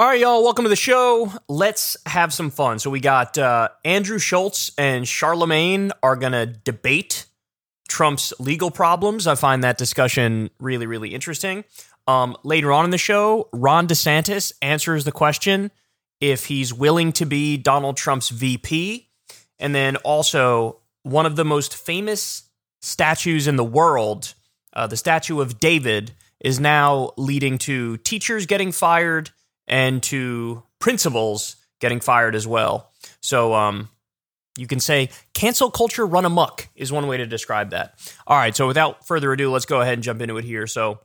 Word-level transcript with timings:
All 0.00 0.06
right, 0.06 0.20
y'all, 0.20 0.44
welcome 0.44 0.62
to 0.64 0.68
the 0.68 0.76
show. 0.76 1.32
Let's 1.48 1.96
have 2.06 2.32
some 2.32 2.50
fun. 2.50 2.78
So, 2.78 2.88
we 2.88 3.00
got 3.00 3.36
uh, 3.36 3.70
Andrew 3.84 4.20
Schulz 4.20 4.70
and 4.78 5.04
Charlamagne 5.04 5.90
are 6.04 6.14
going 6.14 6.34
to 6.34 6.46
debate 6.46 7.26
Trump's 7.88 8.32
legal 8.38 8.70
problems. 8.70 9.26
I 9.26 9.34
find 9.34 9.64
that 9.64 9.76
discussion 9.76 10.50
really, 10.60 10.86
really 10.86 11.12
interesting. 11.12 11.64
Um, 12.06 12.36
later 12.44 12.70
on 12.70 12.84
in 12.84 12.92
the 12.92 12.96
show, 12.96 13.48
Ron 13.52 13.88
DeSantis 13.88 14.52
answers 14.62 15.02
the 15.02 15.10
question 15.10 15.72
if 16.20 16.44
he's 16.46 16.72
willing 16.72 17.10
to 17.14 17.26
be 17.26 17.56
Donald 17.56 17.96
Trump's 17.96 18.28
VP. 18.28 19.08
And 19.58 19.74
then 19.74 19.96
also, 19.96 20.78
one 21.02 21.26
of 21.26 21.34
the 21.34 21.44
most 21.44 21.74
famous 21.74 22.44
statues 22.80 23.48
in 23.48 23.56
the 23.56 23.64
world, 23.64 24.34
uh, 24.74 24.86
the 24.86 24.96
statue 24.96 25.40
of 25.40 25.58
David, 25.58 26.12
is 26.38 26.60
now 26.60 27.10
leading 27.16 27.58
to 27.58 27.96
teachers 27.96 28.46
getting 28.46 28.70
fired 28.70 29.32
and 29.68 30.02
to 30.04 30.62
principals 30.78 31.56
getting 31.80 32.00
fired 32.00 32.34
as 32.34 32.46
well. 32.46 32.90
So 33.20 33.54
um, 33.54 33.88
you 34.56 34.66
can 34.66 34.80
say 34.80 35.10
cancel 35.34 35.70
culture 35.70 36.06
run 36.06 36.24
amok 36.24 36.68
is 36.74 36.90
one 36.90 37.06
way 37.06 37.18
to 37.18 37.26
describe 37.26 37.70
that. 37.70 37.94
All 38.26 38.36
right, 38.36 38.54
so 38.54 38.66
without 38.66 39.06
further 39.06 39.32
ado, 39.32 39.50
let's 39.50 39.66
go 39.66 39.80
ahead 39.80 39.94
and 39.94 40.02
jump 40.02 40.20
into 40.20 40.36
it 40.36 40.44
here. 40.44 40.66
So 40.66 41.00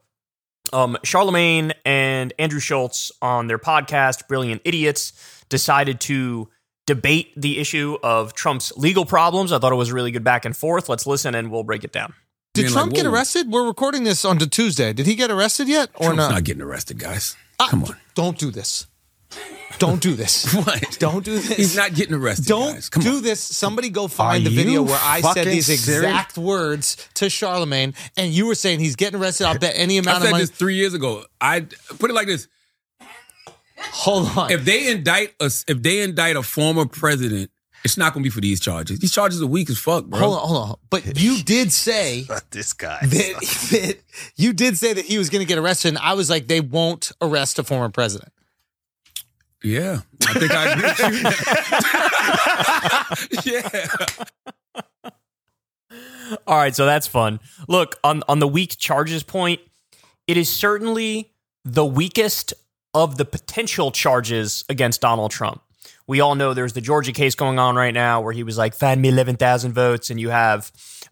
um, 0.72 0.98
Charlamagne 1.04 1.74
and 1.86 2.34
Andrew 2.40 2.60
Schulz 2.60 3.12
on 3.22 3.48
their 3.48 3.60
podcast, 3.60 4.28
Brilliant 4.28 4.62
Idiots, 4.64 5.14
decided 5.50 6.00
to 6.02 6.50
debate 6.86 7.34
the 7.38 7.60
issue 7.60 7.98
of 8.04 8.34
Trump's 8.34 8.76
legal 8.76 9.06
problems. 9.06 9.52
I 9.52 9.60
thought 9.60 9.72
it 9.72 9.76
was 9.76 9.90
a 9.90 9.94
really 9.94 10.12
good 10.12 10.24
back 10.24 10.46
and 10.46 10.56
forth. 10.56 10.90
Let's 10.90 11.06
listen 11.06 11.36
and 11.36 11.52
we'll 11.52 11.64
break 11.64 11.84
it 11.84 11.92
down. 11.92 12.14
Did 12.54 12.70
Trump 12.70 12.92
like, 12.92 12.98
get 13.02 13.06
arrested? 13.08 13.50
We're 13.52 13.66
recording 13.66 14.04
this 14.04 14.24
on 14.26 14.38
Tuesday. 14.38 14.94
Did 14.94 15.08
he 15.08 15.16
get 15.16 15.32
arrested 15.32 15.68
yet 15.68 15.90
or 15.96 16.08
Trump's 16.14 16.18
not? 16.18 16.32
not 16.32 16.44
getting 16.44 16.62
arrested, 16.62 17.00
guys. 17.00 17.36
Ah, 17.60 17.68
Come 17.70 17.84
on. 17.86 17.98
Don't 18.14 18.38
do 18.38 18.52
this. 18.52 18.86
Don't 19.80 20.00
do 20.00 20.14
this. 20.14 20.54
What? 20.66 20.98
Don't 21.00 21.26
do 21.26 21.34
this. 21.34 21.48
He's 21.58 21.76
not 21.76 21.96
getting 21.96 22.14
arrested. 22.14 22.46
Don't 22.46 22.74
guys. 22.76 22.90
Come 22.90 23.02
do 23.02 23.16
on. 23.18 23.24
this. 23.24 23.42
Somebody 23.42 23.90
go 23.90 24.08
find 24.08 24.46
Are 24.46 24.50
the 24.50 24.56
video 24.56 24.84
where 24.84 25.00
I 25.02 25.22
said 25.22 25.48
these 25.48 25.66
serious? 25.66 25.88
exact 25.88 26.38
words 26.38 26.96
to 27.16 27.26
Charlamagne, 27.26 27.96
and 28.16 28.32
you 28.32 28.46
were 28.46 28.54
saying 28.56 28.80
he's 28.82 28.96
getting 28.96 29.20
arrested. 29.20 29.48
I'll 29.48 29.58
bet 29.58 29.74
any 29.76 29.96
I 29.98 30.02
amount 30.02 30.18
of 30.18 30.24
said 30.26 30.32
money. 30.32 30.44
this 30.44 30.52
three 30.52 30.76
years 30.76 30.94
ago. 30.94 31.26
I 31.42 31.62
put 31.98 32.12
it 32.12 32.14
like 32.14 32.28
this: 32.28 32.48
Hold 33.78 34.38
on. 34.38 34.52
if 34.52 34.64
they 34.64 34.92
indict 34.92 35.34
us, 35.42 35.66
if 35.68 35.82
they 35.82 36.02
indict 36.02 36.36
a 36.36 36.44
former 36.44 36.86
president, 36.86 37.50
it's 37.84 37.98
not 37.98 38.14
going 38.14 38.24
to 38.24 38.28
be 38.30 38.32
for 38.32 38.42
these 38.42 38.60
charges. 38.60 39.00
These 39.00 39.12
charges 39.12 39.42
are 39.42 39.48
weak 39.48 39.70
as 39.70 39.78
fuck, 39.78 40.06
bro. 40.06 40.20
hold 40.20 40.36
on, 40.40 40.48
hold 40.48 40.70
on. 40.70 40.76
But 40.90 41.20
you 41.22 41.44
did 41.44 41.72
say 41.72 42.26
this 42.52 42.74
guy. 42.74 43.00
that, 43.02 43.10
that 43.72 43.98
you 44.36 44.54
did 44.54 44.78
say 44.78 44.94
that 44.94 45.06
he 45.06 45.18
was 45.18 45.30
going 45.30 45.42
to 45.42 45.48
get 45.48 45.58
arrested, 45.58 45.90
and 45.90 45.98
I 45.98 46.14
was 46.14 46.30
like, 46.30 46.48
they 46.48 46.62
won't 46.62 47.12
arrest 47.22 47.60
a 47.60 47.64
former 47.64 47.90
president. 47.90 48.32
Yeah, 49.64 50.00
I 50.28 50.34
think 50.34 50.52
I 50.52 50.74
agree 50.74 50.90
with 50.90 51.00
you. 53.46 53.52
yeah, 53.54 53.70
All 56.46 56.58
right, 56.58 56.76
so 56.76 56.86
that's 56.86 57.08
fun. 57.08 57.40
Look, 57.70 57.96
on 58.04 58.24
on 58.28 58.40
the 58.40 58.48
weak 58.48 58.78
charges 58.78 59.24
point, 59.24 59.62
it 60.28 60.36
is 60.36 60.50
certainly 60.50 61.32
the 61.64 61.86
weakest 61.86 62.54
of 62.94 63.18
the 63.18 63.26
potential 63.26 63.92
charges 63.92 64.66
against 64.70 65.00
Donald 65.02 65.32
Trump. 65.32 65.63
We 66.08 66.20
all 66.20 66.36
know 66.36 66.54
there's 66.54 66.74
the 66.74 66.82
Georgia 66.82 67.14
case 67.14 67.36
going 67.36 67.60
on 67.60 67.76
right 67.76 67.94
now 67.94 68.22
where 68.22 68.34
he 68.34 68.44
was 68.44 68.58
like, 68.58 68.74
find 68.74 69.02
me 69.02 69.10
11,000 69.10 69.74
votes. 69.74 70.10
And 70.10 70.20
you 70.20 70.30
have, 70.30 70.72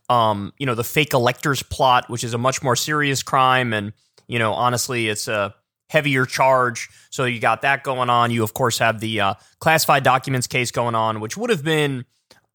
um, 0.10 0.54
you 0.58 0.66
know, 0.66 0.76
the 0.76 0.84
fake 0.84 1.14
electors 1.14 1.64
plot, 1.64 2.10
which 2.10 2.24
is 2.24 2.34
a 2.34 2.38
much 2.38 2.62
more 2.62 2.76
serious 2.76 3.24
crime. 3.24 3.74
And, 3.74 3.94
you 4.28 4.40
know, 4.40 4.54
honestly, 4.54 5.08
it's 5.08 5.28
a 5.28 5.56
heavier 5.90 6.26
charge. 6.26 6.90
So 7.10 7.26
you 7.26 7.40
got 7.40 7.62
that 7.62 7.84
going 7.84 8.10
on. 8.10 8.32
You, 8.32 8.44
of 8.44 8.54
course, 8.54 8.80
have 8.80 9.00
the 9.00 9.22
uh, 9.22 9.34
classified 9.60 10.04
documents 10.04 10.48
case 10.48 10.72
going 10.72 10.96
on, 10.96 11.20
which 11.20 11.38
would 11.38 11.50
have 11.50 11.64
been 11.64 12.06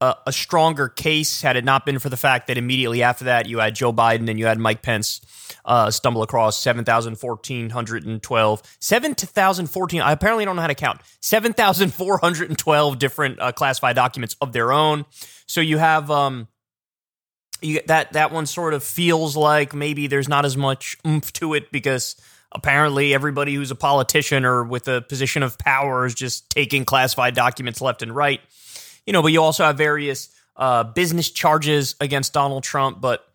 a, 0.00 0.14
a 0.26 0.32
stronger 0.32 0.88
case 0.88 1.42
had 1.42 1.56
it 1.56 1.64
not 1.64 1.86
been 1.86 1.98
for 1.98 2.08
the 2.08 2.16
fact 2.16 2.48
that 2.48 2.58
immediately 2.58 3.02
after 3.02 3.24
that 3.24 3.46
you 3.46 3.58
had 3.58 3.74
Joe 3.74 3.92
Biden 3.92 4.28
and 4.28 4.38
you 4.38 4.46
had 4.46 4.58
Mike 4.58 4.82
Pence 4.82 5.20
uh, 5.64 5.90
stumble 5.90 6.22
across 6.22 6.62
7,1412. 6.62 8.62
7,014. 8.78 10.00
I 10.00 10.12
apparently 10.12 10.44
don't 10.44 10.56
know 10.56 10.62
how 10.62 10.68
to 10.68 10.74
count. 10.74 11.00
7,412 11.20 12.98
different 12.98 13.40
uh, 13.40 13.52
classified 13.52 13.96
documents 13.96 14.36
of 14.40 14.52
their 14.52 14.72
own. 14.72 15.04
So 15.46 15.60
you 15.60 15.78
have. 15.78 16.10
Um, 16.10 16.48
you, 17.62 17.80
that 17.86 18.12
that 18.12 18.32
one 18.32 18.44
sort 18.44 18.74
of 18.74 18.84
feels 18.84 19.34
like 19.34 19.74
maybe 19.74 20.08
there's 20.08 20.28
not 20.28 20.44
as 20.44 20.58
much 20.58 20.98
oomph 21.06 21.32
to 21.32 21.54
it 21.54 21.72
because 21.72 22.14
apparently 22.52 23.14
everybody 23.14 23.54
who's 23.54 23.70
a 23.70 23.74
politician 23.74 24.44
or 24.44 24.62
with 24.62 24.88
a 24.88 25.00
position 25.00 25.42
of 25.42 25.56
power 25.56 26.04
is 26.04 26.14
just 26.14 26.50
taking 26.50 26.84
classified 26.84 27.34
documents 27.34 27.80
left 27.80 28.02
and 28.02 28.14
right 28.14 28.42
you 29.06 29.12
know, 29.12 29.22
but 29.22 29.32
you 29.32 29.42
also 29.42 29.64
have 29.64 29.78
various 29.78 30.28
uh, 30.56 30.84
business 30.84 31.30
charges 31.30 31.94
against 32.00 32.32
Donald 32.32 32.64
Trump. 32.64 33.00
But 33.00 33.26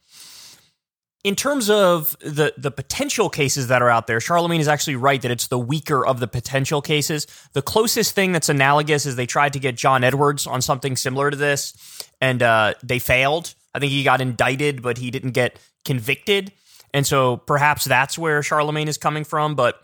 in 1.23 1.35
terms 1.35 1.69
of 1.69 2.17
the 2.19 2.53
the 2.57 2.71
potential 2.71 3.29
cases 3.29 3.67
that 3.67 3.81
are 3.81 3.89
out 3.89 4.07
there, 4.07 4.19
Charlamagne 4.19 4.59
is 4.59 4.67
actually 4.67 4.95
right 4.95 5.21
that 5.21 5.31
it's 5.31 5.47
the 5.47 5.59
weaker 5.59 6.05
of 6.05 6.19
the 6.19 6.27
potential 6.27 6.81
cases. 6.81 7.27
The 7.53 7.61
closest 7.61 8.15
thing 8.15 8.31
that's 8.31 8.49
analogous 8.49 9.05
is 9.05 9.15
they 9.15 9.27
tried 9.27 9.53
to 9.53 9.59
get 9.59 9.75
John 9.75 10.03
Edwards 10.03 10.47
on 10.47 10.61
something 10.61 10.95
similar 10.95 11.29
to 11.31 11.37
this, 11.37 12.09
and 12.19 12.41
uh, 12.41 12.73
they 12.83 12.99
failed. 12.99 13.53
I 13.73 13.79
think 13.79 13.91
he 13.91 14.03
got 14.03 14.19
indicted, 14.19 14.81
but 14.81 14.97
he 14.97 15.11
didn't 15.11 15.31
get 15.31 15.59
convicted, 15.85 16.51
and 16.93 17.05
so 17.05 17.37
perhaps 17.37 17.85
that's 17.85 18.17
where 18.17 18.41
Charlamagne 18.41 18.87
is 18.87 18.97
coming 18.97 19.23
from. 19.23 19.55
But 19.55 19.79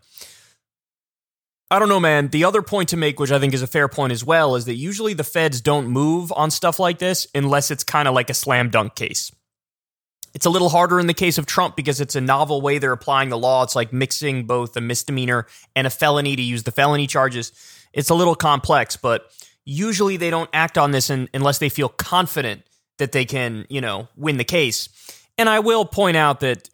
I 1.70 1.80
don't 1.80 1.90
know, 1.90 2.00
man. 2.00 2.30
The 2.30 2.46
other 2.46 2.62
point 2.62 2.90
to 2.90 2.98
make, 2.98 3.20
which 3.20 3.32
I 3.32 3.40
think 3.40 3.54
is 3.54 3.62
a 3.62 3.68
fair 3.68 3.90
point 3.90 4.14
as 4.14 4.24
well, 4.24 4.56
is 4.56 4.66
that 4.66 4.76
usually 4.76 5.14
the 5.14 5.26
feds 5.26 5.60
don't 5.60 5.88
move 5.88 6.32
on 6.34 6.50
stuff 6.50 6.80
like 6.80 7.00
this 7.00 7.28
unless 7.36 7.72
it's 7.72 7.84
kind 7.84 8.08
of 8.08 8.14
like 8.14 8.30
a 8.30 8.34
slam 8.34 8.70
dunk 8.70 8.96
case. 8.96 9.32
It's 10.34 10.46
a 10.46 10.50
little 10.50 10.70
harder 10.70 11.00
in 11.00 11.08
the 11.08 11.14
case 11.14 11.38
of 11.38 11.46
Trump 11.46 11.76
because 11.76 12.00
it's 12.00 12.16
a 12.16 12.22
novel 12.22 12.62
way 12.62 12.78
they're 12.78 12.94
applying 12.94 13.30
the 13.30 13.38
law. 13.38 13.64
It's 13.64 13.76
like 13.76 13.92
mixing 13.92 14.46
both 14.46 14.78
a 14.78 14.82
misdemeanor 14.82 15.48
and 15.76 15.88
a 15.88 15.90
felony 15.90 16.36
to 16.36 16.42
use 16.42 16.64
the 16.64 16.72
felony 16.72 17.08
charges. 17.08 17.52
It's 17.92 18.10
a 18.10 18.16
little 18.16 18.36
complex, 18.36 18.96
but 18.96 19.30
usually 19.66 20.16
they 20.16 20.30
don't 20.30 20.50
act 20.54 20.78
on 20.78 20.92
this 20.92 21.10
in, 21.10 21.28
unless 21.34 21.58
they 21.58 21.70
feel 21.70 21.90
confident 21.90 22.62
that 22.98 23.12
they 23.12 23.26
can, 23.26 23.66
you 23.70 23.82
know, 23.82 24.08
win 24.16 24.38
the 24.38 24.44
case. 24.44 24.90
And 25.38 25.50
I 25.50 25.60
will 25.60 25.86
point 25.86 26.18
out 26.18 26.40
that 26.42 26.70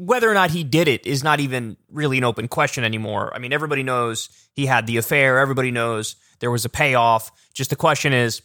whether 0.00 0.30
or 0.30 0.34
not 0.34 0.50
he 0.50 0.64
did 0.64 0.88
it 0.88 1.06
is 1.06 1.22
not 1.22 1.40
even 1.40 1.76
really 1.92 2.16
an 2.16 2.24
open 2.24 2.48
question 2.48 2.84
anymore. 2.84 3.30
I 3.34 3.38
mean, 3.38 3.52
everybody 3.52 3.82
knows 3.82 4.30
he 4.54 4.64
had 4.64 4.86
the 4.86 4.96
affair. 4.96 5.38
Everybody 5.38 5.70
knows 5.70 6.16
there 6.38 6.50
was 6.50 6.64
a 6.64 6.70
payoff. 6.70 7.30
Just 7.52 7.68
the 7.68 7.76
question 7.76 8.14
is 8.14 8.40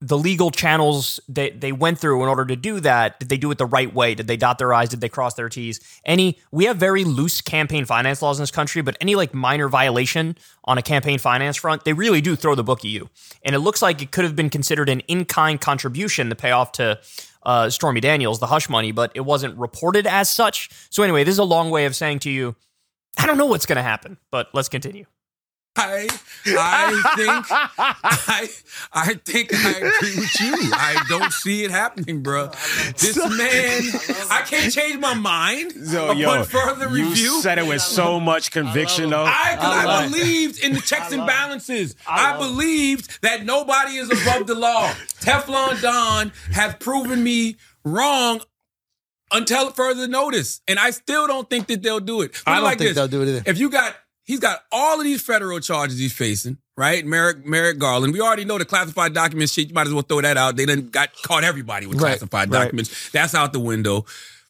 the 0.00 0.16
legal 0.16 0.52
channels 0.52 1.18
that 1.28 1.60
they 1.60 1.72
went 1.72 1.98
through 1.98 2.22
in 2.22 2.28
order 2.28 2.44
to 2.44 2.54
do 2.54 2.78
that. 2.80 3.18
Did 3.18 3.30
they 3.30 3.36
do 3.36 3.50
it 3.50 3.58
the 3.58 3.66
right 3.66 3.92
way? 3.92 4.14
Did 4.14 4.28
they 4.28 4.36
dot 4.36 4.58
their 4.58 4.72
I's? 4.72 4.90
Did 4.90 5.00
they 5.00 5.08
cross 5.08 5.34
their 5.34 5.48
T's? 5.48 5.80
Any, 6.04 6.38
we 6.52 6.66
have 6.66 6.76
very 6.76 7.02
loose 7.02 7.40
campaign 7.40 7.84
finance 7.84 8.22
laws 8.22 8.38
in 8.38 8.42
this 8.42 8.52
country, 8.52 8.80
but 8.80 8.96
any 9.00 9.16
like 9.16 9.34
minor 9.34 9.68
violation 9.68 10.36
on 10.64 10.78
a 10.78 10.82
campaign 10.82 11.18
finance 11.18 11.56
front, 11.56 11.84
they 11.84 11.94
really 11.94 12.20
do 12.20 12.36
throw 12.36 12.54
the 12.54 12.62
book 12.62 12.80
at 12.80 12.84
you. 12.84 13.10
And 13.44 13.56
it 13.56 13.60
looks 13.60 13.82
like 13.82 14.02
it 14.02 14.12
could 14.12 14.24
have 14.24 14.36
been 14.36 14.50
considered 14.50 14.88
an 14.88 15.00
in 15.00 15.24
kind 15.24 15.60
contribution 15.60 16.28
to 16.28 16.36
pay 16.36 16.52
off 16.52 16.70
to 16.72 17.00
uh, 17.44 17.70
Stormy 17.70 18.00
Daniels, 18.00 18.40
the 18.40 18.46
hush 18.46 18.68
money, 18.68 18.92
but 18.92 19.12
it 19.14 19.20
wasn't 19.20 19.56
reported 19.58 20.06
as 20.06 20.28
such. 20.28 20.70
So 20.90 21.02
anyway, 21.02 21.24
this 21.24 21.32
is 21.32 21.38
a 21.38 21.44
long 21.44 21.70
way 21.70 21.86
of 21.86 21.96
saying 21.96 22.20
to 22.20 22.30
you, 22.30 22.54
I 23.18 23.26
don't 23.26 23.38
know 23.38 23.46
what's 23.46 23.66
going 23.66 23.76
to 23.76 23.82
happen, 23.82 24.18
but 24.30 24.48
let's 24.52 24.68
continue. 24.68 25.06
I 25.74 26.06
I 26.46 27.02
think 27.16 27.46
I 27.50 28.48
I 28.92 29.14
think 29.14 29.50
I 29.54 29.70
agree 29.70 30.16
with 30.20 30.40
you. 30.40 30.70
I 30.74 31.02
don't 31.08 31.32
see 31.32 31.64
it 31.64 31.70
happening, 31.70 32.22
bro. 32.22 32.48
This 32.98 33.16
man, 33.16 33.82
I 34.30 34.42
can't 34.46 34.72
change 34.72 34.98
my 35.00 35.14
mind 35.14 35.72
Yo, 35.76 36.04
upon 36.06 36.18
yo, 36.18 36.44
further 36.44 36.88
you 36.94 37.08
review. 37.08 37.24
You 37.24 37.40
said 37.42 37.58
it 37.58 37.66
with 37.66 37.80
so 37.80 38.20
much 38.20 38.50
conviction, 38.50 39.10
though. 39.10 39.24
I, 39.24 39.56
'cause 39.56 39.64
I, 39.64 39.84
love 39.84 40.04
it. 40.04 40.10
believed 40.12 40.62
in 40.62 40.74
the 40.74 40.80
checks 40.82 41.10
and 41.12 41.26
balances. 41.26 41.96
I, 42.06 42.36
believed 42.36 43.22
that 43.22 43.44
nobody 43.46 43.96
is 43.96 44.10
above 44.10 44.46
the 44.46 44.54
law. 44.54 44.88
Teflon 45.20 45.80
Don 45.80 46.32
has 46.52 46.74
proven 46.80 47.22
me 47.24 47.56
wrong 47.84 48.40
until 49.30 49.70
further 49.70 50.06
notice, 50.06 50.60
and 50.68 50.78
I 50.78 50.90
still 50.90 51.26
don't 51.26 51.48
think 51.48 51.68
that 51.68 51.82
they'll 51.82 52.00
do 52.00 52.20
it. 52.20 52.32
Put 52.34 52.42
I 52.46 52.54
don't 52.56 52.64
like 52.64 52.78
think 52.78 52.90
this. 52.90 52.96
they'll 52.96 53.08
do 53.08 53.22
it 53.22 53.28
either. 53.28 53.42
If 53.46 53.58
you 53.58 53.70
got, 53.70 53.94
he's 54.32 54.40
got 54.40 54.60
all 54.72 54.98
of 54.98 55.04
these 55.04 55.20
federal 55.22 55.60
charges 55.60 55.98
he's 55.98 56.12
facing, 56.12 56.56
right? 56.76 57.04
Merrick, 57.04 57.44
Merrick 57.44 57.78
Garland. 57.78 58.12
We 58.14 58.20
already 58.20 58.46
know 58.46 58.56
the 58.58 58.64
classified 58.64 59.12
documents 59.12 59.52
shit. 59.52 59.68
You 59.68 59.74
might 59.74 59.86
as 59.86 59.92
well 59.92 60.02
throw 60.02 60.22
that 60.22 60.36
out. 60.38 60.56
They 60.56 60.64
done 60.64 60.88
got 60.88 61.10
caught 61.22 61.44
everybody 61.44 61.86
with 61.86 62.00
Right, 62.00 62.12
classified 62.18 62.50
right. 62.50 62.64
documents. 62.64 63.10
That's 63.10 63.34
out 63.34 63.52
the 63.52 63.60
window. 63.60 64.06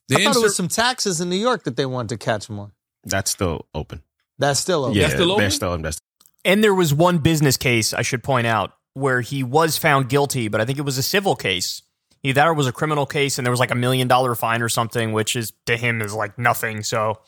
The 0.09 0.17
I 0.17 0.25
thought 0.25 0.37
it 0.37 0.43
was 0.43 0.57
some 0.57 0.69
taxes 0.69 1.21
in 1.21 1.29
New 1.31 1.37
York 1.37 1.65
that 1.65 1.77
they 1.77 1.87
wanted 1.87 2.11
to 2.11 2.25
catch 2.25 2.49
him 2.49 2.61
on. 2.61 2.73
That's 3.05 3.31
still 3.31 3.67
open. 3.75 4.03
That's 4.39 4.61
still 4.61 4.85
open. 4.85 4.97
Yeah, 4.97 5.03
That's 5.03 5.15
still 5.15 5.33
open? 5.33 5.43
they're 5.43 5.51
still 5.51 5.79
that's 5.79 5.99
And 6.45 6.63
there 6.63 6.75
was 6.75 6.95
one 6.95 7.19
business 7.19 7.57
case, 7.57 7.93
I 7.93 8.03
should 8.03 8.23
point 8.23 8.47
out, 8.47 8.73
where 8.95 9.21
he 9.21 9.43
was 9.43 9.77
found 9.79 10.09
guilty, 10.09 10.47
but 10.49 10.61
I 10.61 10.65
think 10.65 10.79
it 10.79 10.83
was 10.83 10.99
a 10.99 11.03
civil 11.03 11.35
case. 11.35 11.83
Either 12.23 12.35
that 12.35 12.47
or 12.47 12.53
it 12.53 12.57
was 12.57 12.69
a 12.69 12.73
criminal 12.73 13.05
case, 13.05 13.39
and 13.39 13.45
there 13.45 13.51
was 13.51 13.59
like 13.59 13.73
a 13.73 13.75
million 13.77 14.07
dollar 14.07 14.37
fine 14.37 14.63
or 14.63 14.69
something, 14.69 15.13
which 15.13 15.35
is 15.35 15.53
to 15.67 15.77
him 15.77 16.01
is 16.01 16.15
like 16.15 16.39
nothing. 16.39 16.85
So 16.85 17.19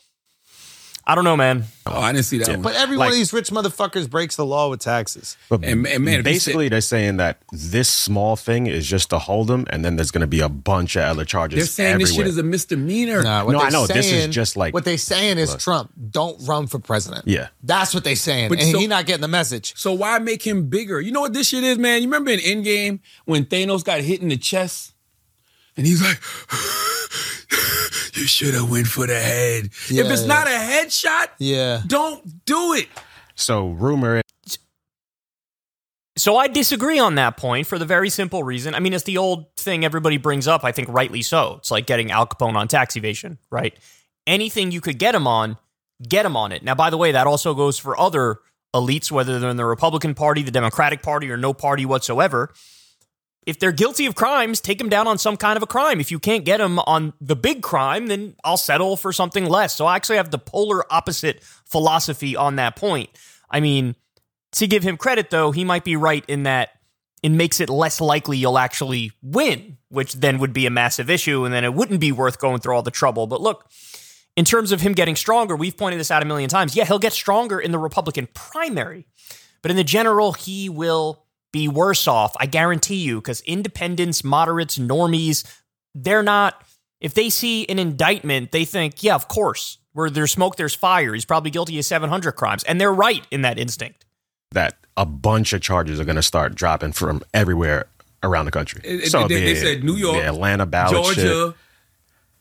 I 1.07 1.13
don't 1.13 1.23
know, 1.23 1.37
man. 1.37 1.65
Oh, 1.85 1.99
I 1.99 2.11
didn't 2.13 2.25
see 2.25 2.39
that 2.39 2.47
one. 2.49 2.61
But 2.63 2.73
every 2.73 2.97
Like- 2.97 3.05
one 3.09 3.13
of 3.13 3.17
these 3.19 3.31
rich 3.31 3.51
motherfuckers 3.51 4.09
breaks 4.09 4.37
the 4.37 4.45
law 4.45 4.71
with 4.71 4.79
taxes. 4.79 5.37
But 5.49 5.63
And- 5.63 5.85
and 5.85 6.03
man, 6.03 6.19
if 6.19 6.23
they 6.25 6.31
basically, 6.31 6.67
they're 6.67 6.81
saying 6.81 7.17
that 7.17 7.37
this 7.51 7.87
small 7.87 8.35
thing 8.35 8.65
is 8.65 8.87
just 8.87 9.11
to 9.11 9.19
hold 9.19 9.47
them, 9.47 9.67
and 9.69 9.85
then 9.85 9.97
there's 9.97 10.09
going 10.09 10.21
to 10.21 10.27
be 10.27 10.39
a 10.39 10.49
bunch 10.49 10.95
of 10.95 11.03
other 11.03 11.23
charges. 11.23 11.57
They're 11.59 11.67
saying 11.67 11.99
this 11.99 12.15
shit 12.15 12.25
is 12.25 12.39
a 12.39 12.43
misdemeanor. 12.43 13.21
Nah, 13.21 13.45
what 13.45 13.51
No, 13.51 13.59
I 13.59 13.61
they're 13.69 13.71
know. 13.71 13.85
This 13.85 14.05
is 14.07 14.11
saying- 14.11 14.31
just 14.31 14.57
like- 14.57 14.73
what 14.73 14.83
they're 14.83 14.97
saying 14.97 15.37
is 15.37 15.51
Look. 15.51 15.59
Trump 15.59 15.91
don't 16.09 16.37
run 16.47 16.65
for 16.65 16.79
president. 16.79 17.27
Yeah. 17.27 17.49
that's 17.61 17.93
what 17.93 18.03
they're 18.03 18.15
saying, 18.15 18.49
But 18.49 18.59
and 18.61 18.71
so- 18.71 18.79
he 18.79 18.87
not 18.87 19.05
getting 19.05 19.21
the 19.21 19.27
message. 19.27 19.73
So 19.77 19.93
why 19.93 20.17
make 20.17 20.41
him 20.41 20.69
bigger? 20.69 20.99
You 20.99 21.11
know 21.11 21.21
what 21.21 21.33
this 21.33 21.49
shit 21.49 21.63
is, 21.63 21.77
man? 21.77 22.01
You 22.01 22.07
remember 22.07 22.31
in 22.31 22.39
Endgame 22.39 22.99
when 23.25 23.45
Thanos 23.45 23.83
got 23.83 24.01
hit 24.01 24.23
in 24.23 24.29
the 24.29 24.37
chest? 24.37 24.93
And 25.77 25.85
he's 25.85 26.01
like, 26.01 26.19
you 28.17 28.25
should 28.25 28.53
have 28.53 28.69
went 28.69 28.87
for 28.87 29.07
the 29.07 29.19
head. 29.19 29.65
if 29.65 29.91
it's 29.91 30.21
yeah. 30.21 30.27
not 30.27 30.47
a 30.47 30.51
headshot, 30.51 31.27
Yeah, 31.39 31.81
don't 31.87 32.45
do 32.45 32.73
it. 32.73 32.87
So 33.35 33.69
rumor 33.69 34.21
So 36.17 36.37
I 36.37 36.47
disagree 36.47 36.99
on 36.99 37.15
that 37.15 37.37
point 37.37 37.67
for 37.67 37.77
the 37.77 37.85
very 37.85 38.09
simple 38.09 38.43
reason. 38.43 38.73
I 38.73 38.79
mean, 38.79 38.93
it's 38.93 39.03
the 39.03 39.17
old 39.17 39.53
thing 39.55 39.83
everybody 39.83 40.17
brings 40.17 40.47
up, 40.47 40.63
I 40.63 40.71
think 40.71 40.87
rightly 40.89 41.21
so. 41.21 41.55
It's 41.57 41.71
like 41.71 41.85
getting 41.85 42.11
Al 42.11 42.25
Capone 42.27 42.55
on 42.55 42.67
tax 42.67 42.95
evasion, 42.95 43.37
right? 43.49 43.77
Anything 44.25 44.71
you 44.71 44.81
could 44.81 44.97
get 44.97 45.13
him 45.13 45.27
on, 45.27 45.57
get 46.07 46.25
him 46.25 46.37
on 46.37 46.51
it. 46.51 46.63
Now, 46.63 46.75
by 46.75 46.89
the 46.89 46.97
way, 46.97 47.11
that 47.11 47.27
also 47.27 47.53
goes 47.53 47.77
for 47.77 47.99
other 47.99 48.39
elites, 48.73 49.11
whether 49.11 49.39
they're 49.39 49.49
in 49.49 49.57
the 49.57 49.65
Republican 49.65 50.13
Party, 50.13 50.41
the 50.41 50.51
Democratic 50.51 51.01
Party, 51.01 51.29
or 51.31 51.37
no 51.37 51.53
party 51.53 51.85
whatsoever. 51.85 52.53
If 53.45 53.59
they're 53.59 53.71
guilty 53.71 54.07
of 54.07 54.15
crimes, 54.15 54.59
take 54.59 54.79
them 54.79 54.89
down 54.89 55.07
on 55.07 55.17
some 55.17 55.37
kind 55.37 55.55
of 55.55 55.63
a 55.63 55.67
crime. 55.67 55.99
If 55.99 56.09
you 56.09 56.17
can't 56.17 56.45
get 56.45 56.57
them 56.57 56.79
on 56.79 57.13
the 57.21 57.35
big 57.35 57.61
crime, 57.61 58.07
then 58.07 58.35
I'll 58.43 58.57
settle 58.57 58.97
for 58.97 59.13
something 59.13 59.45
less. 59.45 59.75
So 59.75 59.85
I 59.85 59.95
actually 59.95 60.17
have 60.17 60.31
the 60.31 60.39
polar 60.39 60.91
opposite 60.91 61.43
philosophy 61.43 62.35
on 62.35 62.55
that 62.55 62.75
point. 62.75 63.09
I 63.49 63.59
mean, 63.59 63.95
to 64.53 64.67
give 64.67 64.83
him 64.83 64.97
credit, 64.97 65.29
though, 65.29 65.51
he 65.51 65.63
might 65.63 65.83
be 65.83 65.95
right 65.95 66.25
in 66.27 66.43
that 66.43 66.69
it 67.21 67.29
makes 67.29 67.59
it 67.59 67.69
less 67.69 68.01
likely 68.01 68.37
you'll 68.37 68.57
actually 68.57 69.11
win, 69.21 69.77
which 69.89 70.13
then 70.13 70.39
would 70.39 70.53
be 70.53 70.65
a 70.65 70.71
massive 70.71 71.09
issue, 71.09 71.43
and 71.43 71.53
then 71.53 71.63
it 71.63 71.73
wouldn't 71.73 71.99
be 71.99 72.11
worth 72.11 72.39
going 72.39 72.59
through 72.59 72.75
all 72.75 72.83
the 72.83 72.91
trouble. 72.91 73.27
But 73.27 73.41
look, 73.41 73.69
in 74.35 74.45
terms 74.45 74.71
of 74.71 74.81
him 74.81 74.93
getting 74.93 75.15
stronger, 75.15 75.55
we've 75.55 75.77
pointed 75.77 75.99
this 75.99 76.11
out 76.11 76.21
a 76.21 76.25
million 76.25 76.49
times. 76.49 76.75
Yeah, 76.75 76.85
he'll 76.85 76.99
get 76.99 77.13
stronger 77.13 77.59
in 77.59 77.71
the 77.71 77.79
Republican 77.79 78.27
primary, 78.33 79.07
but 79.61 79.71
in 79.71 79.77
the 79.77 79.83
general, 79.83 80.33
he 80.33 80.69
will 80.69 81.24
be 81.55 81.67
worse 81.69 82.05
off. 82.07 82.35
I 82.39 82.47
guarantee 82.47 82.97
you, 82.97 83.15
because 83.21 83.39
independents, 83.41 84.23
moderates, 84.25 84.77
normies, 84.77 85.43
they're 85.93 86.21
not. 86.23 86.61
If 86.99 87.13
they 87.13 87.29
see 87.29 87.65
an 87.69 87.79
indictment, 87.79 88.51
they 88.51 88.65
think, 88.65 89.01
yeah, 89.03 89.15
of 89.15 89.27
course, 89.29 89.77
where 89.93 90.09
there's 90.09 90.31
smoke, 90.33 90.57
there's 90.57 90.75
fire. 90.75 91.13
He's 91.13 91.23
probably 91.23 91.51
guilty 91.51 91.79
of 91.79 91.85
700 91.85 92.33
crimes, 92.33 92.63
and 92.65 92.79
they're 92.81 92.93
right 92.93 93.25
in 93.31 93.41
that 93.43 93.57
instinct. 93.57 94.03
that 94.51 94.75
a 94.95 95.05
bunch 95.05 95.51
of 95.53 95.59
charges 95.61 95.99
are 95.99 96.05
going 96.05 96.15
to 96.15 96.23
start 96.23 96.55
dropping 96.55 96.93
from 96.93 97.21
everywhere 97.33 97.87
around 98.23 98.45
the 98.45 98.51
country. 98.51 98.79
It- 98.85 99.03
it- 99.05 99.09
so 99.11 99.27
they- 99.27 99.43
they 99.43 99.55
said 99.55 99.83
New 99.83 99.95
York, 99.95 100.23
Atlanta 100.23 100.65
ballot, 100.65 101.05
shit, 101.07 101.15
Georgia, 101.25 101.55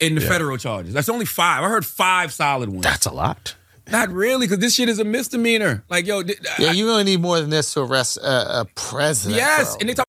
and 0.00 0.16
the 0.16 0.20
federal 0.20 0.56
charges. 0.56 0.92
That's 0.94 1.08
only 1.08 1.24
five. 1.26 1.64
I 1.64 1.68
heard 1.68 1.84
five 1.86 2.32
solid 2.32 2.68
ones. 2.68 2.82
that's 2.82 3.06
a 3.06 3.10
lot. 3.12 3.54
Not 3.90 4.10
really, 4.10 4.46
because 4.46 4.60
this 4.60 4.74
shit 4.74 4.88
is 4.88 4.98
a 4.98 5.04
misdemeanor. 5.04 5.84
Like, 5.90 6.06
yo, 6.06 6.22
th- 6.22 6.38
yeah. 6.58 6.68
I- 6.70 6.72
You 6.72 6.86
really 6.86 7.04
need 7.04 7.20
more 7.20 7.40
than 7.40 7.50
this 7.50 7.72
to 7.74 7.80
arrest 7.82 8.16
a, 8.18 8.60
a 8.60 8.64
president. 8.74 9.36
yes, 9.36 9.70
bro. 9.72 9.76
and 9.80 9.88
they 9.90 9.94
talk. 9.94 10.06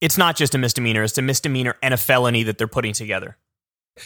It's 0.00 0.16
not 0.18 0.36
just 0.36 0.54
a 0.54 0.58
misdemeanor, 0.58 1.02
it's 1.02 1.18
a 1.18 1.22
misdemeanor 1.22 1.74
and 1.82 1.92
a 1.94 1.96
felony 1.96 2.42
that 2.44 2.58
they're 2.58 2.68
putting 2.68 2.92
together. 2.92 3.36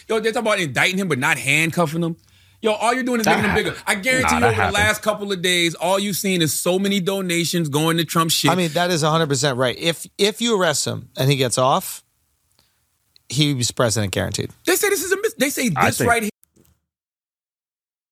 Yo, 0.08 0.20
they 0.20 0.32
talk 0.32 0.43
about 0.43 0.58
indicting 0.60 0.99
him 0.99 1.08
but 1.08 1.19
not 1.19 1.37
handcuffing 1.37 2.02
him. 2.02 2.16
Yo, 2.62 2.72
all 2.72 2.94
you're 2.94 3.02
doing 3.02 3.19
is 3.20 3.26
That 3.26 3.38
making 3.38 3.50
him 3.50 3.56
bigger. 3.56 3.76
I 3.87 3.96
guarantee 3.96 4.28
Nah, 4.31 4.34
you, 4.37 4.40
that 4.54 4.60
over 4.60 4.66
the 4.69 4.72
last 4.72 5.02
couple 5.02 5.32
of 5.32 5.43
days, 5.43 5.75
all 5.75 5.98
you've 5.98 6.16
seen 6.16 6.40
is 6.40 6.52
so 6.58 6.78
many 6.78 7.00
donations 7.00 7.69
going 7.69 7.96
to 7.96 8.05
Trump 8.05 8.31
shit. 8.31 8.50
I 8.52 8.55
mean, 8.55 8.70
that 8.70 8.90
is 8.93 9.02
100 9.02 9.26
percent 9.28 9.58
right. 9.58 9.76
If 9.76 10.06
if 10.16 10.40
you 10.40 10.58
arrest 10.58 10.87
him 10.87 11.10
and 11.16 11.28
he 11.28 11.37
gets 11.37 11.58
off, 11.58 12.05
he's 13.28 13.72
president 13.72 14.12
guaranteed. 14.12 14.50
they 14.64 14.76
say 14.76 14.88
this 14.90 15.02
is 15.02 15.10
a 15.12 15.16
mis- 15.20 15.34
they 15.34 15.50
say 15.50 15.69
this 15.70 15.98
think- 15.98 16.08
right 16.08 16.22
here. 16.22 16.31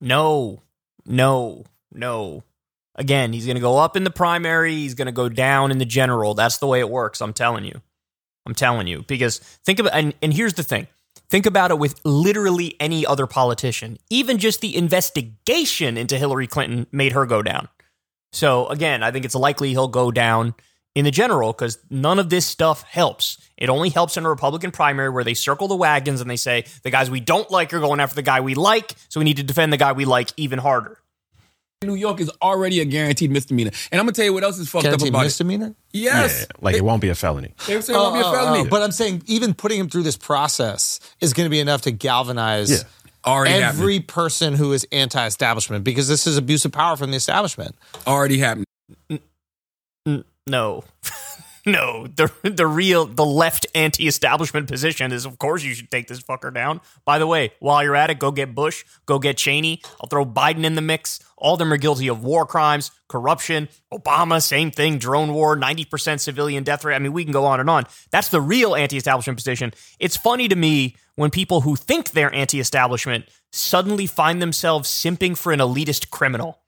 No, 0.00 0.62
no, 1.10 1.64
no. 1.92 2.44
Again, 2.94 3.32
he's 3.32 3.46
going 3.46 3.56
to 3.56 3.60
go 3.60 3.78
up 3.78 3.96
in 3.96 4.04
the 4.04 4.10
primary, 4.10 4.74
he's 4.74 4.94
going 4.94 5.06
to 5.06 5.12
go 5.12 5.28
down 5.28 5.70
in 5.70 5.78
the 5.78 5.84
general. 5.84 6.34
That's 6.34 6.58
the 6.58 6.66
way 6.66 6.80
it 6.80 6.90
works, 6.90 7.20
I'm 7.20 7.32
telling 7.32 7.64
you. 7.64 7.80
I'm 8.46 8.54
telling 8.54 8.86
you. 8.86 9.04
Because 9.06 9.38
think 9.38 9.78
about 9.78 9.94
and, 9.94 10.14
and 10.22 10.32
here's 10.32 10.54
the 10.54 10.62
thing. 10.62 10.86
Think 11.28 11.46
about 11.46 11.70
it 11.70 11.78
with 11.78 12.00
literally 12.04 12.74
any 12.80 13.06
other 13.06 13.26
politician. 13.26 13.98
Even 14.10 14.38
just 14.38 14.60
the 14.60 14.76
investigation 14.76 15.96
into 15.96 16.18
Hillary 16.18 16.46
Clinton 16.46 16.86
made 16.90 17.12
her 17.12 17.26
go 17.26 17.42
down. 17.42 17.68
So 18.32 18.66
again, 18.68 19.02
I 19.02 19.10
think 19.10 19.24
it's 19.24 19.34
likely 19.34 19.70
he'll 19.70 19.88
go 19.88 20.10
down 20.10 20.54
in 20.94 21.04
the 21.04 21.10
general 21.10 21.52
because 21.52 21.78
none 21.88 22.18
of 22.18 22.30
this 22.30 22.46
stuff 22.46 22.82
helps. 22.82 23.38
It 23.56 23.68
only 23.68 23.90
helps 23.90 24.16
in 24.16 24.24
a 24.24 24.28
Republican 24.28 24.70
primary 24.70 25.10
where 25.10 25.24
they 25.24 25.34
circle 25.34 25.68
the 25.68 25.76
wagons 25.76 26.20
and 26.20 26.28
they 26.28 26.36
say 26.36 26.64
the 26.82 26.90
guys 26.90 27.10
we 27.10 27.20
don't 27.20 27.50
like 27.50 27.72
are 27.72 27.80
going 27.80 28.00
after 28.00 28.16
the 28.16 28.22
guy 28.22 28.40
we 28.40 28.54
like, 28.54 28.94
so 29.08 29.20
we 29.20 29.24
need 29.24 29.36
to 29.36 29.42
defend 29.42 29.72
the 29.72 29.76
guy 29.76 29.92
we 29.92 30.04
like 30.04 30.32
even 30.36 30.58
harder. 30.58 30.98
New 31.82 31.94
York 31.94 32.20
is 32.20 32.30
already 32.42 32.80
a 32.80 32.84
guaranteed 32.84 33.30
misdemeanor. 33.30 33.70
And 33.90 33.98
I'm 33.98 34.04
gonna 34.04 34.12
tell 34.12 34.26
you 34.26 34.34
what 34.34 34.44
else 34.44 34.58
is 34.58 34.68
fucked 34.68 34.82
Guaranteed 34.82 35.08
up 35.08 35.14
about 35.14 35.22
misdemeanor. 35.24 35.68
it. 35.68 35.74
Yes. 35.92 36.40
Yeah, 36.40 36.56
like 36.60 36.76
it 36.76 36.84
won't 36.84 37.00
be 37.00 37.08
a 37.08 37.14
felony. 37.14 37.54
They 37.66 37.80
say 37.80 37.94
it 37.94 37.96
won't 37.96 38.16
be 38.16 38.20
a 38.20 38.24
oh, 38.26 38.32
felony. 38.32 38.60
oh, 38.60 38.68
but 38.68 38.82
I'm 38.82 38.92
saying 38.92 39.22
even 39.24 39.54
putting 39.54 39.80
him 39.80 39.88
through 39.88 40.02
this 40.02 40.18
process 40.18 41.00
is 41.22 41.32
going 41.32 41.46
to 41.46 41.50
be 41.50 41.58
enough 41.58 41.80
to 41.82 41.90
galvanize 41.90 42.70
Yeah. 42.70 42.76
already 43.24 43.54
every 43.54 43.94
happened. 43.94 44.08
person 44.08 44.54
who 44.56 44.74
is 44.74 44.86
anti-establishment 44.92 45.82
because 45.82 46.06
this 46.06 46.26
is 46.26 46.36
abuse 46.36 46.66
of 46.66 46.72
power 46.72 46.98
from 46.98 47.12
the 47.12 47.16
establishment. 47.16 47.74
Already 48.06 48.36
happened. 48.36 48.66
N- 50.06 50.24
no. 50.46 50.84
no. 51.66 52.06
The 52.06 52.30
the 52.42 52.66
real 52.66 53.06
the 53.06 53.24
left 53.24 53.66
anti-establishment 53.74 54.68
position 54.68 55.12
is 55.12 55.26
of 55.26 55.38
course 55.38 55.62
you 55.62 55.74
should 55.74 55.90
take 55.90 56.08
this 56.08 56.20
fucker 56.20 56.52
down. 56.52 56.80
By 57.04 57.18
the 57.18 57.26
way, 57.26 57.52
while 57.60 57.82
you're 57.82 57.96
at 57.96 58.10
it, 58.10 58.18
go 58.18 58.30
get 58.30 58.54
Bush, 58.54 58.84
go 59.06 59.18
get 59.18 59.36
Cheney. 59.36 59.82
I'll 60.00 60.08
throw 60.08 60.24
Biden 60.24 60.64
in 60.64 60.74
the 60.74 60.82
mix. 60.82 61.20
All 61.36 61.54
of 61.54 61.58
them 61.58 61.72
are 61.72 61.78
guilty 61.78 62.08
of 62.08 62.22
war 62.22 62.46
crimes, 62.46 62.90
corruption. 63.08 63.68
Obama, 63.92 64.42
same 64.42 64.70
thing, 64.70 64.98
drone 64.98 65.32
war, 65.32 65.56
90% 65.56 66.20
civilian 66.20 66.64
death 66.64 66.84
rate. 66.84 66.94
I 66.94 66.98
mean, 66.98 67.12
we 67.12 67.24
can 67.24 67.32
go 67.32 67.46
on 67.46 67.60
and 67.60 67.70
on. 67.70 67.86
That's 68.10 68.28
the 68.28 68.42
real 68.42 68.74
anti-establishment 68.74 69.38
position. 69.38 69.72
It's 69.98 70.16
funny 70.16 70.48
to 70.48 70.56
me 70.56 70.96
when 71.16 71.30
people 71.30 71.62
who 71.62 71.76
think 71.76 72.10
they're 72.10 72.34
anti-establishment 72.34 73.24
suddenly 73.52 74.06
find 74.06 74.40
themselves 74.40 74.88
simping 74.90 75.36
for 75.36 75.52
an 75.52 75.60
elitist 75.60 76.10
criminal. 76.10 76.59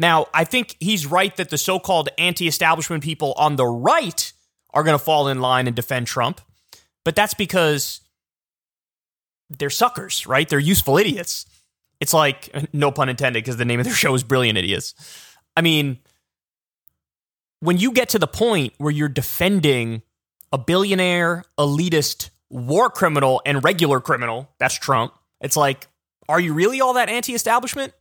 Now, 0.00 0.28
I 0.32 0.44
think 0.44 0.76
he's 0.80 1.06
right 1.06 1.36
that 1.36 1.50
the 1.50 1.58
so 1.58 1.78
called 1.78 2.08
anti 2.16 2.48
establishment 2.48 3.04
people 3.04 3.34
on 3.36 3.56
the 3.56 3.66
right 3.66 4.32
are 4.72 4.82
going 4.82 4.98
to 4.98 5.04
fall 5.04 5.28
in 5.28 5.42
line 5.42 5.66
and 5.66 5.76
defend 5.76 6.06
Trump, 6.06 6.40
but 7.04 7.14
that's 7.14 7.34
because 7.34 8.00
they're 9.50 9.68
suckers, 9.68 10.26
right? 10.26 10.48
They're 10.48 10.58
useful 10.58 10.96
idiots. 10.96 11.44
It's 12.00 12.14
like, 12.14 12.48
no 12.72 12.90
pun 12.90 13.10
intended, 13.10 13.44
because 13.44 13.58
the 13.58 13.66
name 13.66 13.78
of 13.78 13.84
their 13.84 13.94
show 13.94 14.14
is 14.14 14.22
Brilliant 14.24 14.56
Idiots. 14.56 14.94
I 15.54 15.60
mean, 15.60 15.98
when 17.58 17.76
you 17.76 17.92
get 17.92 18.08
to 18.10 18.18
the 18.18 18.26
point 18.26 18.72
where 18.78 18.90
you're 18.90 19.08
defending 19.10 20.00
a 20.50 20.56
billionaire, 20.56 21.44
elitist, 21.58 22.30
war 22.48 22.88
criminal, 22.88 23.42
and 23.44 23.62
regular 23.62 24.00
criminal, 24.00 24.48
that's 24.58 24.78
Trump, 24.78 25.12
it's 25.42 25.58
like, 25.58 25.88
are 26.26 26.40
you 26.40 26.54
really 26.54 26.80
all 26.80 26.94
that 26.94 27.10
anti 27.10 27.34
establishment? 27.34 27.92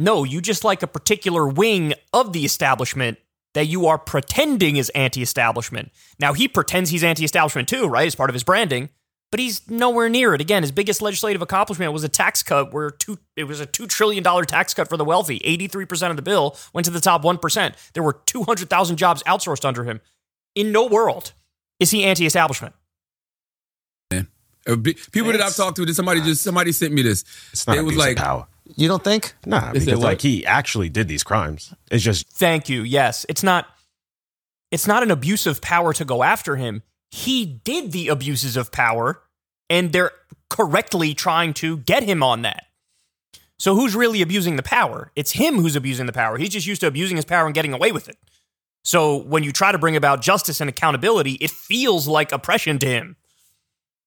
No, 0.00 0.24
you 0.24 0.40
just 0.40 0.64
like 0.64 0.82
a 0.82 0.86
particular 0.86 1.46
wing 1.46 1.92
of 2.14 2.32
the 2.32 2.46
establishment 2.46 3.18
that 3.52 3.66
you 3.66 3.86
are 3.86 3.98
pretending 3.98 4.76
is 4.76 4.88
anti 4.90 5.20
establishment. 5.20 5.92
Now, 6.18 6.32
he 6.32 6.48
pretends 6.48 6.88
he's 6.88 7.04
anti 7.04 7.22
establishment 7.22 7.68
too, 7.68 7.86
right? 7.86 8.06
As 8.06 8.14
part 8.14 8.30
of 8.30 8.34
his 8.34 8.42
branding, 8.42 8.88
but 9.30 9.40
he's 9.40 9.68
nowhere 9.68 10.08
near 10.08 10.32
it. 10.32 10.40
Again, 10.40 10.62
his 10.62 10.72
biggest 10.72 11.02
legislative 11.02 11.42
accomplishment 11.42 11.92
was 11.92 12.02
a 12.02 12.08
tax 12.08 12.42
cut 12.42 12.72
where 12.72 12.90
two, 12.90 13.18
it 13.36 13.44
was 13.44 13.60
a 13.60 13.66
$2 13.66 13.88
trillion 13.90 14.24
tax 14.46 14.72
cut 14.72 14.88
for 14.88 14.96
the 14.96 15.04
wealthy. 15.04 15.38
83% 15.40 16.08
of 16.08 16.16
the 16.16 16.22
bill 16.22 16.56
went 16.72 16.86
to 16.86 16.90
the 16.90 17.00
top 17.00 17.22
1%. 17.22 17.74
There 17.92 18.02
were 18.02 18.14
200,000 18.24 18.96
jobs 18.96 19.22
outsourced 19.24 19.66
under 19.66 19.84
him. 19.84 20.00
In 20.54 20.72
no 20.72 20.86
world 20.86 21.34
is 21.78 21.90
he 21.90 22.04
anti 22.04 22.24
establishment. 22.24 22.74
Uh, 24.66 24.76
be- 24.76 24.96
People 25.12 25.32
that 25.32 25.40
I've 25.40 25.56
talked 25.56 25.76
to, 25.76 25.94
somebody 25.94 26.20
just 26.20 26.42
somebody 26.42 26.72
sent 26.72 26.92
me 26.92 27.02
this. 27.02 27.24
It's 27.52 27.66
not 27.66 27.76
It 27.76 27.82
was 27.82 27.96
like 27.96 28.16
power. 28.16 28.46
You 28.76 28.88
don't 28.88 29.02
think? 29.04 29.34
Nah, 29.46 29.72
They 29.72 29.80
said 29.80 29.86
because 29.86 29.98
what? 30.00 30.04
like 30.04 30.20
he 30.22 30.44
actually 30.46 30.88
did 30.88 31.08
these 31.08 31.22
crimes. 31.22 31.74
It's 31.90 32.02
just 32.04 32.28
Thank 32.30 32.68
you. 32.68 32.82
Yes, 32.82 33.26
it's 33.28 33.42
not 33.42 33.66
it's 34.70 34.86
not 34.86 35.02
an 35.02 35.10
abuse 35.10 35.46
of 35.46 35.60
power 35.60 35.92
to 35.94 36.04
go 36.04 36.22
after 36.22 36.56
him. 36.56 36.82
He 37.10 37.44
did 37.44 37.92
the 37.92 38.08
abuses 38.08 38.56
of 38.56 38.70
power 38.70 39.22
and 39.68 39.92
they're 39.92 40.12
correctly 40.48 41.14
trying 41.14 41.54
to 41.54 41.78
get 41.78 42.02
him 42.04 42.22
on 42.22 42.42
that. 42.42 42.66
So 43.58 43.74
who's 43.74 43.94
really 43.94 44.22
abusing 44.22 44.56
the 44.56 44.62
power? 44.62 45.10
It's 45.16 45.32
him 45.32 45.56
who's 45.56 45.76
abusing 45.76 46.06
the 46.06 46.12
power. 46.12 46.38
He's 46.38 46.48
just 46.50 46.66
used 46.66 46.80
to 46.82 46.86
abusing 46.86 47.16
his 47.16 47.24
power 47.26 47.46
and 47.46 47.54
getting 47.54 47.72
away 47.74 47.92
with 47.92 48.08
it. 48.08 48.16
So 48.84 49.16
when 49.16 49.42
you 49.44 49.52
try 49.52 49.70
to 49.72 49.78
bring 49.78 49.96
about 49.96 50.22
justice 50.22 50.60
and 50.60 50.70
accountability, 50.70 51.32
it 51.32 51.50
feels 51.50 52.08
like 52.08 52.32
oppression 52.32 52.78
to 52.78 52.86
him. 52.86 53.16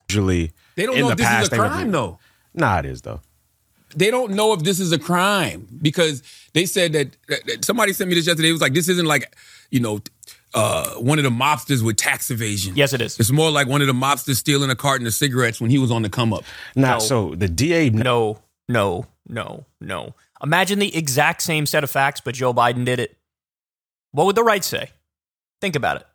usually 0.09 0.53
they 0.75 0.85
don't 0.85 0.95
in 0.95 1.01
know 1.01 1.07
the 1.07 1.11
if 1.13 1.17
this 1.19 1.27
past 1.27 1.41
is 1.43 1.47
a 1.49 1.51
they 1.51 1.59
would- 1.59 1.69
crime 1.69 1.91
though. 1.91 2.19
Nah, 2.55 2.79
it 2.79 2.85
is 2.85 3.01
though. 3.03 3.21
They 3.95 4.11
don't 4.11 4.31
know 4.31 4.53
if 4.53 4.63
this 4.63 4.79
is 4.79 4.91
a 4.91 4.99
crime 4.99 5.67
because 5.81 6.21
they 6.53 6.65
said 6.65 6.93
that, 6.93 7.15
that- 7.27 7.65
somebody 7.65 7.93
sent 7.93 8.09
me 8.09 8.15
this 8.15 8.27
yesterday. 8.27 8.49
It 8.49 8.53
was 8.53 8.61
like 8.61 8.73
this 8.73 8.87
isn't 8.89 9.05
like 9.05 9.35
you 9.71 9.79
know 9.79 10.01
uh, 10.53 10.95
one 10.95 11.17
of 11.17 11.23
the 11.23 11.29
mobsters 11.31 11.81
with 11.83 11.97
tax 11.97 12.29
evasion. 12.29 12.75
Yes, 12.75 12.93
it 12.93 13.01
is. 13.01 13.19
It's 13.19 13.31
more 13.31 13.49
like 13.49 13.67
one 13.67 13.81
of 13.81 13.87
the 13.87 13.93
mobsters 13.93 14.35
stealing 14.35 14.69
a 14.69 14.75
carton 14.75 15.07
of 15.07 15.13
cigarettes 15.13 15.59
when 15.59 15.71
he 15.71 15.77
was 15.79 15.89
on 15.91 16.01
the 16.03 16.09
come 16.09 16.31
up. 16.33 16.43
Now, 16.75 16.93
No. 16.95 16.99
so 16.99 17.35
the 17.35 17.47
DA 17.47 17.89
No, 17.89 18.39
no, 18.69 19.07
no, 19.27 19.65
no. 19.81 20.13
Imagine 20.43 20.77
the 20.79 20.95
exact 20.95 21.41
same 21.41 21.65
set 21.65 21.83
of 21.83 21.89
facts, 21.89 22.21
but 22.21 22.35
Joe 22.35 22.53
Biden 22.53 22.85
did 22.85 22.99
it. 22.99 23.17
What 24.11 24.25
would 24.27 24.35
the 24.35 24.43
right 24.43 24.63
say? 24.63 24.91
Think 25.61 25.75
about 25.75 25.97
it. 26.01 26.07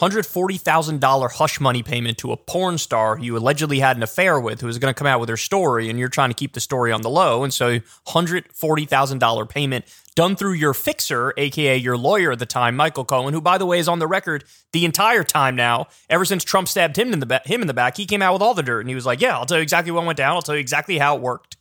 $140,000 0.00 1.32
hush 1.32 1.60
money 1.60 1.82
payment 1.82 2.16
to 2.16 2.32
a 2.32 2.36
porn 2.36 2.78
star 2.78 3.18
you 3.18 3.36
allegedly 3.36 3.80
had 3.80 3.98
an 3.98 4.02
affair 4.02 4.40
with 4.40 4.62
who 4.62 4.66
was 4.66 4.78
going 4.78 4.92
to 4.92 4.98
come 4.98 5.06
out 5.06 5.20
with 5.20 5.28
her 5.28 5.36
story, 5.36 5.90
and 5.90 5.98
you're 5.98 6.08
trying 6.08 6.30
to 6.30 6.34
keep 6.34 6.54
the 6.54 6.60
story 6.60 6.90
on 6.90 7.02
the 7.02 7.10
low. 7.10 7.44
And 7.44 7.52
so, 7.52 7.80
$140,000 8.06 9.48
payment 9.50 9.84
done 10.14 10.36
through 10.36 10.54
your 10.54 10.72
fixer, 10.72 11.34
aka 11.36 11.76
your 11.76 11.98
lawyer 11.98 12.32
at 12.32 12.38
the 12.38 12.46
time, 12.46 12.76
Michael 12.76 13.04
Cohen, 13.04 13.34
who, 13.34 13.42
by 13.42 13.58
the 13.58 13.66
way, 13.66 13.78
is 13.78 13.88
on 13.88 13.98
the 13.98 14.06
record 14.06 14.44
the 14.72 14.86
entire 14.86 15.22
time 15.22 15.54
now. 15.54 15.88
Ever 16.08 16.24
since 16.24 16.44
Trump 16.44 16.68
stabbed 16.68 16.96
him 16.96 17.12
in 17.12 17.20
the 17.20 17.26
ba- 17.26 17.42
him 17.44 17.60
in 17.60 17.66
the 17.66 17.74
back, 17.74 17.98
he 17.98 18.06
came 18.06 18.22
out 18.22 18.32
with 18.32 18.42
all 18.42 18.54
the 18.54 18.62
dirt, 18.62 18.80
and 18.80 18.88
he 18.88 18.94
was 18.94 19.04
like, 19.04 19.20
"Yeah, 19.20 19.36
I'll 19.36 19.46
tell 19.46 19.58
you 19.58 19.62
exactly 19.62 19.92
what 19.92 20.06
went 20.06 20.16
down. 20.16 20.34
I'll 20.34 20.42
tell 20.42 20.54
you 20.54 20.62
exactly 20.62 20.96
how 20.96 21.16
it 21.16 21.20
worked." 21.20 21.58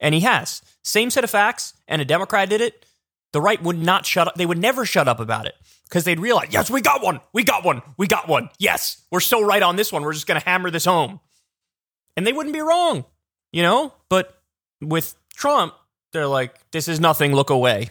And 0.00 0.12
he 0.12 0.22
has 0.22 0.60
same 0.82 1.10
set 1.10 1.22
of 1.22 1.30
facts, 1.30 1.74
and 1.86 2.02
a 2.02 2.04
Democrat 2.04 2.48
did 2.48 2.60
it. 2.60 2.84
The 3.32 3.40
right 3.40 3.62
would 3.62 3.78
not 3.78 4.06
shut 4.06 4.26
up. 4.26 4.34
They 4.34 4.46
would 4.46 4.58
never 4.58 4.84
shut 4.84 5.06
up 5.06 5.20
about 5.20 5.46
it 5.46 5.54
because 5.88 6.04
they'd 6.04 6.20
realize, 6.20 6.48
yes, 6.50 6.70
we 6.70 6.80
got 6.80 7.02
one. 7.02 7.20
We 7.32 7.44
got 7.44 7.64
one. 7.64 7.82
We 7.96 8.06
got 8.06 8.28
one. 8.28 8.50
Yes, 8.58 9.02
we're 9.10 9.20
so 9.20 9.42
right 9.44 9.62
on 9.62 9.76
this 9.76 9.92
one. 9.92 10.02
We're 10.02 10.12
just 10.12 10.26
going 10.26 10.40
to 10.40 10.44
hammer 10.44 10.70
this 10.70 10.84
home. 10.84 11.20
And 12.16 12.26
they 12.26 12.32
wouldn't 12.32 12.54
be 12.54 12.60
wrong, 12.60 13.04
you 13.52 13.62
know? 13.62 13.92
But 14.08 14.36
with 14.80 15.14
Trump, 15.34 15.74
they're 16.12 16.26
like, 16.26 16.54
this 16.70 16.88
is 16.88 16.98
nothing. 16.98 17.32
Look 17.34 17.50
away. 17.50 17.90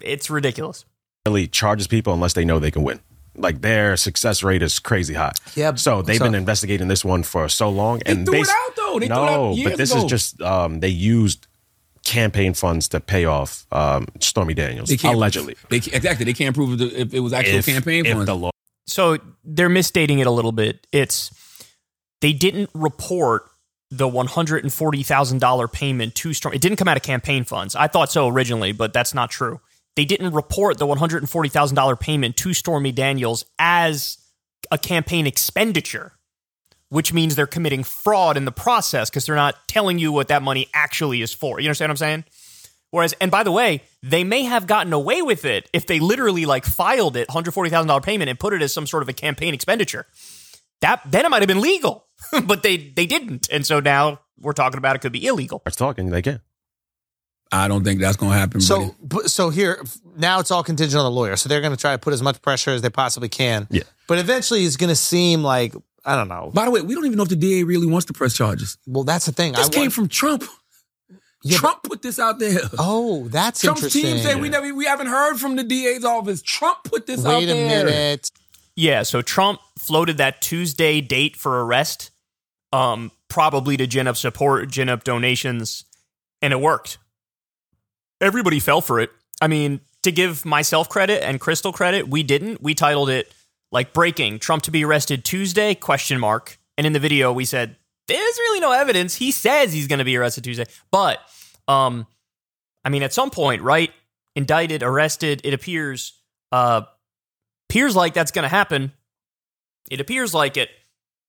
It's 0.00 0.28
ridiculous. 0.30 0.84
really 1.26 1.46
charges 1.48 1.86
people 1.86 2.12
unless 2.12 2.34
they 2.34 2.44
know 2.44 2.58
they 2.58 2.70
can 2.70 2.82
win. 2.82 3.00
Like 3.34 3.60
their 3.62 3.96
success 3.96 4.42
rate 4.42 4.62
is 4.62 4.78
crazy 4.78 5.14
high. 5.14 5.32
Yeah, 5.54 5.74
So 5.74 6.00
they've 6.02 6.16
so- 6.16 6.24
been 6.24 6.34
investigating 6.34 6.88
this 6.88 7.04
one 7.04 7.22
for 7.22 7.48
so 7.48 7.68
long, 7.70 8.00
They 8.04 8.12
and 8.12 8.26
threw 8.26 8.42
it 8.42 8.48
out 8.48 8.76
though. 8.76 8.98
They 8.98 9.06
threw 9.08 9.16
it 9.16 9.20
out 9.20 9.30
no, 9.30 9.52
years 9.54 9.70
but 9.72 9.78
this 9.78 9.90
ago. 9.92 10.04
is 10.04 10.10
just 10.10 10.40
um, 10.42 10.80
they 10.80 10.88
used 10.88 11.46
campaign 12.06 12.54
funds 12.54 12.88
to 12.88 13.00
pay 13.00 13.24
off 13.24 13.66
um, 13.72 14.06
Stormy 14.20 14.54
Daniels 14.54 14.88
They 14.88 14.96
can't- 14.96 15.14
allegedly. 15.16 15.56
They 15.68 15.80
can't, 15.80 15.94
exactly. 15.96 16.24
They 16.24 16.32
can't 16.32 16.54
prove 16.54 16.80
if, 16.80 16.92
if 16.94 17.14
it 17.14 17.20
was 17.20 17.32
actual 17.32 17.56
If, 17.58 17.66
campaign 17.66 18.06
if 18.06 18.12
funds. 18.12 18.26
the 18.26 18.34
law 18.36 18.50
so 18.88 19.18
they're 19.44 19.68
misstating 19.68 20.20
it 20.20 20.28
a 20.28 20.30
little 20.30 20.52
bit. 20.52 20.86
It's 20.92 21.32
they 22.20 22.32
didn't 22.32 22.70
report 22.72 23.42
the 23.90 24.06
one 24.06 24.26
hundred 24.28 24.62
and 24.62 24.72
forty 24.72 25.02
thousand 25.02 25.40
dollar 25.40 25.66
payment 25.66 26.14
to 26.16 26.32
Storm. 26.32 26.54
It 26.54 26.60
didn't 26.60 26.76
come 26.76 26.86
out 26.86 26.96
of 26.96 27.02
campaign 27.02 27.42
funds. 27.42 27.74
I 27.74 27.88
thought 27.88 28.12
so 28.12 28.28
originally, 28.28 28.70
but 28.70 28.92
that's 28.92 29.12
not 29.12 29.28
true. 29.30 29.60
They 29.96 30.04
didn't 30.04 30.32
report 30.32 30.78
the 30.78 30.86
one 30.86 30.98
hundred 30.98 31.22
and 31.24 31.28
forty 31.28 31.48
thousand 31.48 31.74
dollar 31.74 31.96
payment 31.96 32.36
to 32.38 32.54
Stormy 32.54 32.92
Daniels 32.92 33.44
as 33.58 34.18
a 34.70 34.78
campaign 34.78 35.26
expenditure, 35.26 36.12
which 36.88 37.12
means 37.12 37.34
they're 37.34 37.46
committing 37.46 37.82
fraud 37.84 38.36
in 38.36 38.44
the 38.44 38.52
process 38.52 39.10
because 39.10 39.26
they're 39.26 39.34
not 39.34 39.56
telling 39.68 39.98
you 39.98 40.12
what 40.12 40.28
that 40.28 40.42
money 40.42 40.68
actually 40.72 41.22
is 41.22 41.32
for. 41.32 41.60
You 41.60 41.68
understand 41.68 41.90
what 41.90 41.94
I'm 41.94 41.96
saying? 41.96 42.24
Whereas, 42.90 43.14
and 43.20 43.30
by 43.30 43.42
the 43.42 43.52
way, 43.52 43.82
they 44.02 44.24
may 44.24 44.44
have 44.44 44.66
gotten 44.66 44.92
away 44.92 45.20
with 45.20 45.44
it 45.44 45.68
if 45.72 45.86
they 45.86 45.98
literally 45.98 46.46
like 46.46 46.64
filed 46.64 47.16
it, 47.16 47.28
hundred 47.30 47.52
forty 47.52 47.68
thousand 47.70 47.88
dollar 47.88 48.00
payment, 48.00 48.30
and 48.30 48.38
put 48.38 48.52
it 48.52 48.62
as 48.62 48.72
some 48.72 48.86
sort 48.86 49.02
of 49.02 49.08
a 49.08 49.12
campaign 49.12 49.52
expenditure. 49.54 50.06
That 50.80 51.00
then 51.04 51.24
it 51.24 51.30
might 51.30 51.42
have 51.42 51.48
been 51.48 51.60
legal, 51.60 52.06
but 52.44 52.62
they 52.62 52.76
they 52.76 53.06
didn't, 53.06 53.48
and 53.50 53.66
so 53.66 53.80
now 53.80 54.20
we're 54.38 54.52
talking 54.52 54.78
about 54.78 54.94
it 54.96 55.00
could 55.00 55.12
be 55.12 55.26
illegal. 55.26 55.60
starts 55.60 55.76
talking, 55.76 56.10
they 56.10 56.22
can. 56.22 56.40
I 57.52 57.68
don't 57.68 57.84
think 57.84 58.00
that's 58.00 58.16
going 58.16 58.32
to 58.32 58.38
happen. 58.38 58.60
So, 58.60 58.78
buddy. 58.80 58.94
but- 59.02 59.30
so 59.30 59.50
here 59.50 59.80
now 60.16 60.40
it's 60.40 60.50
all 60.50 60.64
contingent 60.64 60.98
on 60.98 61.04
the 61.04 61.10
lawyer. 61.10 61.36
So 61.36 61.48
they're 61.48 61.60
going 61.60 61.72
to 61.72 61.76
try 61.80 61.92
to 61.92 61.98
put 61.98 62.12
as 62.12 62.20
much 62.22 62.42
pressure 62.42 62.70
as 62.72 62.82
they 62.82 62.90
possibly 62.90 63.28
can. 63.28 63.68
Yeah. 63.70 63.84
But 64.08 64.18
eventually, 64.18 64.64
it's 64.64 64.76
going 64.76 64.88
to 64.88 64.96
seem 64.96 65.42
like 65.42 65.74
I 66.06 66.14
don't 66.16 66.28
know. 66.28 66.50
by 66.54 66.64
the 66.64 66.70
way, 66.70 66.80
we 66.82 66.94
don't 66.94 67.04
even 67.04 67.16
know 67.16 67.24
if 67.24 67.28
the 67.28 67.36
DA 67.36 67.64
really 67.64 67.86
wants 67.86 68.06
to 68.06 68.12
press 68.12 68.34
charges. 68.34 68.78
Well, 68.86 69.02
that's 69.04 69.26
the 69.26 69.32
thing. 69.32 69.52
This 69.54 69.66
I 69.66 69.70
came 69.70 69.80
want- 69.82 69.92
from 69.92 70.08
Trump. 70.08 70.44
Yeah, 71.42 71.58
Trump 71.58 71.82
put 71.82 72.00
this 72.02 72.18
out 72.18 72.38
there. 72.38 72.58
Oh, 72.78 73.28
that's 73.28 73.60
Trump's 73.60 73.82
interesting. 73.82 74.14
team 74.14 74.22
said 74.22 74.40
we 74.40 74.48
never 74.48 74.72
we 74.74 74.84
haven't 74.86 75.06
heard 75.08 75.36
from 75.36 75.54
the 75.56 75.62
DA's 75.62 76.04
office. 76.04 76.42
Trump 76.42 76.78
put 76.84 77.06
this 77.06 77.20
out 77.24 77.40
there. 77.40 77.54
Wait 77.54 77.82
a 77.82 77.84
minute. 77.84 78.30
Yeah, 78.74 79.02
so 79.04 79.22
Trump 79.22 79.60
floated 79.78 80.16
that 80.18 80.40
Tuesday 80.40 81.00
date 81.00 81.36
for 81.36 81.64
arrest, 81.64 82.10
um, 82.72 83.10
probably 83.28 83.76
to 83.76 83.86
gin 83.86 84.06
up 84.08 84.16
support, 84.16 84.68
gin 84.70 84.88
up 84.88 85.04
donations, 85.04 85.84
and 86.42 86.52
it 86.52 86.60
worked. 86.60 86.98
Everybody 88.20 88.58
fell 88.60 88.80
for 88.80 89.00
it. 89.00 89.10
I 89.40 89.46
mean, 89.48 89.80
to 90.02 90.10
give 90.12 90.44
myself 90.44 90.88
credit 90.88 91.22
and 91.22 91.40
Krystal 91.40 91.72
credit, 91.72 92.08
we 92.08 92.22
didn't. 92.22 92.62
We 92.62 92.74
titled 92.74 93.10
it 93.10 93.30
like 93.76 93.92
breaking 93.92 94.38
Trump 94.38 94.62
to 94.62 94.70
be 94.70 94.86
arrested 94.86 95.22
Tuesday 95.22 95.74
question 95.74 96.18
mark. 96.18 96.58
And 96.78 96.86
in 96.86 96.94
the 96.94 96.98
video 96.98 97.30
we 97.30 97.44
said 97.44 97.76
there's 98.08 98.38
really 98.38 98.58
no 98.58 98.72
evidence. 98.72 99.16
He 99.16 99.30
says 99.30 99.70
he's 99.70 99.86
going 99.86 99.98
to 99.98 100.04
be 100.04 100.16
arrested 100.16 100.44
Tuesday. 100.44 100.64
But 100.90 101.18
um 101.68 102.06
I 102.86 102.88
mean 102.88 103.02
at 103.02 103.12
some 103.12 103.28
point, 103.28 103.60
right? 103.60 103.92
Indicted, 104.34 104.82
arrested, 104.82 105.42
it 105.44 105.52
appears 105.52 106.18
uh 106.52 106.82
appears 107.68 107.94
like 107.94 108.14
that's 108.14 108.30
going 108.30 108.44
to 108.44 108.48
happen. 108.48 108.92
It 109.90 110.00
appears 110.00 110.32
like 110.32 110.56
it. 110.56 110.70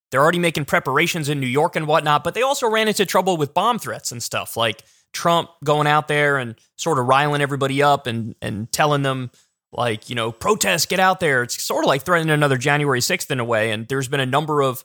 They're 0.10 0.22
already 0.22 0.40
making 0.40 0.66
preparations 0.66 1.28
in 1.28 1.42
New 1.42 1.48
York 1.48 1.76
and 1.76 1.86
whatnot, 1.86 2.24
but 2.24 2.34
they 2.34 2.44
also 2.44 2.70
ran 2.70 2.88
into 2.88 3.06
trouble 3.06 3.36
with 3.36 3.54
bomb 3.54 3.78
threats 3.78 4.14
and 4.14 4.24
stuff 4.24 4.56
like 4.56 4.84
Trump 5.12 5.50
going 5.66 5.86
out 5.86 6.08
there 6.08 6.38
and 6.38 6.56
sort 6.78 6.98
of 6.98 7.08
riling 7.08 7.42
everybody 7.42 7.84
up 7.84 8.08
and 8.08 8.36
and 8.42 8.72
telling 8.72 9.02
them 9.02 9.32
like 9.78 10.10
you 10.10 10.16
know 10.16 10.32
protest, 10.32 10.90
get 10.90 11.00
out 11.00 11.20
there. 11.20 11.44
It's 11.44 11.62
sort 11.62 11.86
of 11.86 11.88
like 11.88 12.04
threatening 12.04 12.34
another 12.34 12.58
January 12.58 13.00
sixth 13.00 13.32
in 13.32 13.40
a 13.40 13.46
way. 13.46 13.72
And 13.72 13.88
there's 13.88 14.08
been 14.08 14.20
a 14.20 14.26
number 14.26 14.62
of 14.62 14.84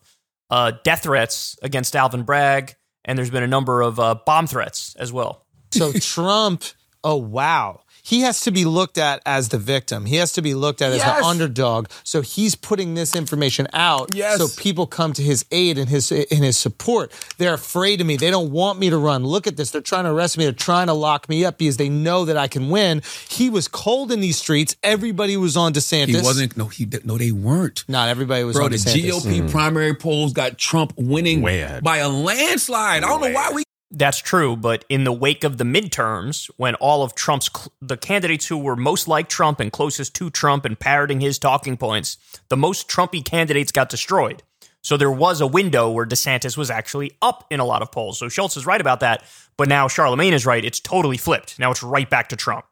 uh, 0.50 0.72
death 0.84 1.04
threats 1.04 1.56
against 1.62 1.96
Alvin 1.96 2.22
Bragg, 2.22 2.74
and 3.04 3.18
there's 3.18 3.30
been 3.30 3.42
a 3.42 3.48
number 3.48 3.80
of 3.80 3.98
uh, 3.98 4.16
bomb 4.26 4.46
threats 4.46 4.94
as 4.96 5.12
well. 5.12 5.46
So 5.72 5.92
Trump, 5.92 6.62
oh 7.02 7.16
wow. 7.16 7.81
He 8.04 8.22
has 8.22 8.40
to 8.40 8.50
be 8.50 8.64
looked 8.64 8.98
at 8.98 9.22
as 9.24 9.50
the 9.50 9.58
victim. 9.58 10.06
He 10.06 10.16
has 10.16 10.32
to 10.32 10.42
be 10.42 10.54
looked 10.54 10.82
at 10.82 10.90
as 10.90 10.98
Yes. 10.98 11.20
the 11.20 11.24
underdog. 11.24 11.86
So 12.02 12.20
he's 12.20 12.56
putting 12.56 12.94
this 12.94 13.14
information 13.14 13.68
out 13.72 14.12
Yes. 14.12 14.38
so 14.38 14.48
people 14.60 14.86
come 14.88 15.12
to 15.12 15.22
his 15.22 15.44
aid 15.52 15.78
and 15.78 15.88
his 15.88 16.10
in 16.10 16.42
his 16.42 16.56
support. 16.56 17.12
They're 17.38 17.54
afraid 17.54 18.00
of 18.00 18.06
me. 18.08 18.16
They 18.16 18.30
don't 18.30 18.50
want 18.50 18.80
me 18.80 18.90
to 18.90 18.98
run. 18.98 19.24
Look 19.24 19.46
at 19.46 19.56
this. 19.56 19.70
They're 19.70 19.80
trying 19.80 20.04
to 20.04 20.10
arrest 20.10 20.36
me. 20.36 20.42
They're 20.44 20.52
trying 20.52 20.88
to 20.88 20.92
lock 20.94 21.28
me 21.28 21.44
up 21.44 21.58
because 21.58 21.76
they 21.76 21.88
know 21.88 22.24
that 22.24 22.36
I 22.36 22.48
can 22.48 22.70
win. 22.70 23.02
He 23.28 23.48
was 23.48 23.68
cold 23.68 24.10
in 24.10 24.20
these 24.20 24.36
streets. 24.36 24.74
Everybody 24.82 25.36
was 25.36 25.56
on 25.56 25.72
DeSantis. 25.72 26.08
He 26.08 26.20
wasn't. 26.20 26.56
No, 26.56 26.66
he 26.66 26.88
no, 27.04 27.16
they 27.18 27.30
weren't. 27.30 27.84
Not 27.86 28.08
everybody 28.08 28.42
was 28.42 28.56
on 28.58 28.70
DeSantis. 28.70 28.84
Bro, 29.10 29.20
the 29.20 29.28
DeSantis. 29.28 29.42
GOP 29.46 29.50
primary 29.50 29.94
polls 29.94 30.32
got 30.32 30.58
Trump 30.58 30.92
winning 30.96 31.40
Way 31.40 31.78
by 31.82 31.98
a 31.98 32.08
landslide. 32.08 33.04
I 33.04 33.06
don't 33.08 33.20
know 33.20 33.30
why 33.32 33.52
we. 33.54 33.62
That's 33.94 34.18
true, 34.18 34.56
but 34.56 34.86
in 34.88 35.04
the 35.04 35.12
wake 35.12 35.44
of 35.44 35.58
the 35.58 35.64
midterms, 35.64 36.50
when 36.56 36.74
all 36.76 37.02
of 37.02 37.14
Trump's 37.14 37.50
cl- 37.54 37.72
the 37.82 37.98
candidates 37.98 38.46
who 38.46 38.56
were 38.56 38.74
most 38.74 39.06
like 39.06 39.28
Trump 39.28 39.60
and 39.60 39.70
closest 39.70 40.14
to 40.14 40.30
Trump 40.30 40.64
and 40.64 40.78
parroting 40.80 41.20
his 41.20 41.38
talking 41.38 41.76
points, 41.76 42.16
the 42.48 42.56
most 42.56 42.88
Trumpy 42.88 43.22
candidates 43.22 43.70
got 43.70 43.90
destroyed. 43.90 44.42
So 44.80 44.96
there 44.96 45.10
was 45.12 45.42
a 45.42 45.46
window 45.46 45.90
where 45.90 46.06
DeSantis 46.06 46.56
was 46.56 46.70
actually 46.70 47.12
up 47.20 47.44
in 47.50 47.60
a 47.60 47.66
lot 47.66 47.82
of 47.82 47.92
polls. 47.92 48.18
So 48.18 48.30
Schulz 48.30 48.56
is 48.56 48.64
right 48.64 48.80
about 48.80 49.00
that, 49.00 49.24
but 49.58 49.68
now 49.68 49.88
Charlamagne 49.88 50.32
is 50.32 50.46
right. 50.46 50.64
It's 50.64 50.80
totally 50.80 51.18
flipped. 51.18 51.58
Now 51.58 51.70
it's 51.70 51.82
right 51.82 52.08
back 52.08 52.30
to 52.30 52.36
Trump. 52.36 52.64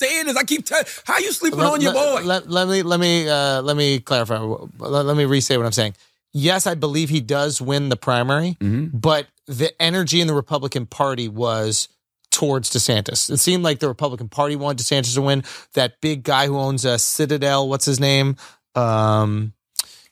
saying 0.00 0.26
this. 0.26 0.36
I 0.36 0.44
keep 0.44 0.64
telling. 0.64 0.86
How 1.06 1.18
you 1.18 1.32
sleeping 1.32 1.58
Let- 1.58 1.72
on 1.72 1.80
your 1.80 1.92
boy? 1.92 2.22
let, 2.22 2.24
Let, 2.24 2.48
let 2.50 2.68
me 2.68 2.82
let 2.84 3.00
me 3.00 3.28
uh, 3.28 3.62
let 3.62 3.76
me 3.76 3.98
clarify. 3.98 4.38
Let, 4.38 5.04
let 5.06 5.16
me 5.16 5.24
restate 5.24 5.58
what 5.58 5.66
I'm 5.66 5.72
saying. 5.72 5.94
Yes, 6.32 6.66
I 6.66 6.74
believe 6.74 7.08
he 7.08 7.20
does 7.20 7.60
win 7.60 7.88
the 7.88 7.96
primary, 7.96 8.56
Mm-hmm. 8.60 8.96
but 8.98 9.26
the 9.46 9.70
energy 9.82 10.20
in 10.20 10.26
the 10.28 10.34
Republican 10.34 10.86
Party 10.86 11.26
was 11.28 11.88
towards 12.30 12.70
DeSantis. 12.70 13.28
It 13.30 13.38
seemed 13.38 13.64
like 13.64 13.80
the 13.80 13.88
Republican 13.88 14.28
Party 14.28 14.54
wanted 14.54 14.84
DeSantis 14.84 15.14
to 15.14 15.22
win. 15.22 15.42
That 15.74 16.00
big 16.00 16.22
guy 16.22 16.46
who 16.46 16.56
owns 16.56 16.84
a 16.84 16.98
Citadel, 17.00 17.68
what's 17.68 17.84
his 17.84 17.98
name? 17.98 18.36
Um, 18.76 19.52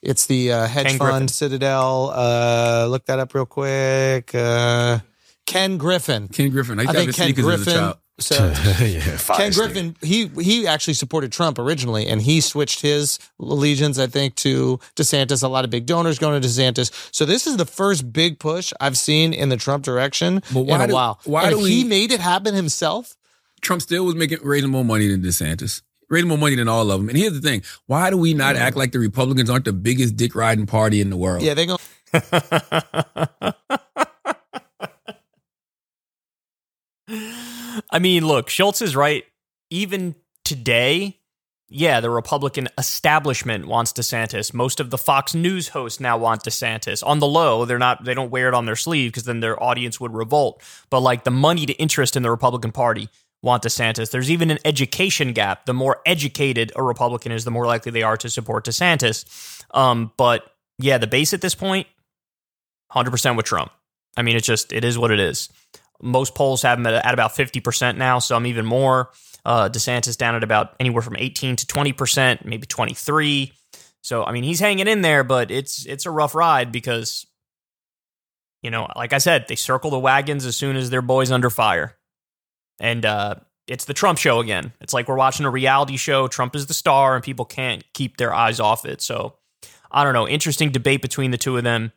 it's 0.02 0.26
the 0.26 0.52
uh, 0.52 0.66
hedge 0.66 0.86
Ken 0.88 0.98
fund 0.98 1.10
Griffin. 1.12 1.28
Citadel. 1.28 2.10
Uh, 2.14 2.86
look 2.90 3.06
that 3.06 3.20
up 3.20 3.32
real 3.34 3.46
quick. 3.46 4.34
Uh, 4.34 4.98
Ken 5.46 5.78
Griffin. 5.78 6.26
Ken 6.28 6.50
Griffin. 6.50 6.80
I 6.80 6.84
I 6.84 6.92
think 6.92 7.14
Ken 7.14 7.26
sneakers 7.32 7.44
as 7.46 7.60
a 7.60 7.64
Griffin. 7.64 7.92
Child. 8.20 8.56
So 8.56 8.84
yeah, 8.84 9.16
Ken. 9.36 9.52
Griffin, 9.52 9.96
he 10.02 10.26
he 10.40 10.66
actually 10.66 10.94
supported 10.94 11.32
Trump 11.32 11.58
originally, 11.58 12.06
and 12.06 12.20
he 12.22 12.40
switched 12.40 12.80
his 12.80 13.18
allegiance, 13.40 13.98
I 13.98 14.06
think, 14.06 14.34
to 14.36 14.78
DeSantis. 14.96 15.42
A 15.42 15.48
lot 15.48 15.64
of 15.64 15.70
big 15.70 15.86
donors 15.86 16.18
going 16.18 16.40
to 16.40 16.46
DeSantis. 16.48 16.90
So 17.14 17.24
this 17.24 17.46
is 17.46 17.56
the 17.56 17.66
first 17.66 18.12
big 18.12 18.38
push 18.38 18.72
I've 18.80 18.98
seen 18.98 19.32
in 19.32 19.48
the 19.48 19.56
Trump 19.56 19.84
direction 19.84 20.42
But 20.52 20.60
in 20.60 20.66
why 20.66 20.84
a 20.84 20.86
do- 20.88 20.94
while. 20.94 21.20
why 21.24 21.42
and 21.44 21.52
do 21.52 21.60
if 21.60 21.66
he 21.66 21.82
we- 21.84 21.88
made 21.88 22.12
it 22.12 22.20
happen 22.20 22.54
himself, 22.54 23.16
Trump 23.60 23.82
still 23.82 24.04
was 24.04 24.14
making 24.14 24.38
raising 24.42 24.70
more 24.70 24.84
money 24.84 25.08
than 25.08 25.22
DeSantis. 25.22 25.82
Raising 26.10 26.28
more 26.28 26.38
money 26.38 26.54
than 26.56 26.68
all 26.68 26.90
of 26.90 27.00
them. 27.00 27.08
And 27.10 27.18
here's 27.18 27.34
the 27.34 27.40
thing: 27.42 27.62
Why 27.86 28.08
do 28.10 28.16
we 28.16 28.32
not 28.32 28.56
act 28.56 28.76
like 28.76 28.92
the 28.92 28.98
Republicans 28.98 29.50
aren't 29.50 29.66
the 29.66 29.74
biggest 29.74 30.16
dick 30.16 30.34
riding 30.34 30.64
party 30.66 31.00
in 31.02 31.10
the 31.10 31.16
world? 31.18 31.42
yeah, 31.42 31.52
they're 31.54 31.66
going. 31.66 31.78
I 37.90 37.98
mean, 37.98 38.26
look, 38.26 38.50
Schulz 38.50 38.82
is 38.82 38.94
right. 38.94 39.24
Even 39.70 40.14
today, 40.44 41.18
yeah, 41.68 42.00
the 42.00 42.10
Republican 42.10 42.68
establishment 42.78 43.66
wants 43.66 43.92
DeSantis. 43.92 44.54
Most 44.54 44.80
of 44.80 44.90
the 44.90 44.98
Fox 44.98 45.34
News 45.34 45.68
hosts 45.68 46.00
now 46.00 46.16
want 46.16 46.42
DeSantis. 46.42 47.06
On 47.06 47.18
the 47.18 47.26
low, 47.26 47.64
they're 47.64 47.78
not 47.78 48.04
they 48.04 48.14
don't 48.14 48.30
wear 48.30 48.48
it 48.48 48.54
on 48.54 48.66
their 48.66 48.76
sleeve 48.76 49.12
because 49.12 49.24
then 49.24 49.40
their 49.40 49.62
audience 49.62 50.00
would 50.00 50.14
revolt. 50.14 50.62
But 50.88 51.00
like 51.00 51.24
the 51.24 51.30
money 51.30 51.66
to 51.66 51.74
interest 51.74 52.16
in 52.16 52.22
the 52.22 52.30
Republican 52.30 52.72
Party 52.72 53.10
want 53.42 53.62
DeSantis. 53.62 54.10
There's 54.10 54.30
even 54.30 54.50
an 54.50 54.58
education 54.64 55.32
gap. 55.32 55.66
The 55.66 55.74
more 55.74 56.00
educated 56.06 56.72
a 56.74 56.82
Republican 56.82 57.32
is, 57.32 57.44
the 57.44 57.50
more 57.50 57.66
likely 57.66 57.92
they 57.92 58.02
are 58.02 58.16
to 58.16 58.30
support 58.30 58.64
DeSantis. 58.64 59.62
Um, 59.76 60.12
but 60.16 60.50
yeah, 60.78 60.98
the 60.98 61.06
base 61.06 61.34
at 61.34 61.40
this 61.40 61.54
point, 61.54 61.86
100% 62.92 63.36
with 63.36 63.46
Trump. 63.46 63.70
I 64.16 64.22
mean, 64.22 64.36
it's 64.36 64.46
just, 64.46 64.72
it 64.72 64.84
is 64.84 64.98
what 64.98 65.10
it 65.10 65.20
is. 65.20 65.50
Most 66.00 66.34
polls 66.34 66.62
have 66.62 66.78
him 66.78 66.86
at, 66.86 67.04
at 67.04 67.14
about 67.14 67.34
50% 67.34 67.96
now, 67.96 68.18
some 68.18 68.46
even 68.46 68.64
more. 68.64 69.10
Uh, 69.44 69.68
DeSantis 69.68 70.16
down 70.16 70.34
at 70.34 70.44
about 70.44 70.74
anywhere 70.78 71.02
from 71.02 71.16
18 71.16 71.56
to 71.56 71.66
20%, 71.66 72.44
maybe 72.44 72.66
23. 72.66 73.52
So, 74.02 74.24
I 74.24 74.32
mean, 74.32 74.44
he's 74.44 74.60
hanging 74.60 74.88
in 74.88 75.02
there, 75.02 75.24
but 75.24 75.50
it's 75.50 75.84
it's 75.86 76.06
a 76.06 76.10
rough 76.10 76.34
ride 76.34 76.70
because, 76.70 77.26
you 78.62 78.70
know, 78.70 78.88
like 78.94 79.12
I 79.12 79.18
said, 79.18 79.46
they 79.48 79.56
circle 79.56 79.90
the 79.90 79.98
wagons 79.98 80.46
as 80.46 80.56
soon 80.56 80.76
as 80.76 80.90
their 80.90 81.02
boy's 81.02 81.30
under 81.30 81.50
fire. 81.50 81.96
And 82.80 83.04
uh, 83.04 83.36
it's 83.66 83.84
the 83.84 83.94
Trump 83.94 84.18
show 84.18 84.40
again. 84.40 84.72
It's 84.80 84.92
like 84.92 85.08
we're 85.08 85.16
watching 85.16 85.46
a 85.46 85.50
reality 85.50 85.96
show. 85.96 86.28
Trump 86.28 86.56
is 86.56 86.66
the 86.66 86.74
star, 86.74 87.14
and 87.14 87.24
people 87.24 87.44
can't 87.44 87.84
keep 87.92 88.16
their 88.16 88.32
eyes 88.32 88.60
off 88.60 88.84
it. 88.84 89.02
So 89.02 89.34
I 89.90 90.04
don't 90.04 90.14
know. 90.14 90.28
Interesting 90.28 90.70
debate 90.70 91.02
between 91.02 91.30
the 91.30 91.38
two 91.38 91.56
of 91.56 91.64
them. 91.64 91.92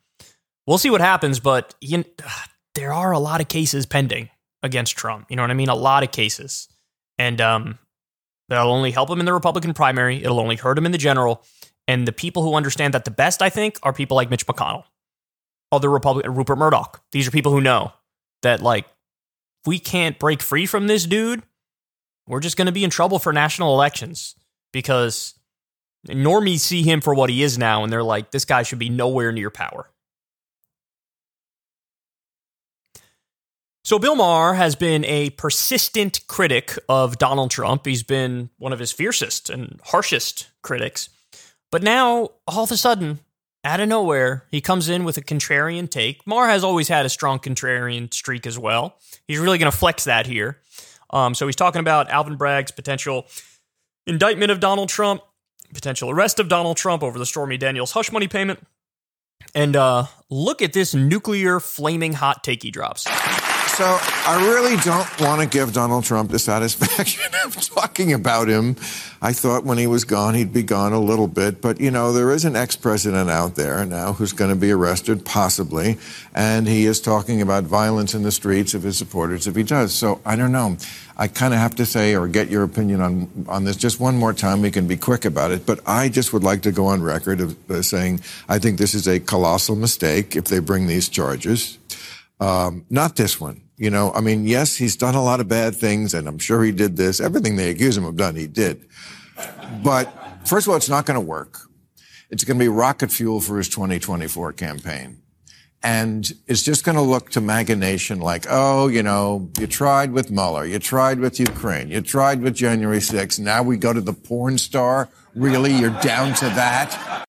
We'll 0.68 0.78
see 0.78 0.90
what 0.90 1.02
happens, 1.02 1.40
but 1.40 1.76
you, 1.82 2.04
there 2.76 2.94
are 2.94 3.12
a 3.12 3.20
lot 3.20 3.42
of 3.42 3.48
cases 3.48 3.86
pending 3.86 4.30
against 4.64 4.96
Trump. 4.96 5.28
You 5.30 5.36
know 5.36 5.44
what 5.44 5.52
I 5.52 5.56
mean? 5.56 5.70
A 5.70 5.76
lot 5.76 6.04
of 6.04 6.12
cases, 6.12 6.68
and 7.18 7.40
um, 7.42 7.80
that'll 8.50 8.72
only 8.72 8.92
help 8.92 9.10
him 9.10 9.20
in 9.20 9.26
the 9.26 9.34
Republican 9.34 9.74
primary. 9.74 10.24
It'll 10.24 10.40
only 10.40 10.56
hurt 10.56 10.78
him 10.78 10.86
in 10.86 10.92
the 10.92 10.98
general. 10.98 11.44
And 11.88 12.08
the 12.08 12.14
people 12.14 12.44
who 12.44 12.54
understand 12.54 12.94
that 12.94 13.06
the 13.06 13.12
best, 13.12 13.42
I 13.42 13.50
think, 13.50 13.78
are 13.84 13.92
people 13.92 14.16
like 14.16 14.30
Mitch 14.30 14.46
McConnell, 14.46 14.84
other 15.72 15.90
Republican 15.90 16.36
Rupert 16.36 16.58
Murdoch. 16.58 17.04
These 17.12 17.28
are 17.28 17.32
people 17.32 17.52
who 17.52 17.60
know 17.60 17.92
that 18.44 18.62
like 18.62 18.86
we 19.66 19.80
can't 19.80 20.18
break 20.20 20.42
free 20.42 20.66
from 20.66 20.88
this 20.88 21.06
dude, 21.06 21.44
we're 22.28 22.40
just 22.40 22.58
going 22.58 22.68
to 22.68 22.72
be 22.72 22.84
in 22.84 22.90
trouble 22.90 23.20
for 23.20 23.34
national 23.34 23.74
elections 23.74 24.36
because 24.72 25.36
normies 26.08 26.60
see 26.60 26.82
him 26.84 27.02
for 27.02 27.14
what 27.14 27.30
he 27.30 27.44
is 27.44 27.58
now 27.58 27.84
and 27.84 27.92
they're 27.92 28.04
like, 28.04 28.32
this 28.32 28.46
guy 28.46 28.64
should 28.64 28.80
be 28.80 28.90
nowhere 28.90 29.32
near 29.32 29.50
power. 29.50 29.91
So, 33.92 34.00
Bill 34.00 34.16
Maher 34.16 34.54
has 34.54 34.78
been 34.78 35.04
a 35.04 35.32
persistent 35.32 36.26
critic 36.28 36.80
of 36.88 37.18
Donald 37.18 37.52
Trump. 37.52 37.86
He's 37.86 38.04
been 38.04 38.50
one 38.58 38.72
of 38.72 38.80
his 38.80 38.94
fiercest 38.94 39.50
and 39.50 39.82
harshest 39.84 40.48
critics. 40.62 41.10
But 41.74 41.84
now, 41.84 42.30
all 42.48 42.64
of 42.64 42.72
a 42.72 42.78
sudden, 42.78 43.20
out 43.66 43.82
of 43.82 43.90
nowhere, 43.90 44.46
he 44.50 44.62
comes 44.62 44.88
in 44.88 45.04
with 45.04 45.18
a 45.18 45.22
contrarian 45.22 45.90
take. 45.90 46.26
Maher 46.26 46.48
has 46.48 46.64
always 46.64 46.88
had 46.88 47.06
a 47.06 47.10
strong 47.10 47.38
contrarian 47.38 48.14
streak 48.14 48.48
as 48.48 48.58
well. 48.58 48.96
He's 49.28 49.40
really 49.40 49.58
going 49.58 49.70
to 49.70 49.78
flex 49.78 50.06
that 50.06 50.26
here. 50.26 50.60
Um, 51.10 51.36
so 51.36 51.46
he's 51.46 51.58
talking 51.58 51.82
about 51.82 52.10
Alvin 52.10 52.38
Bragg's 52.38 52.72
potential 52.72 53.26
indictment 54.08 54.52
of 54.52 54.62
Donald 54.62 54.88
Trump, 54.88 55.22
potential 55.74 56.10
arrest 56.10 56.40
of 56.40 56.48
Donald 56.48 56.78
Trump 56.78 57.04
over 57.04 57.20
the 57.20 57.26
Stormy 57.26 57.58
Daniels 57.58 57.92
hush 57.92 58.10
money 58.10 58.30
payment. 58.30 58.66
And 59.54 59.76
uh, 59.76 60.06
look 60.30 60.62
at 60.62 60.72
this 60.72 60.96
nuclear 60.96 61.60
flaming 61.60 62.14
hot 62.14 62.42
take 62.42 62.64
he 62.64 62.72
drops. 62.72 63.06
So 63.76 63.86
I 63.86 64.52
really 64.52 64.76
don't 64.82 65.22
want 65.22 65.42
to 65.42 65.48
give 65.48 65.72
Donald 65.72 66.04
Trump 66.04 66.30
the 66.30 66.40
satisfaction 66.40 67.32
of 67.46 67.56
talking 67.56 68.12
about 68.12 68.50
him. 68.50 68.76
I 69.22 69.32
thought 69.32 69.64
when 69.64 69.78
he 69.78 69.88
was 69.88 70.04
gone, 70.04 70.34
he'd 70.34 70.52
be 70.52 70.62
gone 70.62 70.92
a 70.92 71.00
little 71.00 71.28
bit. 71.28 71.62
But, 71.62 71.80
you 71.80 71.90
know, 71.90 72.12
there 72.12 72.32
is 72.32 72.44
an 72.44 72.56
ex 72.56 72.76
president 72.76 73.30
out 73.30 73.56
there 73.56 73.86
now 73.86 74.14
who's 74.14 74.34
going 74.34 74.50
to 74.50 74.58
be 74.58 74.72
arrested, 74.72 75.24
possibly. 75.24 75.98
And 76.36 76.68
he 76.68 76.86
is 76.86 77.00
talking 77.00 77.42
about 77.42 77.64
violence 77.64 78.14
in 78.14 78.24
the 78.24 78.32
streets 78.32 78.74
of 78.74 78.84
his 78.84 78.98
supporters 78.98 79.48
if 79.48 79.56
he 79.56 79.64
does. 79.64 79.94
So 79.96 80.22
I 80.26 80.36
don't 80.36 80.52
know. 80.52 80.76
I 81.18 81.28
kind 81.28 81.54
of 81.54 81.60
have 81.60 81.76
to 81.76 81.86
say, 81.86 82.16
or 82.16 82.28
get 82.28 82.50
your 82.50 82.64
opinion 82.64 83.00
on, 83.00 83.46
on 83.48 83.64
this 83.64 83.78
just 83.78 84.00
one 84.00 84.18
more 84.18 84.34
time. 84.34 84.62
We 84.62 84.72
can 84.72 84.86
be 84.86 84.98
quick 84.98 85.24
about 85.24 85.52
it. 85.52 85.66
But 85.66 85.80
I 85.86 86.10
just 86.10 86.34
would 86.34 86.44
like 86.44 86.64
to 86.64 86.72
go 86.72 86.88
on 86.88 87.02
record 87.02 87.40
of 87.40 87.72
uh, 87.72 87.82
saying 87.84 88.20
I 88.50 88.60
think 88.60 88.80
this 88.80 88.94
is 88.94 89.08
a 89.08 89.20
colossal 89.20 89.78
mistake 89.78 90.36
if 90.36 90.46
they 90.46 90.60
bring 90.60 90.88
these 90.88 91.08
charges. 91.08 91.78
Um, 92.42 92.86
not 92.90 93.16
this 93.16 93.40
one. 93.40 93.62
You 93.78 93.90
know, 93.90 94.12
I 94.14 94.22
mean, 94.22 94.46
yes, 94.46 94.76
he's 94.76 94.96
done 94.96 95.16
a 95.16 95.24
lot 95.24 95.40
of 95.40 95.48
bad 95.48 95.76
things, 95.76 96.14
and 96.14 96.28
I'm 96.28 96.40
sure 96.40 96.64
he 96.64 96.72
did 96.72 96.98
this. 96.98 97.20
Everything 97.20 97.56
they 97.56 97.70
accuse 97.70 97.96
him 97.96 98.06
of 98.06 98.16
done, 98.16 98.36
he 98.36 98.48
did. 98.48 98.86
But 99.84 100.12
first 100.46 100.68
of 100.68 100.72
all, 100.72 100.78
it's 100.78 100.90
not 100.90 101.06
going 101.06 101.20
to 101.20 101.26
work. 101.26 101.60
It's 102.30 102.44
going 102.44 102.58
to 102.58 102.64
be 102.64 102.70
rocket 102.70 103.12
fuel 103.12 103.42
for 103.42 103.58
his 103.58 103.70
2024 103.70 104.54
campaign. 104.54 105.22
And 105.84 106.32
it's 106.48 106.62
just 106.62 106.84
going 106.84 106.96
to 106.96 107.02
look 107.02 107.32
to 107.32 107.42
MAGA 107.42 107.76
Nation 107.76 108.20
like, 108.20 108.46
oh, 108.50 108.88
you 108.88 109.02
know, 109.02 109.50
you 109.60 109.66
tried 109.66 110.12
with 110.12 110.30
Mueller, 110.30 110.66
you 110.66 110.78
tried 110.78 111.20
with 111.20 111.40
Ukraine, 111.40 111.90
you 111.90 112.02
tried 112.02 112.42
with 112.42 112.54
January 112.56 113.00
6th. 113.00 113.40
Now 113.40 113.64
we 113.64 113.78
go 113.78 113.92
to 113.92 114.02
the 114.02 114.14
porn 114.14 114.60
star. 114.60 115.10
Really? 115.34 115.74
You're 115.74 116.00
down 116.02 116.36
to 116.36 116.46
that? 116.46 117.26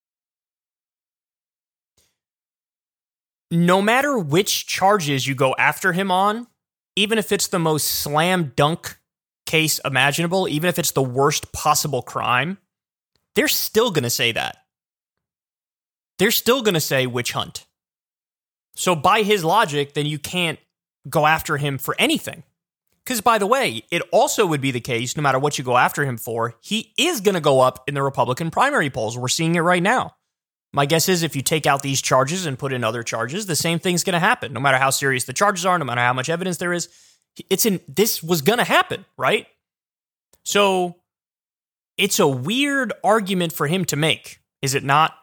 No 3.53 3.83
matter 3.83 4.19
which 4.19 4.67
charges 4.67 5.27
you 5.27 5.35
go 5.35 5.55
after 5.59 5.93
him 5.93 6.11
on, 6.11 6.47
even 6.97 7.19
if 7.19 7.31
it's 7.31 7.49
the 7.49 7.59
most 7.59 7.85
slam 7.85 8.53
dunk 8.57 8.97
case 9.45 9.79
imaginable, 9.85 10.49
even 10.49 10.69
if 10.69 10.79
it's 10.79 10.93
the 10.93 11.03
worst 11.03 11.53
possible 11.53 12.01
crime, 12.01 12.57
they're 13.37 13.49
still 13.49 13.91
going 13.91 14.05
to 14.05 14.11
say 14.11 14.33
that. 14.33 14.57
They're 16.19 16.31
still 16.31 16.62
going 16.62 16.75
to 16.75 16.81
say 16.81 17.07
witch 17.07 17.33
hunt. 17.33 17.67
So, 18.75 18.95
by 18.95 19.23
his 19.23 19.45
logic, 19.45 19.93
then 19.93 20.07
you 20.07 20.19
can't 20.19 20.59
go 21.07 21.27
after 21.27 21.59
him 21.59 21.77
for 21.77 21.95
anything. 21.99 22.45
Because, 23.05 23.21
by 23.21 23.37
the 23.37 23.47
way, 23.47 23.83
it 23.91 24.01
also 24.12 24.47
would 24.47 24.62
be 24.62 24.71
the 24.71 24.81
case, 24.81 25.15
no 25.15 25.23
matter 25.23 25.38
what 25.38 25.59
you 25.59 25.65
go 25.65 25.77
after 25.77 26.07
him 26.07 26.17
for, 26.17 26.55
he 26.62 26.95
is 26.97 27.21
going 27.21 27.35
to 27.35 27.41
go 27.41 27.61
up 27.61 27.87
in 27.87 27.95
the 27.95 28.03
Republican 28.03 28.51
primary 28.51 28.88
polls. 28.88 29.19
We're 29.19 29.29
seeing 29.29 29.57
it 29.57 29.61
right 29.61 29.83
now. 29.83 30.15
My 30.72 30.87
guess 30.87 31.08
is 31.08 31.22
if 31.22 31.37
you 31.37 31.42
take 31.42 31.66
out 31.66 31.82
these 31.82 32.00
charges 32.00 32.46
and 32.46 32.58
put 32.58 32.72
in 32.72 32.82
other 32.82 33.02
charges, 33.02 33.46
the 33.46 33.56
same 33.56 33.78
thing's 33.78 34.04
going 34.04 34.14
to 34.14 34.18
happen. 34.18 34.52
No 34.52 34.61
matter 34.61 34.78
how 34.78 34.90
serious 34.90 35.24
the 35.24 35.35
charges 35.35 35.66
are, 35.66 35.78
no 35.78 35.85
matter 35.85 36.00
how 36.00 36.14
much 36.14 36.30
evidence 36.30 36.56
there 36.56 36.72
is, 36.72 36.88
it's 37.50 37.66
in 37.66 37.80
this 37.87 38.22
was 38.22 38.40
going 38.40 38.58
to 38.58 38.64
happen, 38.64 39.04
right? 39.18 39.46
So 40.44 40.96
it's 41.98 42.18
a 42.18 42.26
weird 42.26 42.92
argument 43.04 43.52
for 43.52 43.66
him 43.66 43.85
to 43.87 43.96
make, 43.96 44.40
is 44.62 44.74
it 44.74 44.82
not? 44.82 45.14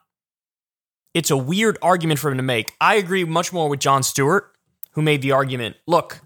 It's 1.16 1.32
a 1.32 1.38
weird 1.38 1.80
argument 1.82 2.20
for 2.20 2.30
him 2.30 2.38
to 2.38 2.44
make. 2.44 2.74
I 2.80 2.96
agree 2.96 3.24
much 3.24 3.52
more 3.52 3.70
with 3.70 3.80
Jon 3.80 4.04
Stewart, 4.04 4.56
who 4.92 5.02
made 5.02 5.24
the 5.24 5.32
argument 5.32 5.78
look, 5.88 6.20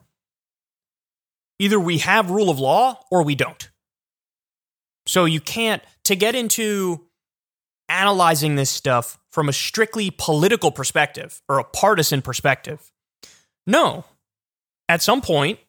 either 1.60 1.80
we 1.80 2.00
have 2.00 2.30
rule 2.30 2.50
of 2.50 2.60
law 2.60 3.00
or 3.10 3.24
we 3.24 3.36
don't. 3.36 3.70
So 5.06 5.26
you 5.26 5.40
can't, 5.40 5.82
to 6.04 6.16
get 6.16 6.36
into 6.36 7.08
analyzing 7.94 8.56
this 8.56 8.70
stuff 8.70 9.18
from 9.32 9.48
a 9.48 9.54
strictly 9.54 10.12
political 10.12 10.72
perspective 10.72 11.42
or 11.48 11.60
a 11.60 11.64
partisan 11.64 12.22
perspective. 12.22 12.92
No. 13.66 14.06
At 14.90 15.02
some 15.02 15.22
point, 15.22 15.60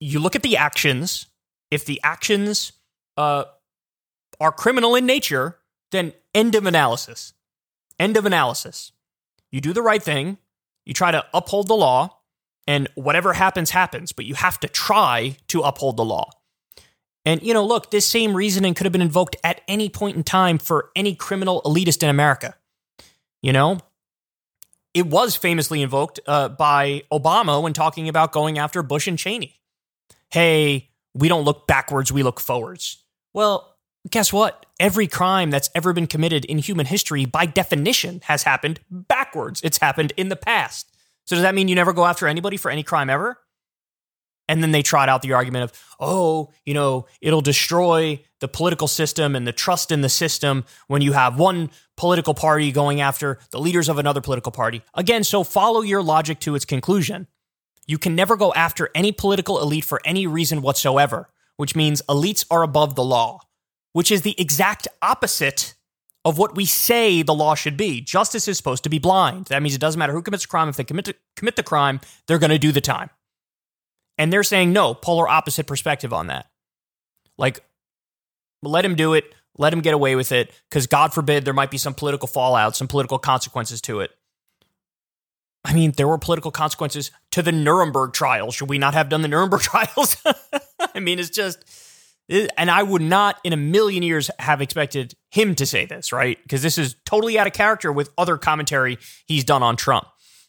you 0.00 0.18
look 0.18 0.34
at 0.34 0.42
the 0.42 0.56
actions. 0.56 1.26
If 1.70 1.84
the 1.84 2.00
actions 2.02 2.72
uh, 3.16 3.44
are 4.40 4.52
criminal 4.52 4.94
in 4.94 5.06
nature, 5.06 5.58
then 5.92 6.12
end 6.34 6.54
of 6.54 6.66
analysis. 6.66 7.34
End 7.98 8.16
of 8.16 8.26
analysis. 8.26 8.92
You 9.52 9.60
do 9.60 9.72
the 9.72 9.82
right 9.82 10.02
thing, 10.02 10.38
you 10.84 10.94
try 10.94 11.12
to 11.12 11.24
uphold 11.32 11.68
the 11.68 11.74
law, 11.74 12.18
and 12.66 12.88
whatever 12.94 13.34
happens, 13.34 13.70
happens, 13.70 14.10
but 14.10 14.24
you 14.24 14.34
have 14.34 14.58
to 14.60 14.68
try 14.68 15.36
to 15.48 15.60
uphold 15.60 15.96
the 15.96 16.04
law. 16.04 16.30
And, 17.24 17.42
you 17.42 17.54
know, 17.54 17.64
look, 17.64 17.90
this 17.90 18.06
same 18.06 18.34
reasoning 18.34 18.74
could 18.74 18.84
have 18.84 18.92
been 18.92 19.00
invoked 19.00 19.36
at 19.42 19.62
any 19.66 19.88
point 19.88 20.16
in 20.16 20.22
time 20.24 20.58
for 20.58 20.90
any 20.94 21.14
criminal 21.14 21.62
elitist 21.62 22.02
in 22.02 22.08
America. 22.08 22.54
You 23.42 23.52
know, 23.52 23.78
it 24.92 25.06
was 25.06 25.34
famously 25.34 25.82
invoked 25.82 26.20
uh, 26.26 26.48
by 26.48 27.02
Obama 27.12 27.62
when 27.62 27.72
talking 27.72 28.08
about 28.08 28.32
going 28.32 28.58
after 28.58 28.82
Bush 28.82 29.06
and 29.06 29.18
Cheney. 29.18 29.60
Hey, 30.30 30.90
we 31.14 31.28
don't 31.28 31.44
look 31.44 31.66
backwards, 31.66 32.12
we 32.12 32.22
look 32.22 32.40
forwards. 32.40 33.02
Well, 33.32 33.76
guess 34.10 34.32
what? 34.32 34.66
Every 34.78 35.06
crime 35.06 35.50
that's 35.50 35.70
ever 35.74 35.92
been 35.92 36.06
committed 36.06 36.44
in 36.44 36.58
human 36.58 36.86
history, 36.86 37.24
by 37.24 37.46
definition, 37.46 38.20
has 38.24 38.42
happened 38.42 38.80
backwards. 38.90 39.60
It's 39.62 39.78
happened 39.78 40.12
in 40.16 40.28
the 40.28 40.36
past. 40.36 40.90
So, 41.26 41.36
does 41.36 41.42
that 41.42 41.54
mean 41.54 41.68
you 41.68 41.74
never 41.74 41.92
go 41.92 42.04
after 42.04 42.26
anybody 42.26 42.56
for 42.56 42.70
any 42.70 42.82
crime 42.82 43.08
ever? 43.08 43.38
And 44.48 44.62
then 44.62 44.72
they 44.72 44.82
trot 44.82 45.08
out 45.08 45.22
the 45.22 45.32
argument 45.32 45.64
of, 45.64 45.96
oh, 45.98 46.50
you 46.66 46.74
know, 46.74 47.06
it'll 47.22 47.40
destroy 47.40 48.22
the 48.40 48.48
political 48.48 48.88
system 48.88 49.34
and 49.34 49.46
the 49.46 49.52
trust 49.52 49.90
in 49.90 50.02
the 50.02 50.08
system 50.08 50.64
when 50.86 51.00
you 51.00 51.12
have 51.12 51.38
one 51.38 51.70
political 51.96 52.34
party 52.34 52.70
going 52.70 53.00
after 53.00 53.38
the 53.52 53.58
leaders 53.58 53.88
of 53.88 53.98
another 53.98 54.20
political 54.20 54.52
party. 54.52 54.82
Again, 54.94 55.24
so 55.24 55.44
follow 55.44 55.80
your 55.80 56.02
logic 56.02 56.40
to 56.40 56.54
its 56.54 56.66
conclusion. 56.66 57.26
You 57.86 57.98
can 57.98 58.14
never 58.14 58.36
go 58.36 58.52
after 58.52 58.90
any 58.94 59.12
political 59.12 59.60
elite 59.60 59.84
for 59.84 60.00
any 60.04 60.26
reason 60.26 60.60
whatsoever, 60.62 61.30
which 61.56 61.74
means 61.74 62.02
elites 62.02 62.44
are 62.50 62.62
above 62.62 62.94
the 62.94 63.04
law, 63.04 63.40
which 63.92 64.10
is 64.10 64.22
the 64.22 64.38
exact 64.38 64.88
opposite 65.00 65.74
of 66.24 66.38
what 66.38 66.56
we 66.56 66.64
say 66.64 67.22
the 67.22 67.34
law 67.34 67.54
should 67.54 67.76
be. 67.76 68.00
Justice 68.00 68.48
is 68.48 68.56
supposed 68.56 68.82
to 68.84 68.88
be 68.88 68.98
blind. 68.98 69.46
That 69.46 69.62
means 69.62 69.74
it 69.74 69.80
doesn't 69.80 69.98
matter 69.98 70.12
who 70.12 70.22
commits 70.22 70.44
a 70.44 70.48
crime. 70.48 70.68
If 70.68 70.76
they 70.76 70.84
commit, 70.84 71.04
to, 71.06 71.14
commit 71.36 71.56
the 71.56 71.62
crime, 71.62 72.00
they're 72.26 72.38
going 72.38 72.50
to 72.50 72.58
do 72.58 72.72
the 72.72 72.80
time. 72.80 73.10
And 74.18 74.32
they're 74.32 74.42
saying 74.42 74.72
no, 74.72 74.94
polar 74.94 75.28
opposite 75.28 75.66
perspective 75.66 76.12
on 76.12 76.28
that. 76.28 76.46
Like, 77.36 77.64
let 78.62 78.84
him 78.84 78.94
do 78.94 79.14
it, 79.14 79.34
let 79.58 79.72
him 79.72 79.80
get 79.80 79.94
away 79.94 80.16
with 80.16 80.32
it, 80.32 80.52
because 80.70 80.86
God 80.86 81.12
forbid 81.12 81.44
there 81.44 81.54
might 81.54 81.70
be 81.70 81.78
some 81.78 81.94
political 81.94 82.28
fallout, 82.28 82.76
some 82.76 82.88
political 82.88 83.18
consequences 83.18 83.80
to 83.82 84.00
it. 84.00 84.10
I 85.64 85.72
mean, 85.72 85.92
there 85.96 86.06
were 86.06 86.18
political 86.18 86.50
consequences 86.50 87.10
to 87.30 87.42
the 87.42 87.52
Nuremberg 87.52 88.12
trials. 88.12 88.54
Should 88.54 88.68
we 88.68 88.78
not 88.78 88.94
have 88.94 89.08
done 89.08 89.22
the 89.22 89.28
Nuremberg 89.28 89.60
trials? 89.62 90.16
I 90.94 91.00
mean, 91.00 91.18
it's 91.18 91.30
just, 91.30 91.64
and 92.28 92.70
I 92.70 92.82
would 92.82 93.02
not 93.02 93.38
in 93.44 93.52
a 93.52 93.56
million 93.56 94.02
years 94.02 94.30
have 94.38 94.60
expected 94.60 95.14
him 95.30 95.54
to 95.56 95.66
say 95.66 95.86
this, 95.86 96.12
right? 96.12 96.38
Because 96.42 96.62
this 96.62 96.76
is 96.76 96.96
totally 97.06 97.38
out 97.38 97.46
of 97.46 97.54
character 97.54 97.90
with 97.90 98.10
other 98.18 98.36
commentary 98.36 98.98
he's 99.26 99.44
done 99.44 99.62
on 99.62 99.76
Trump. 99.76 100.06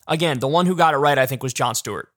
Again, 0.08 0.40
the 0.40 0.48
one 0.48 0.66
who 0.66 0.76
got 0.76 0.94
it 0.94 0.98
right, 0.98 1.18
I 1.18 1.26
think, 1.26 1.42
was 1.42 1.54
Jon 1.54 1.76
Stewart, 1.76 2.10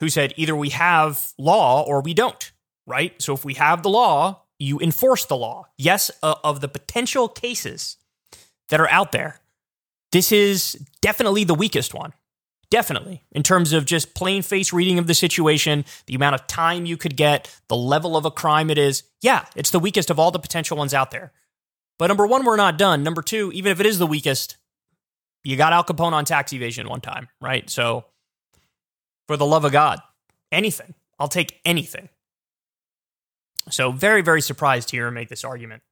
who 0.00 0.08
said 0.08 0.34
either 0.36 0.54
we 0.54 0.70
have 0.70 1.32
law 1.38 1.82
or 1.82 2.00
we 2.00 2.14
don't, 2.14 2.52
right? 2.86 3.20
So 3.20 3.32
if 3.34 3.44
we 3.44 3.54
have 3.54 3.82
the 3.82 3.90
law, 3.90 4.42
you 4.58 4.78
enforce 4.80 5.26
the 5.26 5.36
law. 5.36 5.66
Yes, 5.76 6.10
uh, 6.22 6.34
of 6.44 6.60
the 6.60 6.68
potential 6.68 7.28
cases 7.28 7.96
that 8.68 8.80
are 8.80 8.90
out 8.90 9.12
there, 9.12 9.40
this 10.12 10.32
is 10.32 10.72
definitely 11.00 11.44
the 11.44 11.54
weakest 11.54 11.94
one. 11.94 12.12
Definitely. 12.68 13.22
In 13.30 13.42
terms 13.42 13.72
of 13.72 13.84
just 13.84 14.14
plain 14.14 14.42
face 14.42 14.72
reading 14.72 14.98
of 14.98 15.06
the 15.06 15.14
situation, 15.14 15.84
the 16.06 16.14
amount 16.14 16.34
of 16.34 16.46
time 16.48 16.84
you 16.84 16.96
could 16.96 17.16
get, 17.16 17.48
the 17.68 17.76
level 17.76 18.16
of 18.16 18.24
a 18.24 18.30
crime 18.30 18.70
it 18.70 18.78
is. 18.78 19.04
Yeah, 19.20 19.44
it's 19.54 19.70
the 19.70 19.78
weakest 19.78 20.10
of 20.10 20.18
all 20.18 20.30
the 20.30 20.38
potential 20.38 20.76
ones 20.76 20.92
out 20.92 21.10
there. 21.12 21.32
But 21.98 22.08
number 22.08 22.26
one, 22.26 22.44
we're 22.44 22.56
not 22.56 22.76
done. 22.76 23.02
Number 23.02 23.22
two, 23.22 23.52
even 23.52 23.70
if 23.72 23.80
it 23.80 23.86
is 23.86 23.98
the 23.98 24.06
weakest, 24.06 24.56
you 25.44 25.56
got 25.56 25.72
Al 25.72 25.84
Capone 25.84 26.12
on 26.12 26.24
tax 26.24 26.52
evasion 26.52 26.88
one 26.88 27.00
time, 27.00 27.28
right? 27.40 27.70
So, 27.70 28.04
for 29.26 29.36
the 29.36 29.46
love 29.46 29.64
of 29.64 29.72
God, 29.72 30.00
anything. 30.52 30.94
I'll 31.18 31.28
take 31.28 31.60
anything. 31.64 32.08
So, 33.70 33.90
very, 33.90 34.22
very 34.22 34.40
surprised 34.40 34.90
here 34.90 35.06
and 35.06 35.14
make 35.14 35.28
this 35.28 35.44
argument. 35.44 35.82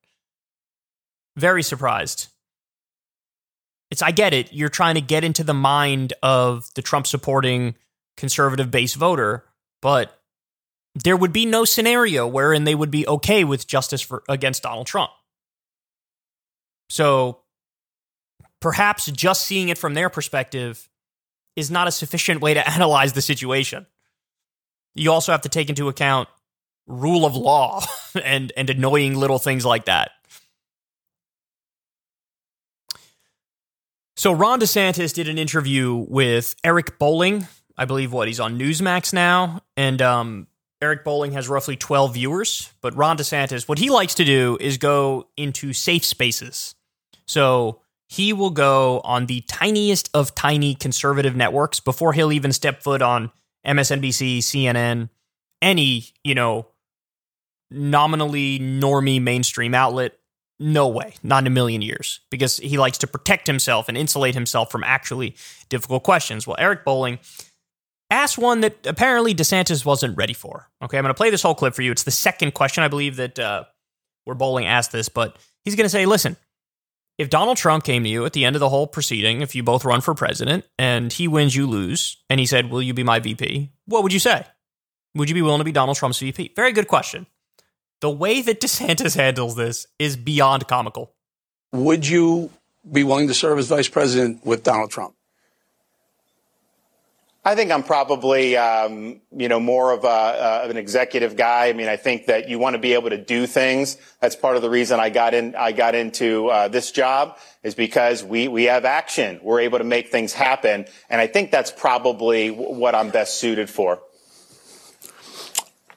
Very 1.36 1.62
surprised 1.62 2.28
it's 3.94 4.02
I 4.02 4.10
get 4.10 4.34
it. 4.34 4.52
You're 4.52 4.70
trying 4.70 4.96
to 4.96 5.00
get 5.00 5.22
into 5.22 5.44
the 5.44 5.54
mind 5.54 6.14
of 6.20 6.68
the 6.74 6.82
Trump 6.82 7.06
supporting 7.06 7.76
conservative 8.16 8.68
base 8.70 8.94
voter, 8.94 9.44
but 9.80 10.20
there 10.96 11.16
would 11.16 11.32
be 11.32 11.46
no 11.46 11.64
scenario 11.64 12.26
wherein 12.26 12.64
they 12.64 12.74
would 12.74 12.90
be 12.90 13.06
okay 13.06 13.44
with 13.44 13.68
justice 13.68 14.00
for, 14.00 14.24
against 14.28 14.64
Donald 14.64 14.88
Trump. 14.88 15.12
So 16.88 17.42
perhaps 18.60 19.06
just 19.06 19.44
seeing 19.44 19.68
it 19.68 19.78
from 19.78 19.94
their 19.94 20.10
perspective 20.10 20.88
is 21.56 21.70
not 21.70 21.88
a 21.88 21.92
sufficient 21.92 22.40
way 22.40 22.54
to 22.54 22.70
analyze 22.74 23.12
the 23.12 23.22
situation. 23.22 23.86
You 24.94 25.12
also 25.12 25.32
have 25.32 25.42
to 25.42 25.48
take 25.48 25.68
into 25.68 25.88
account 25.88 26.28
rule 26.86 27.24
of 27.24 27.34
law 27.34 27.82
and 28.24 28.52
and 28.56 28.68
annoying 28.70 29.16
little 29.16 29.38
things 29.38 29.64
like 29.64 29.86
that. 29.86 30.12
So 34.16 34.32
Ron 34.32 34.60
DeSantis 34.60 35.12
did 35.12 35.28
an 35.28 35.38
interview 35.38 35.94
with 36.08 36.54
Eric 36.62 36.98
Bolling. 36.98 37.46
I 37.76 37.84
believe 37.84 38.12
what 38.12 38.28
he's 38.28 38.38
on 38.38 38.58
Newsmax 38.58 39.12
now, 39.12 39.60
and 39.76 40.00
um, 40.00 40.46
Eric 40.80 41.02
Bolling 41.02 41.32
has 41.32 41.48
roughly 41.48 41.76
12 41.76 42.14
viewers. 42.14 42.72
But 42.80 42.94
Ron 42.96 43.16
DeSantis, 43.16 43.68
what 43.68 43.78
he 43.78 43.90
likes 43.90 44.14
to 44.14 44.24
do 44.24 44.56
is 44.60 44.78
go 44.78 45.28
into 45.36 45.72
safe 45.72 46.04
spaces. 46.04 46.76
So 47.26 47.80
he 48.08 48.32
will 48.32 48.50
go 48.50 49.00
on 49.00 49.26
the 49.26 49.40
tiniest 49.42 50.10
of 50.14 50.34
tiny 50.34 50.74
conservative 50.74 51.34
networks 51.34 51.80
before 51.80 52.12
he'll 52.12 52.32
even 52.32 52.52
step 52.52 52.82
foot 52.82 53.02
on 53.02 53.30
MSNBC, 53.66 54.38
CNN, 54.38 55.08
any 55.62 56.06
you 56.22 56.34
know 56.34 56.68
nominally 57.70 58.58
normie 58.58 59.20
mainstream 59.20 59.74
outlet 59.74 60.18
no 60.60 60.86
way, 60.86 61.14
not 61.22 61.42
in 61.42 61.46
a 61.48 61.50
million 61.50 61.82
years, 61.82 62.20
because 62.30 62.58
he 62.58 62.78
likes 62.78 62.98
to 62.98 63.06
protect 63.06 63.46
himself 63.46 63.88
and 63.88 63.98
insulate 63.98 64.34
himself 64.34 64.70
from 64.70 64.84
actually 64.84 65.34
difficult 65.68 66.04
questions. 66.04 66.46
Well, 66.46 66.56
Eric 66.58 66.84
Bolling 66.84 67.18
asked 68.10 68.38
one 68.38 68.60
that 68.60 68.86
apparently 68.86 69.34
DeSantis 69.34 69.84
wasn't 69.84 70.16
ready 70.16 70.32
for. 70.32 70.68
Okay, 70.82 70.96
I'm 70.96 71.02
going 71.02 71.10
to 71.10 71.16
play 71.16 71.30
this 71.30 71.42
whole 71.42 71.54
clip 71.54 71.74
for 71.74 71.82
you. 71.82 71.90
It's 71.90 72.04
the 72.04 72.10
second 72.12 72.54
question, 72.54 72.84
I 72.84 72.88
believe, 72.88 73.16
that 73.16 73.38
uh, 73.38 73.64
where 74.24 74.36
Bolling 74.36 74.66
asked 74.66 74.92
this, 74.92 75.08
but 75.08 75.36
he's 75.64 75.74
going 75.74 75.86
to 75.86 75.90
say, 75.90 76.06
listen, 76.06 76.36
if 77.18 77.31
Donald 77.31 77.57
Trump 77.57 77.85
came 77.85 78.03
to 78.03 78.09
you 78.09 78.24
at 78.24 78.33
the 78.33 78.44
end 78.44 78.57
of 78.57 78.61
the 78.61 78.68
whole 78.68 78.87
proceeding, 78.87 79.40
if 79.40 79.55
you 79.55 79.62
both 79.62 79.85
run 79.85 80.00
for 80.00 80.14
president 80.14 80.64
and 80.79 81.12
he 81.12 81.29
wins, 81.29 81.55
you 81.55 81.66
lose, 81.66 82.16
and 82.29 82.40
he 82.40 82.46
said, 82.46 82.70
Will 82.70 82.83
you 82.83 82.94
be 82.94 83.05
my 83.05 83.20
VP? 83.20 83.70
What 83.87 84.03
would 84.03 84.12
you 84.12 84.18
say? 84.18 84.44
Would 85.14 85.29
you 85.29 85.35
be 85.35 85.42
willing 85.42 85.61
to 85.61 85.64
be 85.64 85.72
Donald 85.72 85.96
Trump's 85.96 86.18
VP? 86.18 86.53
Very 86.57 86.72
good 86.72 86.88
question 86.88 87.27
the 88.00 88.11
way 88.11 88.42
that 88.42 88.61
DeSantis 88.61 89.16
handles 89.16 89.57
this 89.57 89.87
is 89.98 90.16
beyond 90.16 90.68
comical. 90.68 91.14
Would 91.72 92.07
you 92.07 92.50
be 92.90 93.03
willing 93.03 93.29
to 93.29 93.35
serve 93.35 93.59
as 93.59 93.68
vice 93.68 93.88
president 93.88 94.44
with 94.44 94.62
Donald 94.62 94.90
Trump? 94.90 95.14
I 97.46 97.54
think 97.54 97.70
I'm 97.70 97.83
probably, 97.83 98.57
um, 98.57 99.20
you 99.30 99.48
know, 99.48 99.61
more 99.61 99.92
of, 99.92 100.04
a, 100.04 100.09
uh, 100.09 100.66
an 100.70 100.78
executive 100.78 101.37
guy. 101.37 101.68
I 101.68 101.74
mean, 101.74 101.88
I 101.88 101.96
think 101.96 102.26
that 102.26 102.48
you 102.48 102.59
want 102.59 102.72
to 102.74 102.78
be 102.78 102.94
able 102.94 103.11
to 103.11 103.18
do 103.18 103.46
things. 103.46 103.98
That's 104.20 104.35
part 104.35 104.57
of 104.57 104.62
the 104.62 104.70
reason 104.70 104.98
I 104.98 105.11
got 105.11 105.35
in. 105.35 105.54
I 105.54 105.72
got 105.72 105.94
into 105.94 106.48
uh, 106.48 106.68
this 106.68 106.90
job 106.90 107.37
is 107.62 107.74
because 107.74 108.24
we 108.24 108.48
we 108.48 108.64
have 108.64 108.87
action. 108.87 109.40
We're 109.42 109.61
able 109.61 109.78
to 109.78 109.85
make 109.85 110.09
things 110.09 110.33
happen, 110.33 110.87
and 111.11 111.20
I 111.20 111.26
think 111.26 111.50
that's 111.50 111.70
probably 111.70 112.48
what 112.50 112.94
I'm 112.94 113.11
best 113.11 113.38
suited 113.38 113.68
for. 113.68 114.00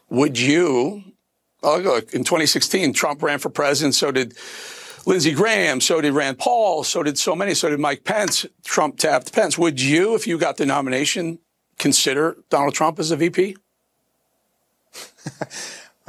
Would 0.10 0.38
you 0.38 1.04
Oh, 1.64 1.78
look, 1.78 2.14
in 2.14 2.24
2016, 2.24 2.94
Trump 2.94 3.24
ran 3.24 3.40
for 3.40 3.50
president. 3.50 3.96
So 3.96 4.12
did 4.12 4.38
Lindsey 5.08 5.32
Graham. 5.32 5.80
So 5.80 6.02
did 6.02 6.12
Rand 6.12 6.38
Paul. 6.38 6.84
So 6.84 7.02
did 7.02 7.18
so 7.18 7.34
many. 7.34 7.54
So 7.54 7.70
did 7.70 7.80
Mike 7.80 8.04
Pence. 8.04 8.46
Trump 8.66 8.98
tapped 8.98 9.32
Pence. 9.32 9.58
Would 9.58 9.82
you, 9.82 10.16
if 10.16 10.28
you 10.28 10.38
got 10.38 10.58
the 10.58 10.66
nomination, 10.66 11.40
consider 11.80 12.38
Donald 12.50 12.76
Trump 12.76 13.00
as 13.00 13.10
a 13.10 13.16
VP? 13.16 13.56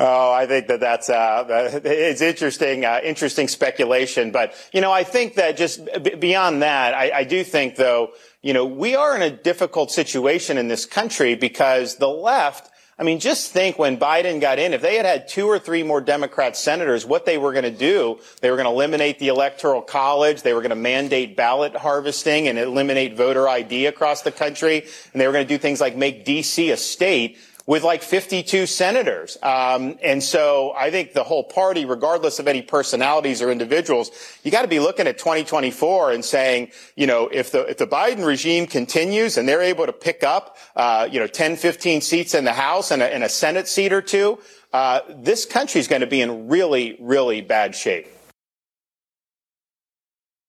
Oh, 0.00 0.32
I 0.32 0.46
think 0.46 0.68
that 0.68 0.78
that's 0.78 1.10
uh, 1.10 1.44
it's 1.84 2.20
interesting, 2.20 2.84
uh, 2.84 3.00
interesting 3.02 3.48
speculation. 3.48 4.30
But 4.30 4.54
you 4.72 4.80
know, 4.80 4.92
I 4.92 5.02
think 5.02 5.34
that 5.34 5.56
just 5.56 5.84
b- 5.84 6.14
beyond 6.14 6.62
that, 6.62 6.94
I, 6.94 7.10
I, 7.10 7.24
do 7.24 7.42
think 7.42 7.74
though, 7.74 8.12
you 8.40 8.52
know, 8.52 8.64
we 8.64 8.94
are 8.94 9.16
in 9.16 9.22
a 9.22 9.30
difficult 9.30 9.90
situation 9.90 10.56
in 10.56 10.68
this 10.68 10.86
country 10.86 11.34
because 11.34 11.96
the 11.96 12.06
left 12.06 12.70
I 13.00 13.04
mean, 13.04 13.20
just 13.20 13.52
think 13.52 13.78
when 13.78 13.96
Biden 13.96 14.40
got 14.40 14.58
in, 14.58 14.74
if 14.74 14.82
they 14.82 14.96
had 14.96 15.06
had 15.06 15.28
two 15.28 15.46
or 15.46 15.60
three 15.60 15.84
more 15.84 16.00
Democrat 16.00 16.56
senators, 16.56 17.06
what 17.06 17.26
they 17.26 17.38
were 17.38 17.52
going 17.52 17.64
to 17.64 17.70
do, 17.70 18.18
they 18.40 18.50
were 18.50 18.56
going 18.56 18.66
to 18.66 18.72
eliminate 18.72 19.20
the 19.20 19.28
electoral 19.28 19.82
college. 19.82 20.42
They 20.42 20.52
were 20.52 20.60
going 20.60 20.70
to 20.70 20.76
mandate 20.76 21.36
ballot 21.36 21.76
harvesting 21.76 22.48
and 22.48 22.58
eliminate 22.58 23.16
voter 23.16 23.48
ID 23.48 23.86
across 23.86 24.22
the 24.22 24.32
country. 24.32 24.84
And 25.12 25.20
they 25.20 25.28
were 25.28 25.32
going 25.32 25.46
to 25.46 25.48
do 25.48 25.58
things 25.58 25.80
like 25.80 25.94
make 25.94 26.24
DC 26.24 26.72
a 26.72 26.76
state 26.76 27.38
with 27.68 27.84
like 27.84 28.02
52 28.02 28.64
senators. 28.64 29.36
Um, 29.42 29.98
and 30.02 30.24
so 30.24 30.72
I 30.74 30.90
think 30.90 31.12
the 31.12 31.22
whole 31.22 31.44
party, 31.44 31.84
regardless 31.84 32.38
of 32.38 32.48
any 32.48 32.62
personalities 32.62 33.42
or 33.42 33.52
individuals, 33.52 34.10
you 34.42 34.50
got 34.50 34.62
to 34.62 34.68
be 34.68 34.80
looking 34.80 35.06
at 35.06 35.18
2024 35.18 36.12
and 36.12 36.24
saying, 36.24 36.70
you 36.96 37.06
know, 37.06 37.28
if 37.30 37.52
the 37.52 37.66
if 37.66 37.76
the 37.76 37.86
Biden 37.86 38.24
regime 38.24 38.66
continues 38.66 39.36
and 39.36 39.46
they're 39.46 39.60
able 39.60 39.84
to 39.84 39.92
pick 39.92 40.24
up, 40.24 40.56
uh, 40.76 41.10
you 41.12 41.20
know, 41.20 41.26
10, 41.26 41.56
15 41.56 42.00
seats 42.00 42.32
in 42.34 42.46
the 42.46 42.54
House 42.54 42.90
and 42.90 43.02
a, 43.02 43.14
and 43.14 43.22
a 43.22 43.28
Senate 43.28 43.68
seat 43.68 43.92
or 43.92 44.00
two, 44.00 44.38
uh, 44.72 45.00
this 45.16 45.44
country 45.44 45.78
is 45.78 45.88
going 45.88 46.00
to 46.00 46.06
be 46.06 46.22
in 46.22 46.48
really, 46.48 46.96
really 46.98 47.42
bad 47.42 47.74
shape. 47.74 48.08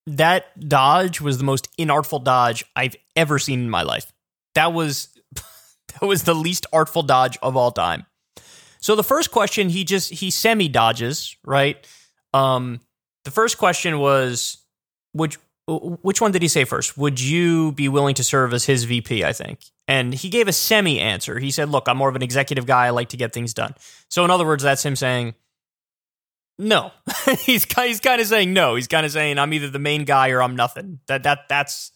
That 0.07 0.57
dodge 0.57 1.19
was 1.19 1.37
the 1.37 1.43
most 1.43 1.67
inartful 1.77 2.23
dodge 2.23 2.63
I've 2.77 2.95
ever 3.17 3.39
seen 3.39 3.59
in 3.59 3.69
my 3.69 3.81
life. 3.81 4.09
That 4.55 4.71
was 4.71 5.18
that 5.99 6.07
was 6.07 6.23
the 6.23 6.35
least 6.35 6.65
artful 6.71 7.03
dodge 7.03 7.37
of 7.41 7.55
all 7.55 7.71
time. 7.71 8.05
So 8.81 8.95
the 8.95 9.03
first 9.03 9.31
question 9.31 9.69
he 9.69 9.83
just 9.83 10.11
he 10.11 10.31
semi 10.31 10.67
dodges, 10.67 11.35
right? 11.43 11.85
Um 12.33 12.79
the 13.25 13.31
first 13.31 13.57
question 13.57 13.99
was 13.99 14.57
which 15.13 15.37
which 15.67 16.19
one 16.19 16.31
did 16.31 16.41
he 16.41 16.47
say 16.47 16.65
first? 16.65 16.97
Would 16.97 17.19
you 17.19 17.73
be 17.73 17.89
willing 17.89 18.15
to 18.15 18.23
serve 18.23 18.53
as 18.53 18.65
his 18.65 18.85
VP, 18.85 19.23
I 19.23 19.33
think? 19.33 19.59
And 19.87 20.13
he 20.13 20.29
gave 20.29 20.47
a 20.47 20.51
semi 20.51 20.99
answer. 20.99 21.39
He 21.39 21.51
said, 21.51 21.69
"Look, 21.69 21.87
I'm 21.87 21.97
more 21.97 22.09
of 22.09 22.15
an 22.15 22.23
executive 22.23 22.65
guy. 22.65 22.87
I 22.87 22.89
like 22.89 23.09
to 23.09 23.17
get 23.17 23.33
things 23.33 23.53
done." 23.53 23.75
So 24.09 24.25
in 24.25 24.31
other 24.31 24.45
words, 24.45 24.63
that's 24.63 24.83
him 24.83 24.95
saying 24.95 25.35
no. 26.57 26.91
he's 27.39 27.65
he's 27.65 27.99
kind 27.99 28.21
of 28.21 28.27
saying 28.27 28.53
no. 28.53 28.75
He's 28.75 28.87
kind 28.87 29.05
of 29.05 29.11
saying 29.11 29.39
I'm 29.39 29.53
either 29.53 29.69
the 29.69 29.79
main 29.79 30.05
guy 30.05 30.29
or 30.29 30.41
I'm 30.41 30.55
nothing. 30.55 30.99
That 31.07 31.23
that 31.23 31.47
that's 31.47 31.91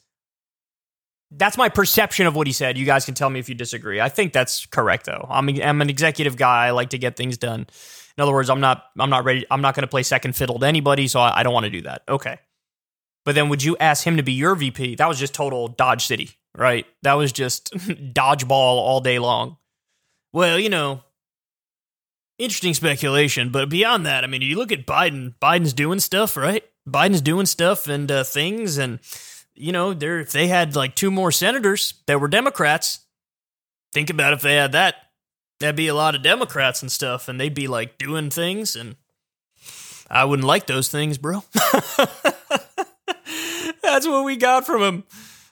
that's 1.35 1.57
my 1.57 1.69
perception 1.69 2.27
of 2.27 2.35
what 2.35 2.47
he 2.47 2.53
said. 2.53 2.77
You 2.77 2.85
guys 2.85 3.05
can 3.05 3.13
tell 3.13 3.29
me 3.29 3.39
if 3.39 3.49
you 3.49 3.55
disagree. 3.55 3.99
I 3.99 4.09
think 4.09 4.33
that's 4.33 4.65
correct 4.65 5.05
though. 5.05 5.25
I'm 5.29 5.49
I'm 5.61 5.81
an 5.81 5.89
executive 5.89 6.37
guy. 6.37 6.67
I 6.67 6.71
like 6.71 6.91
to 6.91 6.97
get 6.97 7.15
things 7.15 7.37
done. 7.37 7.67
In 8.17 8.21
other 8.21 8.33
words, 8.33 8.49
I'm 8.49 8.59
not 8.59 8.85
I'm 8.99 9.09
not 9.09 9.23
ready. 9.23 9.45
I'm 9.49 9.61
not 9.61 9.75
going 9.75 9.83
to 9.83 9.87
play 9.87 10.03
second 10.03 10.35
fiddle 10.35 10.59
to 10.59 10.65
anybody, 10.65 11.07
so 11.07 11.19
I, 11.19 11.39
I 11.39 11.43
don't 11.43 11.53
want 11.53 11.65
to 11.65 11.69
do 11.69 11.81
that. 11.81 12.03
Okay. 12.07 12.39
But 13.25 13.35
then 13.35 13.49
would 13.49 13.63
you 13.63 13.77
ask 13.79 14.05
him 14.05 14.17
to 14.17 14.23
be 14.23 14.33
your 14.33 14.55
VP? 14.55 14.95
That 14.95 15.07
was 15.07 15.17
just 15.17 15.33
total 15.33 15.69
Dodge 15.69 16.05
City, 16.05 16.31
right? 16.55 16.85
That 17.03 17.13
was 17.13 17.31
just 17.31 17.73
dodgeball 17.73 18.51
all 18.51 18.99
day 18.99 19.17
long. 19.17 19.57
Well, 20.33 20.59
you 20.59 20.69
know, 20.69 21.03
interesting 22.37 22.73
speculation, 22.73 23.49
but 23.49 23.69
beyond 23.69 24.05
that, 24.05 24.23
I 24.23 24.27
mean, 24.27 24.41
you 24.41 24.57
look 24.57 24.71
at 24.71 24.85
Biden. 24.85 25.35
Biden's 25.41 25.73
doing 25.73 25.99
stuff, 25.99 26.35
right? 26.35 26.63
Biden's 26.87 27.21
doing 27.21 27.45
stuff 27.45 27.87
and 27.87 28.11
uh, 28.11 28.23
things, 28.25 28.77
and 28.77 28.99
you 29.55 29.71
know, 29.71 29.93
there 29.93 30.19
if 30.19 30.31
they 30.31 30.47
had 30.47 30.75
like 30.75 30.95
two 30.95 31.11
more 31.11 31.31
senators 31.31 31.95
that 32.07 32.19
were 32.19 32.27
Democrats, 32.27 32.99
think 33.91 34.09
about 34.09 34.33
if 34.33 34.41
they 34.41 34.55
had 34.55 34.71
that. 34.73 34.95
That'd 35.59 35.75
be 35.75 35.87
a 35.87 35.95
lot 35.95 36.15
of 36.15 36.23
Democrats 36.23 36.81
and 36.81 36.91
stuff, 36.91 37.29
and 37.29 37.39
they'd 37.39 37.53
be 37.53 37.67
like 37.67 37.97
doing 37.97 38.29
things, 38.29 38.75
and 38.75 38.95
I 40.09 40.25
wouldn't 40.25 40.47
like 40.47 40.67
those 40.67 40.89
things, 40.89 41.17
bro. 41.17 41.43
That's 43.81 44.07
what 44.07 44.25
we 44.25 44.35
got 44.35 44.65
from 44.65 44.81
him. 44.81 45.03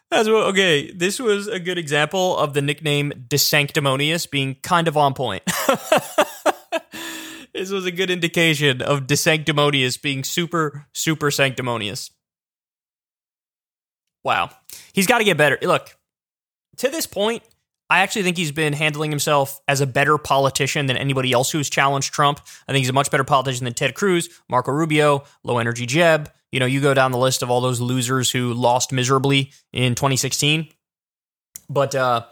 That's 0.10 0.28
what. 0.28 0.48
Okay, 0.48 0.92
this 0.92 1.20
was 1.20 1.48
a 1.48 1.60
good 1.60 1.78
example 1.78 2.38
of 2.38 2.54
the 2.54 2.62
nickname 2.62 3.14
"desanctimonious" 3.30 4.30
being 4.30 4.56
kind 4.56 4.88
of 4.88 4.98
on 4.98 5.14
point. 5.14 5.44
this 7.54 7.72
was 7.72 7.86
a 7.86 7.92
good 7.92 8.10
indication 8.10 8.82
of 8.82 9.08
desanctimonious 9.08 10.02
being 10.02 10.24
super, 10.24 10.88
super 10.94 11.32
sanctimonious. 11.32 12.12
Wow, 14.24 14.50
he's 14.94 15.08
got 15.08 15.20
to 15.20 15.24
get 15.24 15.38
better. 15.38 15.58
Look, 15.62 15.98
to 16.78 16.90
this 16.90 17.08
point, 17.08 17.44
I 17.90 18.00
actually 18.00 18.24
think 18.24 18.38
he's 18.38 18.54
been 18.54 18.72
handling 18.72 19.12
himself 19.12 19.60
as 19.68 19.82
a 19.82 19.86
better 19.86 20.18
politician 20.18 20.86
than 20.86 20.96
anybody 20.96 21.34
else 21.34 21.52
who's 21.52 21.70
challenged 21.70 22.14
Trump. 22.14 22.40
I 22.68 22.72
think 22.72 22.84
he's 22.84 22.90
a 22.90 22.94
much 22.94 23.12
better 23.12 23.26
politician 23.26 23.66
than 23.66 23.74
Ted 23.74 23.96
Cruz, 23.96 24.30
Marco 24.50 24.72
Rubio, 24.72 25.26
Low 25.44 25.58
Energy 25.58 25.86
Jeb. 25.86 26.32
You 26.54 26.62
know, 26.62 26.66
you 26.66 26.80
go 26.80 26.94
down 26.94 27.12
the 27.12 27.18
list 27.18 27.44
of 27.44 27.52
all 27.52 27.60
those 27.60 27.82
losers 27.82 28.32
who 28.32 28.54
lost 28.54 28.94
miserably 28.94 29.52
in 29.74 29.96
2016. 29.96 30.70
But 31.70 31.94
uh, 31.94 32.24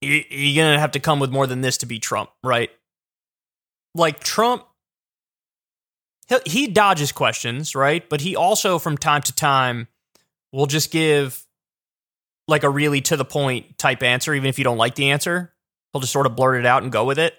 you're 0.00 0.22
going 0.30 0.74
to 0.74 0.80
have 0.80 0.92
to 0.92 1.00
come 1.00 1.18
with 1.18 1.30
more 1.30 1.48
than 1.48 1.60
this 1.60 1.78
to 1.78 1.86
beat 1.86 2.02
Trump, 2.02 2.30
right? 2.44 2.70
Like 3.94 4.20
Trump, 4.20 4.64
he 6.46 6.68
dodges 6.68 7.10
questions, 7.10 7.74
right? 7.74 8.08
But 8.08 8.20
he 8.20 8.36
also, 8.36 8.78
from 8.78 8.96
time 8.96 9.22
to 9.22 9.32
time, 9.32 9.88
will 10.52 10.66
just 10.66 10.90
give 10.90 11.44
like 12.46 12.62
a 12.62 12.70
really 12.70 13.00
to 13.02 13.16
the 13.16 13.24
point 13.24 13.78
type 13.78 14.02
answer, 14.02 14.34
even 14.34 14.48
if 14.48 14.58
you 14.58 14.64
don't 14.64 14.78
like 14.78 14.94
the 14.94 15.10
answer. 15.10 15.52
He'll 15.92 16.00
just 16.00 16.12
sort 16.12 16.26
of 16.26 16.36
blurt 16.36 16.60
it 16.60 16.66
out 16.66 16.82
and 16.82 16.92
go 16.92 17.04
with 17.04 17.18
it. 17.18 17.34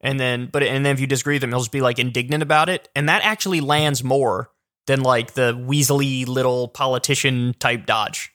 And 0.00 0.20
then, 0.20 0.48
but, 0.52 0.62
and 0.62 0.84
then 0.84 0.94
if 0.94 1.00
you 1.00 1.06
disagree 1.06 1.36
with 1.36 1.44
him, 1.44 1.50
he'll 1.50 1.60
just 1.60 1.72
be 1.72 1.80
like 1.80 1.98
indignant 1.98 2.42
about 2.42 2.68
it. 2.68 2.88
And 2.94 3.08
that 3.08 3.24
actually 3.24 3.60
lands 3.60 4.04
more 4.04 4.50
than 4.86 5.02
like 5.02 5.34
the 5.34 5.52
Weasley 5.52 6.26
little 6.26 6.68
politician 6.68 7.54
type 7.58 7.86
dodge. 7.86 8.32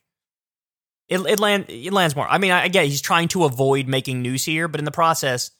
It 1.08 1.20
it, 1.20 1.40
land, 1.40 1.66
it 1.68 1.94
lands 1.94 2.16
more. 2.16 2.28
I 2.28 2.38
mean, 2.38 2.52
I, 2.52 2.68
get 2.68 2.86
he's 2.86 3.02
trying 3.02 3.28
to 3.30 3.44
avoid 3.44 3.88
making 3.88 4.22
news 4.22 4.46
here, 4.46 4.68
but 4.68 4.80
in 4.80 4.86
the 4.86 4.92
process, 4.92 5.52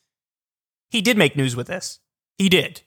he 0.90 1.02
did 1.02 1.16
make 1.16 1.36
news 1.36 1.54
with 1.54 1.66
this. 1.66 2.00
He 2.38 2.48
did. 2.48 2.82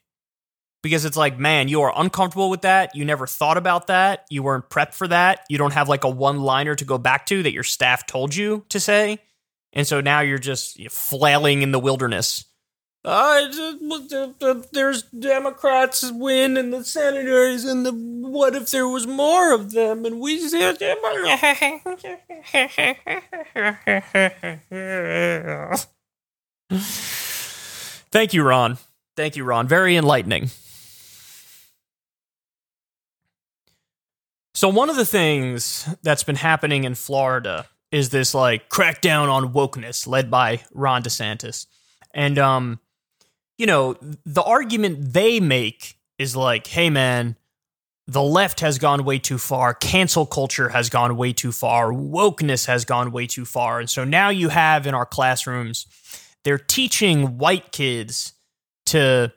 Because 0.86 1.04
it's 1.04 1.18
like, 1.18 1.40
man, 1.40 1.68
you 1.68 1.82
are 1.82 1.92
uncomfortable 1.96 2.52
with 2.52 2.62
that. 2.62 2.96
You 2.96 3.06
never 3.06 3.26
thought 3.26 3.58
about 3.58 3.88
that. 3.88 4.28
You 4.30 4.44
weren't 4.44 4.70
prepped 4.70 4.94
for 4.94 5.08
that. 5.08 5.44
You 5.50 5.58
don't 5.58 5.74
have 5.74 5.90
like 5.90 6.04
a 6.04 6.10
one 6.10 6.42
liner 6.42 6.76
to 6.76 6.86
go 6.86 7.00
back 7.00 7.26
to 7.26 7.42
that 7.42 7.54
your 7.54 7.64
staff 7.64 8.06
told 8.06 8.36
you 8.36 8.64
to 8.70 8.80
say. 8.80 9.18
And 9.74 9.88
so 9.88 10.00
now 10.00 10.20
you're 10.20 10.38
just 10.38 10.80
flailing 10.92 11.64
in 11.64 11.72
the 11.72 11.80
wilderness 11.80 12.46
uh, 13.06 13.52
there's 14.72 15.04
Democrats 15.04 16.12
win 16.12 16.58
and 16.58 16.74
the 16.74 16.84
senators 16.84 17.64
and 17.64 17.86
the 17.86 17.92
what 17.92 18.56
if 18.56 18.72
there 18.72 18.88
was 18.88 19.06
more 19.06 19.54
of 19.54 19.72
them 19.72 20.06
and 20.06 20.20
we 20.20 20.40
Thank 28.12 28.34
you, 28.34 28.44
Ron. 28.44 28.78
Thank 29.16 29.36
you, 29.36 29.44
Ron. 29.44 29.68
Very 29.68 29.96
enlightening. 29.96 30.50
So 34.56 34.70
one 34.70 34.90
of 34.90 34.96
the 34.96 35.06
things 35.06 35.86
that's 36.02 36.24
been 36.24 36.38
happening 36.38 36.86
in 36.86 36.96
Florida 36.96 37.68
is 37.92 38.10
this 38.10 38.34
like 38.34 38.70
crackdown 38.70 39.30
on 39.30 39.52
wokeness 39.52 40.08
led 40.08 40.32
by 40.32 40.62
Ron 40.74 41.04
DeSantis. 41.04 41.68
And 42.14 42.40
um 42.40 42.80
you 43.58 43.66
know, 43.66 43.98
the 44.26 44.44
argument 44.44 45.14
they 45.14 45.40
make 45.40 45.98
is 46.18 46.36
like, 46.36 46.68
hey, 46.68 46.90
man, 46.90 47.38
the 48.08 48.22
left 48.22 48.60
has 48.62 48.78
gone 48.78 49.04
way 49.04 49.20
too 49.20 49.38
far. 49.38 49.74
Cancel 49.74 50.26
culture 50.26 50.70
has 50.70 50.90
gone 50.90 51.18
way 51.18 51.34
too 51.34 51.52
far. 51.52 51.92
Wokeness 51.92 52.66
has 52.66 52.86
gone 52.86 53.12
way 53.12 53.28
too 53.28 53.46
far. 53.46 53.80
And 53.80 53.90
so 53.90 54.04
now 54.04 54.30
you 54.30 54.50
have 54.50 54.88
in 54.88 54.94
our 54.94 55.06
classrooms, 55.06 55.86
they're 56.44 56.58
teaching 56.58 57.38
white 57.38 57.72
kids 57.74 58.34
to 58.88 59.34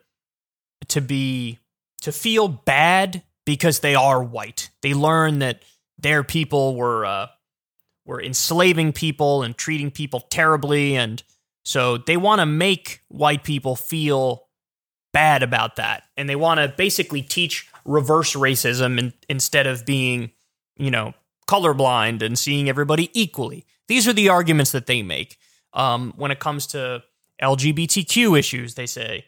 to 0.88 1.00
be 1.00 1.58
to 2.02 2.12
feel 2.12 2.46
bad 2.46 3.22
because 3.48 3.80
they 3.80 3.94
are 3.94 4.22
white. 4.22 4.68
They 4.82 4.92
learn 4.92 5.38
that 5.38 5.62
their 5.96 6.22
people 6.22 6.76
were 6.76 7.06
uh, 7.06 7.28
were 8.04 8.22
enslaving 8.22 8.92
people 8.92 9.42
and 9.42 9.56
treating 9.56 9.90
people 9.90 10.20
terribly 10.20 10.96
and 10.96 11.22
so 11.64 11.98
they 11.98 12.16
want 12.16 12.40
to 12.40 12.46
make 12.46 13.02
white 13.08 13.44
people 13.44 13.76
feel 13.76 14.46
bad 15.12 15.42
about 15.42 15.76
that. 15.76 16.04
And 16.16 16.26
they 16.26 16.36
want 16.36 16.60
to 16.60 16.68
basically 16.68 17.20
teach 17.20 17.68
reverse 17.84 18.34
racism 18.34 18.98
in, 18.98 19.12
instead 19.28 19.66
of 19.66 19.84
being, 19.84 20.30
you 20.78 20.90
know, 20.90 21.12
colorblind 21.46 22.22
and 22.22 22.38
seeing 22.38 22.70
everybody 22.70 23.10
equally. 23.12 23.66
These 23.86 24.08
are 24.08 24.14
the 24.14 24.30
arguments 24.30 24.72
that 24.72 24.86
they 24.86 25.02
make. 25.02 25.36
Um, 25.74 26.14
when 26.16 26.30
it 26.30 26.38
comes 26.38 26.66
to 26.68 27.02
LGBTQ 27.42 28.38
issues, 28.38 28.74
they 28.74 28.86
say, 28.86 29.26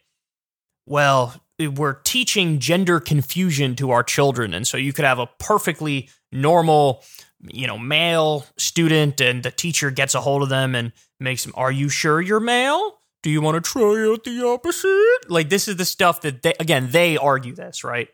well, 0.86 1.34
we're 1.68 1.94
teaching 1.94 2.58
gender 2.58 3.00
confusion 3.00 3.76
to 3.76 3.90
our 3.90 4.02
children. 4.02 4.54
And 4.54 4.66
so 4.66 4.76
you 4.76 4.92
could 4.92 5.04
have 5.04 5.18
a 5.18 5.28
perfectly 5.38 6.08
normal, 6.32 7.02
you 7.52 7.66
know, 7.66 7.78
male 7.78 8.44
student 8.56 9.20
and 9.20 9.42
the 9.42 9.50
teacher 9.50 9.90
gets 9.90 10.14
a 10.14 10.20
hold 10.20 10.42
of 10.42 10.48
them 10.48 10.74
and 10.74 10.92
makes 11.18 11.44
them, 11.44 11.52
are 11.56 11.72
you 11.72 11.88
sure 11.88 12.20
you're 12.20 12.40
male? 12.40 12.96
Do 13.22 13.28
you 13.28 13.42
want 13.42 13.62
to 13.62 13.70
try 13.70 14.10
out 14.10 14.24
the 14.24 14.46
opposite? 14.46 15.30
Like 15.30 15.50
this 15.50 15.68
is 15.68 15.76
the 15.76 15.84
stuff 15.84 16.22
that 16.22 16.42
they 16.42 16.54
again 16.58 16.88
they 16.90 17.18
argue 17.18 17.54
this 17.54 17.84
right, 17.84 18.08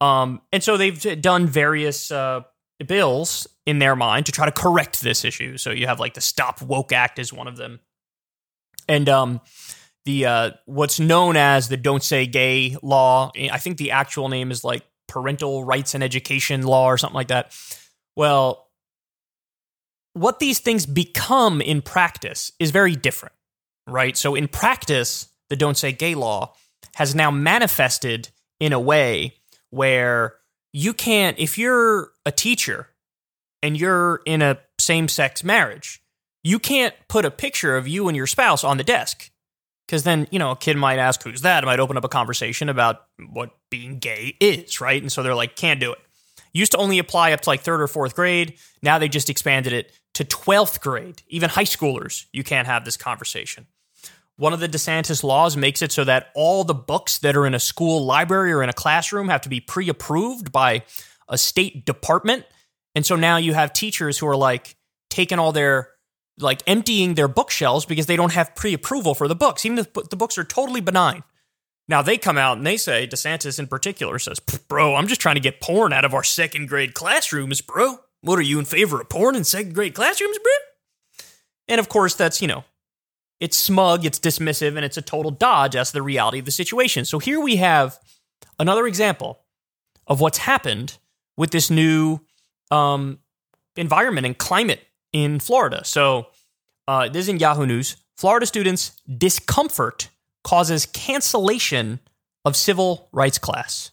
um, 0.00 0.40
and 0.52 0.64
so 0.64 0.76
they've 0.76 1.22
done 1.22 1.46
various 1.46 2.10
uh, 2.10 2.40
bills 2.84 3.46
in 3.66 3.78
their 3.78 3.94
mind 3.94 4.26
to 4.26 4.32
try 4.32 4.44
to 4.44 4.50
correct 4.50 5.00
this 5.00 5.24
issue. 5.24 5.56
So 5.58 5.70
you 5.70 5.86
have 5.86 6.00
like 6.00 6.14
the 6.14 6.20
Stop 6.20 6.60
Woke 6.60 6.92
Act 6.92 7.20
is 7.20 7.32
one 7.32 7.46
of 7.46 7.56
them, 7.56 7.78
and 8.88 9.08
um, 9.08 9.40
the 10.06 10.24
uh, 10.24 10.50
what's 10.64 10.98
known 10.98 11.36
as 11.36 11.68
the 11.68 11.76
Don't 11.76 12.02
Say 12.02 12.26
Gay 12.26 12.76
law. 12.82 13.30
I 13.36 13.58
think 13.58 13.76
the 13.76 13.90
actual 13.90 14.28
name 14.28 14.50
is 14.50 14.64
like 14.64 14.84
Parental 15.08 15.64
Rights 15.64 15.94
and 15.94 16.02
Education 16.02 16.62
Law 16.62 16.86
or 16.86 16.96
something 16.96 17.14
like 17.14 17.28
that. 17.28 17.54
Well, 18.14 18.68
what 20.14 20.38
these 20.38 20.60
things 20.60 20.86
become 20.86 21.60
in 21.60 21.82
practice 21.82 22.52
is 22.58 22.70
very 22.70 22.96
different, 22.96 23.34
right? 23.86 24.16
So, 24.16 24.34
in 24.34 24.48
practice, 24.48 25.28
the 25.50 25.56
Don't 25.56 25.76
Say 25.76 25.92
Gay 25.92 26.14
law 26.14 26.54
has 26.94 27.14
now 27.14 27.30
manifested 27.30 28.30
in 28.60 28.72
a 28.72 28.80
way 28.80 29.34
where 29.70 30.36
you 30.72 30.94
can't, 30.94 31.38
if 31.38 31.58
you're 31.58 32.12
a 32.24 32.30
teacher 32.30 32.88
and 33.62 33.78
you're 33.78 34.22
in 34.24 34.40
a 34.40 34.58
same 34.78 35.08
sex 35.08 35.42
marriage, 35.42 36.00
you 36.44 36.60
can't 36.60 36.94
put 37.08 37.24
a 37.24 37.30
picture 37.30 37.76
of 37.76 37.88
you 37.88 38.06
and 38.06 38.16
your 38.16 38.26
spouse 38.26 38.62
on 38.62 38.76
the 38.76 38.84
desk. 38.84 39.30
Because 39.86 40.02
then, 40.02 40.26
you 40.30 40.38
know, 40.38 40.50
a 40.50 40.56
kid 40.56 40.76
might 40.76 40.98
ask, 40.98 41.22
who's 41.22 41.42
that? 41.42 41.62
It 41.62 41.66
might 41.66 41.78
open 41.78 41.96
up 41.96 42.04
a 42.04 42.08
conversation 42.08 42.68
about 42.68 43.02
what 43.30 43.50
being 43.70 43.98
gay 43.98 44.36
is, 44.40 44.80
right? 44.80 45.00
And 45.00 45.12
so 45.12 45.22
they're 45.22 45.34
like, 45.34 45.54
can't 45.54 45.78
do 45.78 45.92
it. 45.92 45.98
Used 46.52 46.72
to 46.72 46.78
only 46.78 46.98
apply 46.98 47.32
up 47.32 47.42
to 47.42 47.50
like 47.50 47.60
third 47.60 47.80
or 47.80 47.86
fourth 47.86 48.16
grade. 48.16 48.54
Now 48.82 48.98
they 48.98 49.08
just 49.08 49.30
expanded 49.30 49.72
it 49.72 49.92
to 50.14 50.24
12th 50.24 50.80
grade, 50.80 51.22
even 51.28 51.50
high 51.50 51.64
schoolers, 51.64 52.24
you 52.32 52.42
can't 52.42 52.66
have 52.66 52.86
this 52.86 52.96
conversation. 52.96 53.66
One 54.38 54.54
of 54.54 54.60
the 54.60 54.68
DeSantis 54.68 55.22
laws 55.22 55.58
makes 55.58 55.82
it 55.82 55.92
so 55.92 56.04
that 56.04 56.28
all 56.34 56.64
the 56.64 56.72
books 56.74 57.18
that 57.18 57.36
are 57.36 57.46
in 57.46 57.54
a 57.54 57.58
school 57.58 58.04
library 58.04 58.52
or 58.52 58.62
in 58.62 58.70
a 58.70 58.74
classroom 58.74 59.28
have 59.28 59.42
to 59.42 59.50
be 59.50 59.60
pre 59.60 59.90
approved 59.90 60.50
by 60.50 60.84
a 61.28 61.36
state 61.36 61.84
department. 61.84 62.44
And 62.94 63.04
so 63.04 63.14
now 63.14 63.36
you 63.36 63.52
have 63.52 63.74
teachers 63.74 64.16
who 64.16 64.26
are 64.26 64.36
like 64.36 64.76
taking 65.10 65.38
all 65.38 65.52
their, 65.52 65.90
like 66.38 66.62
emptying 66.66 67.14
their 67.14 67.28
bookshelves 67.28 67.86
because 67.86 68.06
they 68.06 68.16
don't 68.16 68.32
have 68.32 68.54
pre 68.54 68.74
approval 68.74 69.14
for 69.14 69.28
the 69.28 69.34
books, 69.34 69.64
even 69.64 69.78
if 69.78 69.92
the 69.92 70.16
books 70.16 70.38
are 70.38 70.44
totally 70.44 70.80
benign. 70.80 71.22
Now 71.88 72.02
they 72.02 72.18
come 72.18 72.36
out 72.36 72.56
and 72.56 72.66
they 72.66 72.76
say, 72.76 73.06
DeSantis 73.06 73.58
in 73.58 73.68
particular 73.68 74.18
says, 74.18 74.40
Bro, 74.40 74.96
I'm 74.96 75.06
just 75.06 75.20
trying 75.20 75.36
to 75.36 75.40
get 75.40 75.60
porn 75.60 75.92
out 75.92 76.04
of 76.04 76.14
our 76.14 76.24
second 76.24 76.68
grade 76.68 76.94
classrooms, 76.94 77.60
bro. 77.60 77.98
What 78.22 78.38
are 78.38 78.42
you 78.42 78.58
in 78.58 78.64
favor 78.64 79.00
of 79.00 79.08
porn 79.08 79.36
in 79.36 79.44
second 79.44 79.74
grade 79.74 79.94
classrooms, 79.94 80.38
bro? 80.38 81.26
And 81.68 81.78
of 81.78 81.88
course, 81.88 82.14
that's, 82.14 82.42
you 82.42 82.48
know, 82.48 82.64
it's 83.40 83.56
smug, 83.56 84.04
it's 84.04 84.18
dismissive, 84.18 84.76
and 84.76 84.84
it's 84.84 84.96
a 84.96 85.02
total 85.02 85.30
dodge 85.30 85.76
as 85.76 85.88
to 85.88 85.94
the 85.94 86.02
reality 86.02 86.38
of 86.38 86.44
the 86.44 86.50
situation. 86.50 87.04
So 87.04 87.18
here 87.18 87.40
we 87.40 87.56
have 87.56 87.98
another 88.58 88.86
example 88.86 89.40
of 90.06 90.20
what's 90.20 90.38
happened 90.38 90.98
with 91.36 91.50
this 91.50 91.70
new 91.70 92.20
um, 92.70 93.18
environment 93.76 94.26
and 94.26 94.36
climate 94.36 94.80
in 95.12 95.38
Florida. 95.38 95.84
So 95.84 96.28
uh, 96.88 97.08
this 97.08 97.22
is 97.22 97.28
in 97.28 97.38
Yahoo 97.38 97.66
News. 97.66 97.96
Florida 98.16 98.46
students' 98.46 98.92
discomfort 99.18 100.08
causes 100.44 100.86
cancellation 100.86 102.00
of 102.44 102.56
civil 102.56 103.08
rights 103.12 103.38
class. 103.38 103.90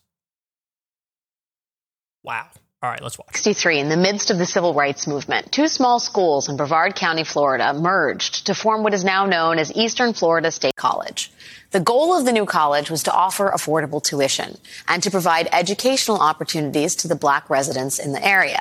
Wow. 2.24 2.48
All 2.84 2.90
right, 2.90 3.02
let's 3.02 3.18
watch. 3.18 3.38
63, 3.38 3.80
in 3.80 3.88
the 3.88 3.96
midst 3.96 4.30
of 4.30 4.38
the 4.38 4.46
civil 4.46 4.74
rights 4.74 5.08
movement, 5.08 5.54
two 5.54 5.70
small 5.70 6.02
schools 6.02 6.50
in 6.50 6.58
Brevard 6.58 6.96
County, 6.96 7.24
Florida 7.24 7.74
merged 7.74 8.48
to 8.48 8.54
form 8.54 8.84
what 8.84 8.94
is 8.94 9.06
now 9.06 9.26
known 9.26 9.58
as 9.58 9.72
Eastern 9.74 10.12
Florida 10.12 10.52
State 10.52 10.76
College. 10.76 11.32
The 11.72 11.80
goal 11.80 12.14
of 12.14 12.26
the 12.26 12.34
new 12.34 12.46
college 12.46 12.92
was 12.92 13.04
to 13.04 13.14
offer 13.14 13.50
affordable 13.56 14.04
tuition 14.04 14.58
and 14.86 15.02
to 15.02 15.10
provide 15.10 15.48
educational 15.54 16.18
opportunities 16.18 16.94
to 16.98 17.08
the 17.08 17.16
black 17.16 17.50
residents 17.50 18.00
in 18.00 18.12
the 18.12 18.24
area. 18.24 18.60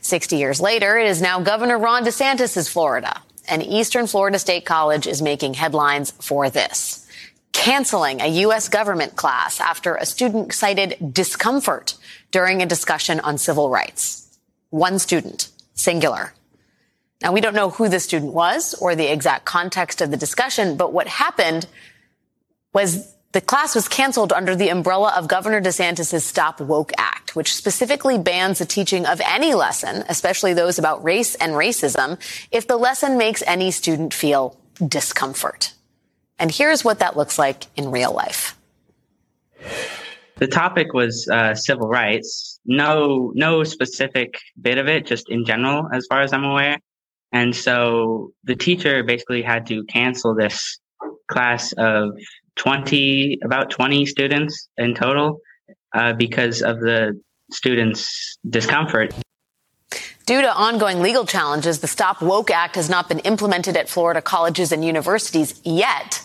60 0.00 0.36
years 0.36 0.60
later, 0.60 0.98
it 0.98 1.06
is 1.06 1.22
now 1.22 1.40
Governor 1.40 1.78
Ron 1.78 2.04
DeSantis' 2.04 2.68
Florida, 2.68 3.22
and 3.48 3.62
Eastern 3.62 4.08
Florida 4.08 4.40
State 4.40 4.64
College 4.64 5.06
is 5.06 5.22
making 5.22 5.54
headlines 5.54 6.10
for 6.10 6.50
this 6.50 7.01
canceling 7.62 8.20
a 8.20 8.26
U.S. 8.26 8.68
government 8.68 9.14
class 9.14 9.60
after 9.60 9.94
a 9.94 10.04
student 10.04 10.52
cited 10.52 10.96
discomfort 11.14 11.94
during 12.32 12.60
a 12.60 12.66
discussion 12.66 13.20
on 13.20 13.38
civil 13.38 13.70
rights. 13.70 14.36
One 14.70 14.98
student, 14.98 15.48
singular. 15.72 16.34
Now, 17.22 17.30
we 17.30 17.40
don't 17.40 17.54
know 17.54 17.70
who 17.70 17.88
the 17.88 18.00
student 18.00 18.32
was 18.32 18.74
or 18.74 18.96
the 18.96 19.06
exact 19.12 19.44
context 19.44 20.00
of 20.00 20.10
the 20.10 20.16
discussion, 20.16 20.76
but 20.76 20.92
what 20.92 21.06
happened 21.06 21.68
was 22.72 23.14
the 23.30 23.40
class 23.40 23.76
was 23.76 23.86
canceled 23.86 24.32
under 24.32 24.56
the 24.56 24.70
umbrella 24.70 25.14
of 25.16 25.28
Governor 25.28 25.62
DeSantis' 25.62 26.22
Stop 26.22 26.60
Woke 26.60 26.90
Act, 26.98 27.36
which 27.36 27.54
specifically 27.54 28.18
bans 28.18 28.58
the 28.58 28.66
teaching 28.66 29.06
of 29.06 29.20
any 29.24 29.54
lesson, 29.54 30.02
especially 30.08 30.52
those 30.52 30.80
about 30.80 31.04
race 31.04 31.36
and 31.36 31.52
racism, 31.52 32.18
if 32.50 32.66
the 32.66 32.76
lesson 32.76 33.16
makes 33.16 33.40
any 33.46 33.70
student 33.70 34.12
feel 34.12 34.58
discomfort. 34.84 35.74
And 36.42 36.50
here's 36.50 36.84
what 36.84 36.98
that 36.98 37.16
looks 37.16 37.38
like 37.38 37.66
in 37.76 37.92
real 37.92 38.12
life. 38.12 38.58
The 40.38 40.48
topic 40.48 40.92
was 40.92 41.28
uh, 41.28 41.54
civil 41.54 41.88
rights. 41.88 42.58
No, 42.66 43.30
no 43.36 43.62
specific 43.62 44.34
bit 44.60 44.76
of 44.76 44.88
it, 44.88 45.06
just 45.06 45.30
in 45.30 45.44
general, 45.44 45.88
as 45.94 46.04
far 46.08 46.20
as 46.20 46.32
I'm 46.32 46.42
aware. 46.42 46.78
And 47.30 47.54
so 47.54 48.32
the 48.42 48.56
teacher 48.56 49.04
basically 49.04 49.40
had 49.40 49.66
to 49.66 49.84
cancel 49.84 50.34
this 50.34 50.80
class 51.28 51.72
of 51.74 52.10
20, 52.56 53.38
about 53.44 53.70
20 53.70 54.04
students 54.06 54.68
in 54.76 54.96
total, 54.96 55.38
uh, 55.94 56.12
because 56.12 56.60
of 56.60 56.80
the 56.80 57.20
students' 57.52 58.36
discomfort. 58.50 59.14
Due 60.26 60.40
to 60.40 60.52
ongoing 60.52 61.02
legal 61.02 61.24
challenges, 61.24 61.78
the 61.78 61.86
Stop 61.86 62.20
Woke 62.20 62.50
Act 62.50 62.74
has 62.74 62.90
not 62.90 63.08
been 63.08 63.20
implemented 63.20 63.76
at 63.76 63.88
Florida 63.88 64.20
colleges 64.20 64.72
and 64.72 64.84
universities 64.84 65.60
yet. 65.64 66.20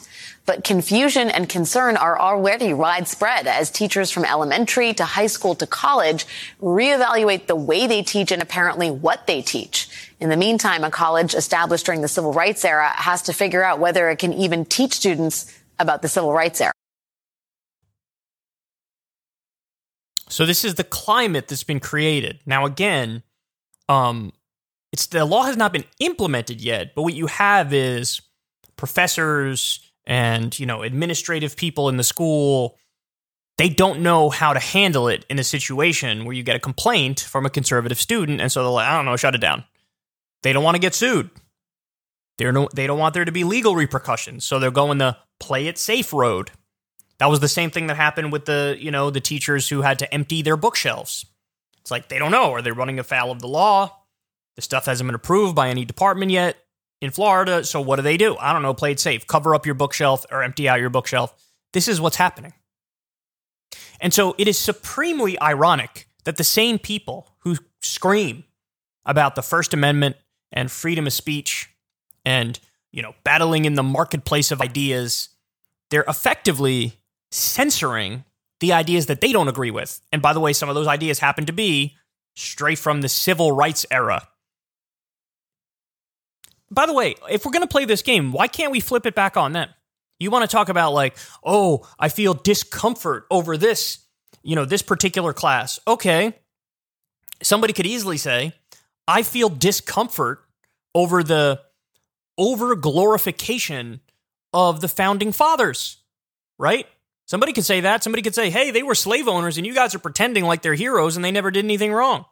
But 0.48 0.64
confusion 0.64 1.30
and 1.30 1.50
concern 1.50 1.98
are 1.98 2.18
already 2.18 2.74
widespread 2.74 3.48
as 3.48 3.70
teachers 3.70 4.10
from 4.12 4.24
elementary 4.24 4.94
to 4.94 5.04
high 5.04 5.28
school 5.28 5.56
to 5.56 5.68
college 5.68 6.26
reevaluate 6.62 7.48
the 7.48 7.56
way 7.56 7.86
they 7.86 8.02
teach 8.02 8.32
and 8.32 8.42
apparently 8.42 8.90
what 8.90 9.28
they 9.28 9.42
teach. 9.42 9.90
In 10.22 10.30
the 10.30 10.38
meantime, 10.38 10.86
a 10.86 10.90
college 10.90 11.36
established 11.36 11.86
during 11.86 12.02
the 12.02 12.08
civil 12.08 12.32
rights 12.32 12.64
era 12.64 12.88
has 12.96 13.24
to 13.24 13.34
figure 13.34 13.62
out 13.62 13.80
whether 13.80 14.10
it 14.10 14.20
can 14.20 14.32
even 14.32 14.64
teach 14.64 14.94
students 14.94 15.54
about 15.80 16.02
the 16.02 16.08
civil 16.08 16.32
rights 16.32 16.62
era. 16.62 16.72
So 20.30 20.46
this 20.46 20.64
is 20.64 20.76
the 20.76 20.86
climate 20.86 21.50
that's 21.50 21.64
been 21.64 21.82
created. 21.82 22.40
Now 22.46 22.66
again, 22.66 23.24
um 23.90 24.32
it's 24.94 25.08
the 25.08 25.26
law 25.26 25.44
has 25.44 25.58
not 25.58 25.74
been 25.74 25.84
implemented 26.00 26.62
yet, 26.62 26.96
but 26.96 27.02
what 27.02 27.14
you 27.14 27.28
have 27.28 27.74
is 27.74 28.22
professors 28.78 29.82
and 30.08 30.58
you 30.58 30.66
know 30.66 30.82
administrative 30.82 31.56
people 31.56 31.90
in 31.90 31.98
the 31.98 32.04
school 32.04 32.78
they 33.58 33.70
don't 33.70 34.02
know 34.02 34.30
how 34.30 34.54
to 34.54 34.60
handle 34.60 35.08
it 35.08 35.26
in 35.30 35.40
a 35.40 35.44
situation 35.44 36.26
where 36.26 36.34
you 36.34 36.44
get 36.44 36.56
a 36.56 36.60
complaint 36.60 37.20
from 37.20 37.46
a 37.46 37.50
conservative 37.50 38.00
student 38.00 38.42
and 38.42 38.52
so 38.52 38.64
they're 38.64 38.72
like 38.72 38.88
i 38.88 38.96
don't 38.96 39.06
know 39.06 39.16
shut 39.16 39.36
it 39.36 39.42
down. 39.42 39.64
They 40.44 40.54
don't 40.54 40.64
want 40.64 40.76
to 40.76 40.80
get 40.80 40.96
sued. 40.96 41.30
They're 42.38 42.52
no, 42.52 42.70
they 42.74 42.88
don't 42.88 43.00
want 43.00 43.14
there 43.14 43.26
to 43.26 43.32
be 43.32 43.44
legal 43.44 43.76
repercussions 43.76 44.46
so 44.46 44.60
they're 44.60 44.72
going 44.72 45.00
the 45.00 45.18
play 45.40 45.68
it 45.68 45.78
safe 45.78 46.14
road. 46.14 46.52
That 47.18 47.28
was 47.28 47.40
the 47.40 47.48
same 47.48 47.72
thing 47.72 47.88
that 47.88 47.98
happened 47.98 48.32
with 48.32 48.46
the 48.46 48.78
you 48.80 48.92
know 48.92 49.10
the 49.10 49.20
teachers 49.20 49.68
who 49.68 49.82
had 49.82 50.00
to 50.00 50.14
empty 50.14 50.42
their 50.42 50.58
bookshelves. 50.58 51.26
It's 51.82 51.92
like 51.92 52.10
they 52.10 52.20
don't 52.20 52.32
know 52.32 52.54
are 52.54 52.62
they 52.62 52.72
running 52.72 53.00
afoul 53.00 53.32
of 53.32 53.40
the 53.42 53.48
law? 53.48 53.94
The 54.56 54.62
stuff 54.62 54.86
hasn't 54.86 55.08
been 55.08 55.16
approved 55.16 55.56
by 55.56 55.70
any 55.70 55.86
department 55.86 56.32
yet 56.32 56.58
in 57.02 57.12
Florida. 57.12 57.64
So 57.64 57.82
what 57.82 57.98
do 57.98 58.02
they 58.02 58.18
do? 58.18 58.38
I 58.38 58.54
don't 58.54 58.62
know. 58.62 58.74
Play 58.74 58.92
it 58.92 59.00
safe. 59.00 59.28
Cover 59.28 59.54
up 59.54 59.66
your 59.66 59.76
bookshelf 59.76 60.26
or 60.32 60.44
empty 60.44 60.68
out 60.68 60.80
your 60.80 60.90
bookshelf. 60.90 61.34
This 61.74 61.88
is 61.88 62.02
what's 62.02 62.16
happening. 62.16 62.54
And 64.00 64.14
so 64.14 64.36
it 64.38 64.48
is 64.48 64.58
supremely 64.58 65.40
ironic 65.42 66.08
that 66.24 66.38
the 66.38 66.44
same 66.44 66.80
people 66.80 67.36
who 67.40 67.58
scream 67.82 68.44
about 69.06 69.36
the 69.36 69.42
First 69.42 69.74
Amendment 69.74 70.16
and 70.52 70.72
freedom 70.72 71.08
of 71.08 71.14
speech 71.14 71.70
and, 72.26 72.60
you 72.92 73.02
know, 73.02 73.16
battling 73.24 73.66
in 73.66 73.76
the 73.76 73.84
marketplace 73.84 74.52
of 74.52 74.62
ideas, 74.62 75.30
they're 75.90 76.06
effectively 76.08 76.94
censoring 77.32 78.24
the 78.60 78.74
ideas 78.74 79.06
that 79.06 79.22
they 79.22 79.32
don't 79.32 79.48
agree 79.48 79.72
with. 79.72 80.02
And 80.12 80.22
by 80.22 80.34
the 80.34 80.40
way, 80.40 80.54
some 80.54 80.70
of 80.70 80.76
those 80.76 80.88
ideas 80.88 81.20
happen 81.20 81.46
to 81.46 81.54
be 81.54 81.96
straight 82.36 82.80
from 82.80 83.02
the 83.02 83.10
civil 83.10 83.52
rights 83.52 83.86
era 83.90 84.28
by 86.70 86.86
the 86.86 86.94
way, 86.94 87.16
if 87.30 87.46
we're 87.46 87.52
going 87.52 87.64
to 87.64 87.68
play 87.68 87.86
this 87.86 88.02
game, 88.02 88.32
why 88.32 88.48
can't 88.48 88.72
we 88.72 88.80
flip 88.80 89.06
it 89.06 89.16
back 89.16 89.38
on 89.38 89.54
them? 89.54 89.70
You 90.20 90.32
want 90.32 90.44
to 90.44 90.54
talk 90.54 90.70
about 90.70 90.94
like, 90.94 91.18
oh, 91.44 91.88
I 92.00 92.10
feel 92.10 92.34
discomfort 92.34 93.26
over 93.30 93.58
this, 93.58 94.00
you 94.44 94.56
know, 94.56 94.66
this 94.66 94.82
particular 94.82 95.34
class. 95.34 95.80
Okay. 95.88 96.34
Somebody 97.42 97.74
could 97.74 97.86
easily 97.86 98.18
say, 98.18 98.54
I 99.08 99.22
feel 99.22 99.50
discomfort 99.50 100.44
over 100.96 101.24
the 101.24 101.62
over 102.38 102.76
glorification 102.76 104.02
of 104.54 104.82
the 104.82 104.88
founding 104.88 105.32
fathers, 105.32 105.98
right? 106.58 106.88
Somebody 107.26 107.54
could 107.54 107.66
say 107.66 107.82
that. 107.82 108.04
Somebody 108.04 108.22
could 108.22 108.36
say, 108.36 108.50
hey, 108.50 108.72
they 108.72 108.84
were 108.84 108.96
slave 108.96 109.28
owners 109.28 109.58
and 109.58 109.68
you 109.68 109.74
guys 109.74 109.94
are 109.94 110.00
pretending 110.00 110.46
like 110.46 110.62
they're 110.62 110.74
heroes 110.74 111.16
and 111.16 111.24
they 111.24 111.32
never 111.32 111.52
did 111.52 111.66
anything 111.66 111.94
wrong 111.94 112.26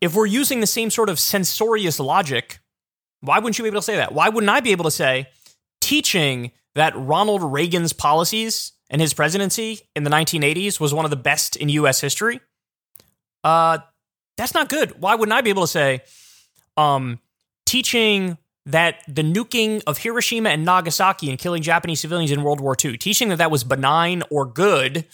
if 0.00 0.14
we're 0.14 0.26
using 0.26 0.60
the 0.60 0.66
same 0.66 0.90
sort 0.90 1.08
of 1.08 1.18
censorious 1.18 2.00
logic, 2.00 2.60
why 3.20 3.38
wouldn't 3.38 3.58
you 3.58 3.64
be 3.64 3.68
able 3.68 3.80
to 3.80 3.84
say 3.84 3.96
that? 3.96 4.12
Why 4.12 4.28
wouldn't 4.28 4.50
I 4.50 4.60
be 4.60 4.72
able 4.72 4.84
to 4.84 4.90
say 4.90 5.26
teaching 5.80 6.52
that 6.74 6.94
Ronald 6.96 7.42
Reagan's 7.42 7.92
policies 7.92 8.72
and 8.88 9.00
his 9.00 9.12
presidency 9.12 9.80
in 9.94 10.04
the 10.04 10.10
1980s 10.10 10.80
was 10.80 10.94
one 10.94 11.04
of 11.04 11.10
the 11.10 11.16
best 11.16 11.56
in 11.56 11.68
US 11.68 12.00
history? 12.00 12.40
Uh, 13.44 13.78
that's 14.36 14.54
not 14.54 14.68
good. 14.68 15.00
Why 15.00 15.14
wouldn't 15.14 15.36
I 15.36 15.40
be 15.42 15.50
able 15.50 15.62
to 15.62 15.68
say 15.68 16.00
um, 16.76 17.18
teaching 17.66 18.38
that 18.66 19.02
the 19.08 19.22
nuking 19.22 19.82
of 19.86 19.98
Hiroshima 19.98 20.50
and 20.50 20.64
Nagasaki 20.64 21.30
and 21.30 21.38
killing 21.38 21.62
Japanese 21.62 22.00
civilians 22.00 22.30
in 22.30 22.42
World 22.42 22.60
War 22.60 22.76
II, 22.82 22.96
teaching 22.96 23.28
that 23.30 23.36
that 23.36 23.50
was 23.50 23.64
benign 23.64 24.22
or 24.30 24.46
good, 24.46 25.06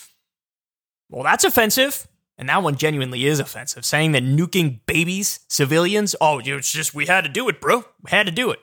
well, 1.08 1.22
that's 1.22 1.44
offensive. 1.44 2.06
And 2.38 2.48
that 2.48 2.62
one 2.62 2.76
genuinely 2.76 3.24
is 3.24 3.40
offensive. 3.40 3.84
Saying 3.84 4.12
that 4.12 4.22
nuking 4.22 4.80
babies, 4.86 5.40
civilians, 5.48 6.14
oh, 6.20 6.40
it's 6.44 6.70
just, 6.70 6.94
we 6.94 7.06
had 7.06 7.24
to 7.24 7.30
do 7.30 7.48
it, 7.48 7.60
bro. 7.60 7.84
We 8.02 8.10
had 8.10 8.26
to 8.26 8.32
do 8.32 8.50
it. 8.50 8.58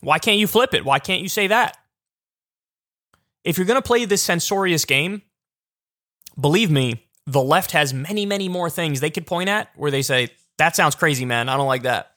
Why 0.00 0.18
can't 0.18 0.38
you 0.38 0.46
flip 0.46 0.74
it? 0.74 0.84
Why 0.84 0.98
can't 0.98 1.22
you 1.22 1.28
say 1.28 1.46
that? 1.46 1.76
If 3.44 3.56
you're 3.56 3.66
going 3.66 3.80
to 3.80 3.86
play 3.86 4.04
this 4.04 4.22
censorious 4.22 4.84
game, 4.84 5.22
believe 6.38 6.70
me, 6.70 7.06
the 7.26 7.42
left 7.42 7.72
has 7.72 7.94
many, 7.94 8.26
many 8.26 8.48
more 8.48 8.68
things 8.68 9.00
they 9.00 9.10
could 9.10 9.26
point 9.26 9.48
at 9.48 9.70
where 9.76 9.90
they 9.90 10.02
say, 10.02 10.30
that 10.58 10.74
sounds 10.74 10.94
crazy, 10.94 11.24
man. 11.24 11.48
I 11.48 11.56
don't 11.56 11.68
like 11.68 11.82
that. 11.82 12.16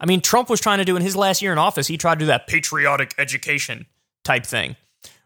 I 0.00 0.06
mean, 0.06 0.20
Trump 0.20 0.48
was 0.48 0.60
trying 0.60 0.78
to 0.78 0.84
do 0.84 0.96
in 0.96 1.02
his 1.02 1.16
last 1.16 1.42
year 1.42 1.52
in 1.52 1.58
office, 1.58 1.86
he 1.86 1.96
tried 1.96 2.14
to 2.16 2.20
do 2.20 2.26
that 2.26 2.46
patriotic 2.46 3.14
education 3.18 3.86
type 4.24 4.46
thing 4.46 4.76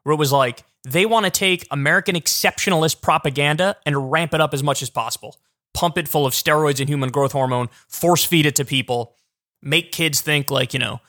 where 0.03 0.13
it 0.13 0.19
was 0.19 0.33
like, 0.33 0.65
they 0.85 1.07
want 1.07 1.25
to 1.25 1.31
take 1.31 1.67
American 1.71 2.15
exceptionalist 2.15 3.03
propaganda 3.03 3.77
and 3.85 4.11
ramp 4.11 4.35
it 4.35 4.41
up 4.41 4.55
as 4.55 4.63
much 4.63 4.83
as 4.83 4.91
possible. 4.91 5.37
Pump 5.75 5.99
it 5.99 6.09
full 6.09 6.27
of 6.27 6.33
steroids 6.33 6.81
and 6.81 6.89
human 6.89 7.11
growth 7.11 7.33
hormone, 7.33 7.69
force 7.89 8.25
feed 8.25 8.47
it 8.47 8.57
to 8.57 8.65
people, 8.65 9.15
make 9.63 9.93
kids 9.93 10.21
think, 10.21 10.51
like, 10.51 10.73
you 10.73 10.81
know, 10.81 11.01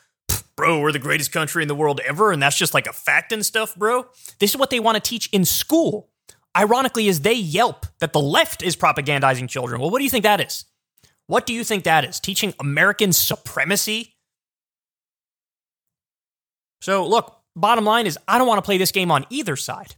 bro, 0.56 0.80
we're 0.80 0.92
the 0.92 0.98
greatest 0.98 1.32
country 1.32 1.62
in 1.62 1.68
the 1.68 1.74
world 1.74 2.00
ever. 2.06 2.32
And 2.32 2.42
that's 2.42 2.56
just 2.56 2.74
like 2.74 2.86
a 2.86 2.92
fact 2.92 3.32
and 3.32 3.44
stuff, 3.44 3.74
bro. 3.74 4.06
This 4.38 4.50
is 4.50 4.56
what 4.56 4.70
they 4.70 4.80
want 4.80 4.96
to 4.96 5.00
teach 5.00 5.28
in 5.32 5.44
school 5.44 6.10
ironically, 6.56 7.08
is 7.08 7.20
they 7.20 7.34
yelp 7.34 7.86
that 8.00 8.12
the 8.12 8.20
left 8.20 8.62
is 8.62 8.76
propagandizing 8.76 9.48
children. 9.48 9.80
Well, 9.80 9.90
what 9.90 9.98
do 9.98 10.04
you 10.04 10.10
think 10.10 10.24
that 10.24 10.40
is? 10.40 10.64
What 11.26 11.46
do 11.46 11.52
you 11.52 11.64
think 11.64 11.84
that 11.84 12.04
is? 12.04 12.18
Teaching 12.18 12.54
American 12.58 13.12
supremacy? 13.12 14.16
So, 16.80 17.06
look, 17.06 17.39
bottom 17.56 17.84
line 17.84 18.06
is 18.06 18.18
I 18.26 18.38
don't 18.38 18.46
want 18.46 18.58
to 18.58 18.62
play 18.62 18.78
this 18.78 18.92
game 18.92 19.10
on 19.10 19.26
either 19.30 19.56
side. 19.56 19.96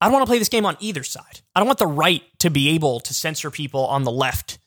I 0.00 0.06
don't 0.06 0.12
want 0.12 0.24
to 0.24 0.30
play 0.30 0.38
this 0.38 0.48
game 0.48 0.64
on 0.64 0.76
either 0.80 1.02
side. 1.02 1.40
I 1.54 1.60
don't 1.60 1.66
want 1.66 1.78
the 1.78 1.86
right 1.86 2.22
to 2.38 2.50
be 2.50 2.70
able 2.70 3.00
to 3.00 3.14
censor 3.14 3.50
people 3.50 3.86
on 3.86 4.04
the 4.04 4.12
left 4.12 4.58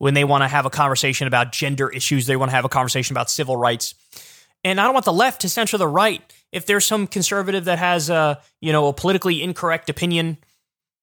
when 0.00 0.14
they 0.14 0.24
want 0.24 0.42
to 0.42 0.48
have 0.48 0.64
a 0.64 0.70
conversation 0.70 1.26
about 1.26 1.52
gender 1.52 1.90
issues, 1.90 2.26
they 2.26 2.34
want 2.34 2.50
to 2.50 2.54
have 2.54 2.64
a 2.64 2.70
conversation 2.70 3.12
about 3.12 3.28
civil 3.28 3.54
rights. 3.54 3.94
And 4.64 4.80
I 4.80 4.84
don't 4.84 4.94
want 4.94 5.04
the 5.04 5.12
left 5.12 5.42
to 5.42 5.48
censor 5.50 5.76
the 5.76 5.86
right 5.86 6.22
if 6.52 6.64
there's 6.64 6.86
some 6.86 7.06
conservative 7.06 7.66
that 7.66 7.78
has 7.78 8.08
a, 8.08 8.40
you 8.62 8.72
know, 8.72 8.88
a 8.88 8.94
politically 8.94 9.42
incorrect 9.42 9.90
opinion 9.90 10.38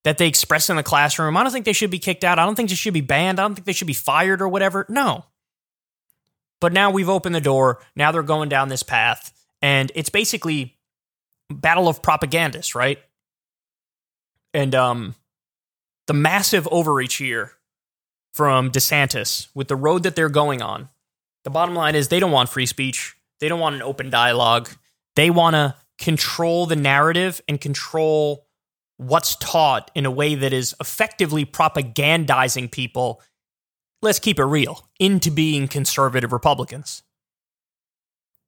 that 0.04 0.18
they 0.18 0.28
express 0.28 0.72
in 0.72 0.78
the 0.78 0.84
classroom. 0.84 1.38
I 1.38 1.44
don't 1.44 1.52
think 1.52 1.66
they 1.66 1.74
should 1.74 1.92
be 1.92 2.00
kicked 2.00 2.24
out. 2.24 2.40
I 2.40 2.46
don't 2.46 2.56
think 2.56 2.70
they 2.70 2.76
should 2.76 2.94
be 2.96 3.02
banned. 3.02 3.40
I 3.40 3.44
don't 3.44 3.54
think 3.54 3.66
they 3.66 3.74
should 3.74 3.86
be 3.86 3.94
fired 3.94 4.42
or 4.42 4.48
whatever. 4.48 4.88
No. 4.90 5.26
But 6.60 6.74
now 6.74 6.90
we've 6.90 7.08
opened 7.08 7.36
the 7.36 7.42
door. 7.42 7.80
Now 7.96 8.12
they're 8.12 8.24
going 8.24 8.50
down 8.50 8.70
this 8.70 8.82
path 8.82 9.32
and 9.62 9.92
it's 9.96 10.10
basically 10.10 10.78
battle 11.50 11.88
of 11.88 12.02
propagandists, 12.02 12.76
right? 12.76 13.00
And 14.54 14.76
um 14.76 15.16
the 16.08 16.14
massive 16.14 16.68
overreach 16.72 17.16
here 17.16 17.52
from 18.34 18.72
DeSantis 18.72 19.48
with 19.54 19.68
the 19.68 19.76
road 19.76 20.04
that 20.04 20.16
they're 20.16 20.30
going 20.30 20.62
on. 20.62 20.90
The 21.44 21.50
bottom 21.50 21.76
line 21.76 21.96
is 21.96 22.08
they 22.08 22.20
don't 22.20 22.32
want 22.32 22.50
free 22.50 22.66
speech. 22.66 23.16
They 23.40 23.50
don't 23.50 23.60
want 23.60 23.76
an 23.76 23.82
open 23.82 24.10
dialogue. 24.10 24.70
They 25.16 25.30
want 25.30 25.56
to 25.56 25.76
control 25.98 26.66
the 26.66 26.76
narrative 26.76 27.42
and 27.48 27.60
control 27.60 28.46
what's 28.98 29.36
taught 29.38 29.92
in 29.96 30.06
a 30.06 30.12
way 30.12 30.36
that 30.36 30.54
is 30.54 30.76
effectively 30.80 31.46
propagandizing 31.46 32.72
people. 32.72 33.22
Let's 34.02 34.20
keep 34.20 34.40
it 34.40 34.46
real 34.46 34.88
into 35.00 35.32
being 35.32 35.68
conservative 35.68 36.32
Republicans. 36.32 37.04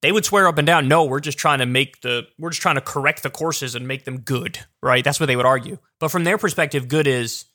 They 0.02 0.12
would 0.12 0.24
swear 0.24 0.48
up 0.48 0.58
and 0.58 0.66
down, 0.66 0.88
no, 0.88 1.04
we're 1.04 1.20
just 1.20 1.38
trying 1.38 1.60
to 1.60 1.66
make 1.66 2.02
the, 2.02 2.28
we're 2.38 2.52
just 2.52 2.62
trying 2.62 2.76
to 2.76 2.82
correct 2.82 3.22
the 3.22 3.30
courses 3.30 3.76
and 3.76 3.88
make 3.88 4.06
them 4.06 4.22
good, 4.22 4.60
right? 4.82 5.04
That's 5.04 5.20
what 5.20 5.26
they 5.26 5.36
would 5.36 5.46
argue. 5.46 5.78
But 6.00 6.10
from 6.10 6.24
their 6.24 6.38
perspective, 6.38 6.88
good 6.88 7.06
is 7.06 7.46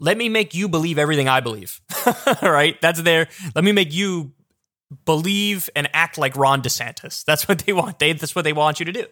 let 0.00 0.16
me 0.16 0.28
make 0.28 0.54
you 0.54 0.68
believe 0.68 0.98
everything 0.98 1.28
I 1.28 1.40
believe. 1.40 1.80
right? 2.42 2.80
That's 2.80 3.02
their 3.02 3.28
let 3.54 3.64
me 3.64 3.72
make 3.72 3.92
you 3.92 4.32
believe 5.04 5.68
and 5.74 5.88
act 5.92 6.18
like 6.18 6.36
Ron 6.36 6.62
DeSantis. 6.62 7.24
That's 7.26 7.48
what 7.48 7.60
they 7.60 7.72
want. 7.72 7.98
They 7.98 8.12
that's 8.12 8.34
what 8.34 8.44
they 8.44 8.52
want 8.52 8.78
you 8.78 8.86
to 8.86 8.92
do. 8.92 9.06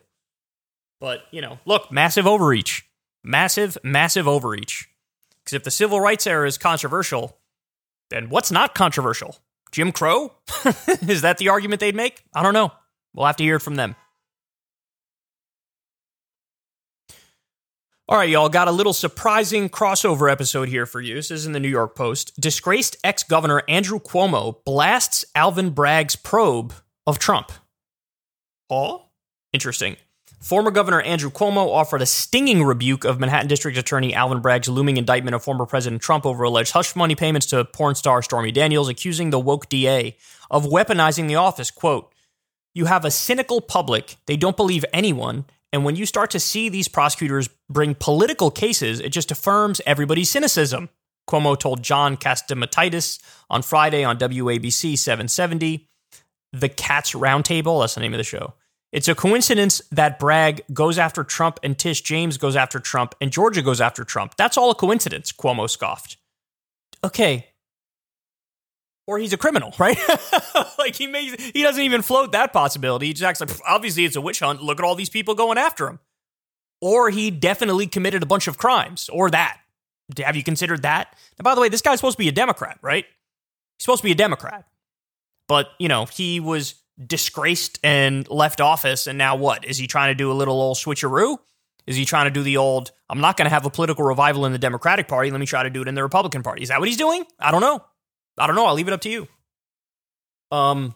But, 1.01 1.25
you 1.31 1.43
know, 1.43 1.59
look, 1.67 1.93
massive 1.93 2.27
overreach. 2.27 2.89
Massive, 3.23 3.77
massive 3.83 4.27
overreach. 4.27 4.89
Because 5.45 5.55
if 5.55 5.65
the 5.65 5.71
civil 5.71 6.01
rights 6.01 6.27
era 6.27 6.47
is 6.47 6.57
controversial, 6.57 7.39
then 8.09 8.31
what's 8.31 8.51
not 8.51 8.75
controversial? 8.75 9.37
Jim 9.73 9.93
Crow? 9.93 10.33
is 11.09 11.23
that 11.23 11.39
the 11.39 11.49
argument 11.49 11.81
they'd 11.81 11.95
make? 11.95 12.23
I 12.35 12.43
don't 12.43 12.55
know. 12.55 12.73
We'll 13.15 13.27
have 13.27 13.37
to 13.37 13.45
hear 13.45 13.57
it 13.57 13.63
from 13.63 13.77
them. 13.77 13.97
All 18.09 18.17
right, 18.17 18.29
y'all, 18.29 18.49
got 18.49 18.69
a 18.69 18.73
little 18.73 18.93
surprising 18.93 19.69
crossover 19.69 20.31
episode 20.31 20.69
here 20.69 20.87
for 20.87 21.01
you. 21.01 21.17
This 21.17 21.33
is 21.33 21.45
in 21.45 21.51
the 21.51 21.59
New 21.59 21.69
York 21.69 21.97
Post. 21.97 22.41
Disgraced 22.41 22.97
ex 23.03 23.25
governor 23.25 23.65
Andrew 23.69 23.99
Cuomo 23.99 24.65
blasts 24.65 25.25
Alvin 25.35 25.71
Bragg's 25.71 26.15
probe 26.15 26.73
of 27.05 27.19
Trump. 27.19 27.51
Oh, 28.71 29.07
interesting. 29.53 29.97
Former 30.39 30.71
Governor 30.71 31.01
Andrew 31.01 31.31
Cuomo 31.31 31.69
offered 31.69 32.03
a 32.03 32.07
stinging 32.07 32.63
rebuke 32.63 33.05
of 33.05 33.19
Manhattan 33.19 33.49
District 33.49 33.77
Attorney 33.77 34.15
Alvin 34.15 34.41
Bragg's 34.41 34.69
looming 34.69 34.97
indictment 34.97 35.35
of 35.35 35.43
former 35.43 35.65
President 35.65 36.03
Trump 36.03 36.27
over 36.27 36.45
alleged 36.45 36.73
hush 36.73 36.95
money 36.95 37.15
payments 37.15 37.47
to 37.47 37.65
porn 37.65 37.95
star 37.95 38.23
Stormy 38.23 38.53
Daniels, 38.53 38.89
accusing 38.89 39.31
the 39.31 39.39
woke 39.39 39.69
DA 39.69 40.17
of 40.51 40.67
weaponizing 40.67 41.27
the 41.27 41.37
office. 41.37 41.71
Quote, 41.71 42.13
You 42.75 42.85
have 42.85 43.05
a 43.05 43.11
cynical 43.11 43.61
public. 43.61 44.17
They 44.27 44.37
don't 44.37 44.57
believe 44.57 44.85
anyone. 44.93 45.47
And 45.73 45.85
when 45.85 45.97
you 45.97 46.07
start 46.07 46.31
to 46.31 46.41
see 46.41 46.69
these 46.69 46.87
prosecutors 46.87 47.49
bring 47.69 47.95
political 47.95 48.51
cases, 48.51 49.01
it 49.01 49.11
just 49.11 49.31
affirms 49.31 49.81
everybody's 49.87 50.31
cynicism. 50.31 50.91
Cuomo 51.29 51.59
told 51.59 51.83
John 51.83 52.17
Catsimatidis 52.17 53.21
on 53.51 53.63
Friday 53.63 54.05
on 54.05 54.19
WABC 54.19 54.97
770. 54.97 55.89
The 56.53 56.69
Cats 56.69 57.13
Roundtable, 57.13 57.83
that's 57.83 57.95
the 57.97 58.01
name 58.01 58.15
of 58.15 58.19
the 58.19 58.25
show. 58.25 58.55
It's 58.97 59.09
a 59.09 59.15
coincidence 59.15 59.83
that 59.93 60.19
Bragg 60.19 60.63
goes 60.73 60.99
after 60.99 61.23
Trump 61.23 61.61
and 61.63 61.79
Tish 61.79 62.01
James 62.01 62.39
goes 62.39 62.57
after 62.57 62.81
Trump 62.81 63.15
and 63.21 63.31
Georgia 63.31 63.61
goes 63.61 63.79
after 63.79 64.05
Trump. 64.05 64.37
That's 64.39 64.57
all 64.57 64.71
a 64.71 64.75
coincidence, 64.75 65.33
Cuomo 65.33 65.69
scoffed. 65.69 66.17
Okay. 67.05 67.47
Or 69.07 69.19
he's 69.19 69.35
a 69.35 69.37
criminal, 69.37 69.75
right? 69.79 69.99
like 70.79 70.97
he 70.97 71.09
makes 71.09 71.43
he 71.53 71.63
doesn't 71.63 71.83
even 71.83 72.01
float 72.01 72.33
that 72.33 72.55
possibility. 72.55 73.09
He 73.09 73.13
just 73.13 73.23
acts 73.23 73.43
like 73.43 73.51
obviously 73.69 74.07
it's 74.07 74.17
a 74.17 74.21
witch 74.23 74.41
hunt. 74.41 74.63
Look 74.63 74.81
at 74.81 74.85
all 74.87 74.95
these 74.95 75.11
people 75.11 75.35
going 75.35 75.59
after 75.59 75.87
him. 75.87 75.99
Or 76.81 77.11
he 77.11 77.31
definitely 77.31 77.89
committed 77.89 78.23
a 78.23 78.27
bunch 78.27 78.49
of 78.49 78.57
crimes, 78.57 79.11
or 79.13 79.31
that. 79.31 79.61
Have 80.19 80.37
you 80.37 80.43
considered 80.43 80.83
that? 80.83 81.15
And 81.39 81.45
by 81.45 81.55
the 81.55 81.61
way, 81.61 81.69
this 81.69 81.83
guy's 81.83 81.99
supposed 81.99 82.17
to 82.17 82.23
be 82.25 82.29
a 82.29 82.33
Democrat, 82.33 82.79
right? 82.81 83.05
He's 83.05 83.85
supposed 83.85 84.01
to 84.01 84.07
be 84.07 84.13
a 84.13 84.17
Democrat. 84.17 84.67
But, 85.49 85.69
you 85.79 85.89
know, 85.89 86.07
he 86.07 86.41
was 86.41 86.77
disgraced 87.05 87.79
and 87.83 88.29
left 88.29 88.61
office. 88.61 89.07
And 89.07 89.19
now 89.19 89.37
what? 89.37 89.65
Is 89.65 89.79
he 89.79 89.87
trying 89.87 90.11
to 90.11 90.15
do 90.15 90.31
a 90.31 90.35
little 90.35 90.61
old 90.61 90.77
switcheroo? 90.77 91.39
Is 91.87 91.97
he 91.97 92.05
trying 92.05 92.27
to 92.27 92.31
do 92.31 92.43
the 92.43 92.57
old, 92.57 92.91
I'm 93.09 93.21
not 93.21 93.37
going 93.37 93.47
to 93.47 93.51
have 93.51 93.65
a 93.65 93.71
political 93.71 94.05
revival 94.05 94.45
in 94.45 94.53
the 94.53 94.59
Democratic 94.59 95.07
Party. 95.07 95.31
Let 95.31 95.39
me 95.39 95.47
try 95.47 95.63
to 95.63 95.71
do 95.71 95.83
it 95.83 95.89
in 95.89 95.95
the 95.95 96.03
Republican 96.03 96.43
Party. 96.43 96.63
Is 96.63 96.69
that 96.69 96.81
what 96.81 96.89
he's 96.89 96.97
doing? 96.97 97.25
I 97.39 97.53
don't 97.53 97.61
know. 97.61 97.85
I 98.39 98.47
don't 98.47 98.57
know. 98.57 98.67
I'll 98.67 98.75
leave 98.75 98.89
it 98.89 98.93
up 98.93 99.01
to 99.03 99.09
you. 99.09 99.29
Um, 100.51 100.95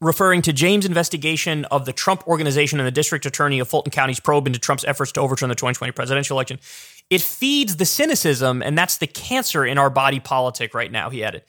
referring 0.00 0.42
to 0.42 0.52
James' 0.52 0.86
investigation 0.86 1.64
of 1.66 1.84
the 1.84 1.92
Trump 1.92 2.26
organization 2.26 2.78
and 2.78 2.86
the 2.86 2.92
district 2.92 3.26
attorney 3.26 3.58
of 3.58 3.68
Fulton 3.68 3.90
County's 3.90 4.20
probe 4.20 4.46
into 4.46 4.58
Trump's 4.58 4.84
efforts 4.84 5.12
to 5.12 5.20
overturn 5.20 5.48
the 5.48 5.54
2020 5.54 5.92
presidential 5.92 6.36
election. 6.36 6.58
It 7.10 7.20
feeds 7.20 7.76
the 7.76 7.84
cynicism, 7.84 8.62
and 8.62 8.76
that's 8.76 8.98
the 8.98 9.06
cancer 9.06 9.64
in 9.64 9.78
our 9.78 9.90
body 9.90 10.20
politic 10.20 10.74
right 10.74 10.90
now, 10.90 11.10
he 11.10 11.24
added. 11.24 11.42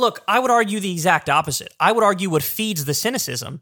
Look, 0.00 0.22
I 0.26 0.38
would 0.38 0.50
argue 0.50 0.80
the 0.80 0.92
exact 0.92 1.28
opposite. 1.28 1.74
I 1.78 1.92
would 1.92 2.02
argue 2.02 2.30
what 2.30 2.42
feeds 2.42 2.86
the 2.86 2.94
cynicism. 2.94 3.60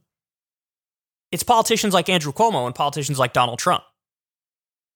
It's 1.32 1.42
politicians 1.42 1.92
like 1.92 2.08
Andrew 2.08 2.32
Cuomo 2.32 2.64
and 2.64 2.74
politicians 2.76 3.18
like 3.18 3.32
Donald 3.32 3.58
Trump. 3.58 3.82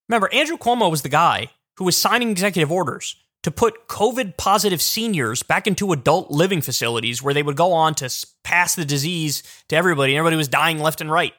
Remember, 0.09 0.33
Andrew 0.33 0.57
Cuomo 0.57 0.89
was 0.89 1.03
the 1.03 1.09
guy 1.09 1.49
who 1.79 1.85
was 1.85 1.97
signing 1.97 2.31
executive 2.31 2.71
orders 2.71 3.17
to 3.43 3.51
put 3.51 3.89
COVID 3.89 4.37
positive 4.37 4.81
seniors 4.81 5.43
back 5.43 5.67
into 5.67 5.93
adult 5.93 6.31
living 6.31 6.61
facilities 6.61 7.25
where 7.25 7.35
they 7.35 7.43
would 7.43 7.57
go 7.57 7.73
on 7.73 7.97
to 7.97 8.27
pass 8.45 8.77
the 8.77 8.85
disease 8.85 9.43
to 9.69 9.75
everybody. 9.75 10.17
Everybody 10.17 10.37
was 10.37 10.47
dying 10.47 10.79
left 10.79 11.01
and 11.01 11.11
right. 11.11 11.35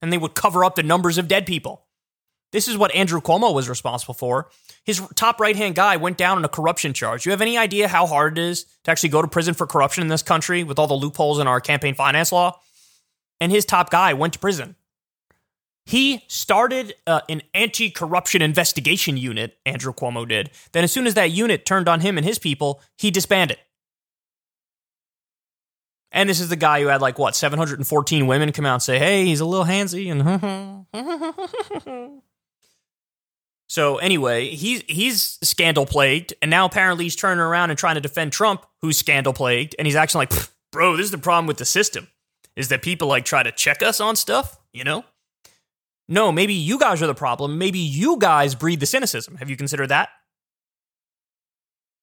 And 0.00 0.12
they 0.12 0.18
would 0.18 0.36
cover 0.36 0.64
up 0.64 0.76
the 0.76 0.84
numbers 0.84 1.18
of 1.18 1.26
dead 1.26 1.46
people. 1.46 1.87
This 2.50 2.68
is 2.68 2.78
what 2.78 2.94
Andrew 2.94 3.20
Cuomo 3.20 3.54
was 3.54 3.68
responsible 3.68 4.14
for. 4.14 4.48
His 4.84 5.02
top 5.14 5.38
right 5.38 5.56
hand 5.56 5.74
guy 5.74 5.96
went 5.96 6.16
down 6.16 6.38
on 6.38 6.44
a 6.44 6.48
corruption 6.48 6.94
charge. 6.94 7.26
You 7.26 7.32
have 7.32 7.42
any 7.42 7.58
idea 7.58 7.88
how 7.88 8.06
hard 8.06 8.38
it 8.38 8.42
is 8.42 8.64
to 8.84 8.90
actually 8.90 9.10
go 9.10 9.20
to 9.20 9.28
prison 9.28 9.54
for 9.54 9.66
corruption 9.66 10.02
in 10.02 10.08
this 10.08 10.22
country 10.22 10.64
with 10.64 10.78
all 10.78 10.86
the 10.86 10.94
loopholes 10.94 11.38
in 11.38 11.46
our 11.46 11.60
campaign 11.60 11.94
finance 11.94 12.32
law? 12.32 12.58
And 13.40 13.52
his 13.52 13.64
top 13.64 13.90
guy 13.90 14.14
went 14.14 14.32
to 14.32 14.38
prison. 14.38 14.76
He 15.84 16.22
started 16.28 16.94
uh, 17.06 17.20
an 17.28 17.42
anti 17.54 17.90
corruption 17.90 18.42
investigation 18.42 19.16
unit, 19.16 19.58
Andrew 19.64 19.92
Cuomo 19.92 20.28
did. 20.28 20.50
Then, 20.72 20.84
as 20.84 20.92
soon 20.92 21.06
as 21.06 21.14
that 21.14 21.30
unit 21.30 21.64
turned 21.64 21.88
on 21.88 22.00
him 22.00 22.18
and 22.18 22.26
his 22.26 22.38
people, 22.38 22.82
he 22.96 23.10
disbanded. 23.10 23.58
And 26.12 26.28
this 26.28 26.40
is 26.40 26.48
the 26.48 26.56
guy 26.56 26.80
who 26.80 26.88
had, 26.88 27.00
like, 27.00 27.18
what, 27.18 27.36
714 27.36 28.26
women 28.26 28.52
come 28.52 28.66
out 28.66 28.74
and 28.74 28.82
say, 28.82 28.98
hey, 28.98 29.24
he's 29.24 29.40
a 29.40 29.46
little 29.46 29.64
handsy. 29.64 30.10
And 30.10 30.22
so, 33.68 33.98
anyway, 33.98 34.48
he's, 34.48 34.82
he's 34.88 35.38
scandal 35.42 35.84
plagued. 35.84 36.32
And 36.40 36.50
now 36.50 36.64
apparently 36.64 37.04
he's 37.04 37.16
turning 37.16 37.40
around 37.40 37.70
and 37.70 37.78
trying 37.78 37.96
to 37.96 38.00
defend 38.00 38.32
Trump, 38.32 38.64
who's 38.80 38.96
scandal 38.96 39.34
plagued. 39.34 39.76
And 39.78 39.86
he's 39.86 39.96
actually 39.96 40.26
like, 40.26 40.32
bro, 40.72 40.96
this 40.96 41.04
is 41.04 41.10
the 41.10 41.18
problem 41.18 41.46
with 41.46 41.58
the 41.58 41.66
system, 41.66 42.08
is 42.56 42.68
that 42.68 42.82
people, 42.82 43.08
like, 43.08 43.24
try 43.24 43.42
to 43.42 43.52
check 43.52 43.82
us 43.82 44.00
on 44.00 44.16
stuff, 44.16 44.58
you 44.72 44.84
know? 44.84 45.04
No, 46.08 46.32
maybe 46.32 46.54
you 46.54 46.78
guys 46.78 47.02
are 47.02 47.06
the 47.06 47.14
problem. 47.14 47.58
Maybe 47.58 47.78
you 47.78 48.16
guys 48.16 48.54
breed 48.54 48.80
the 48.80 48.86
cynicism. 48.86 49.36
Have 49.36 49.50
you 49.50 49.56
considered 49.56 49.88
that? 49.88 50.08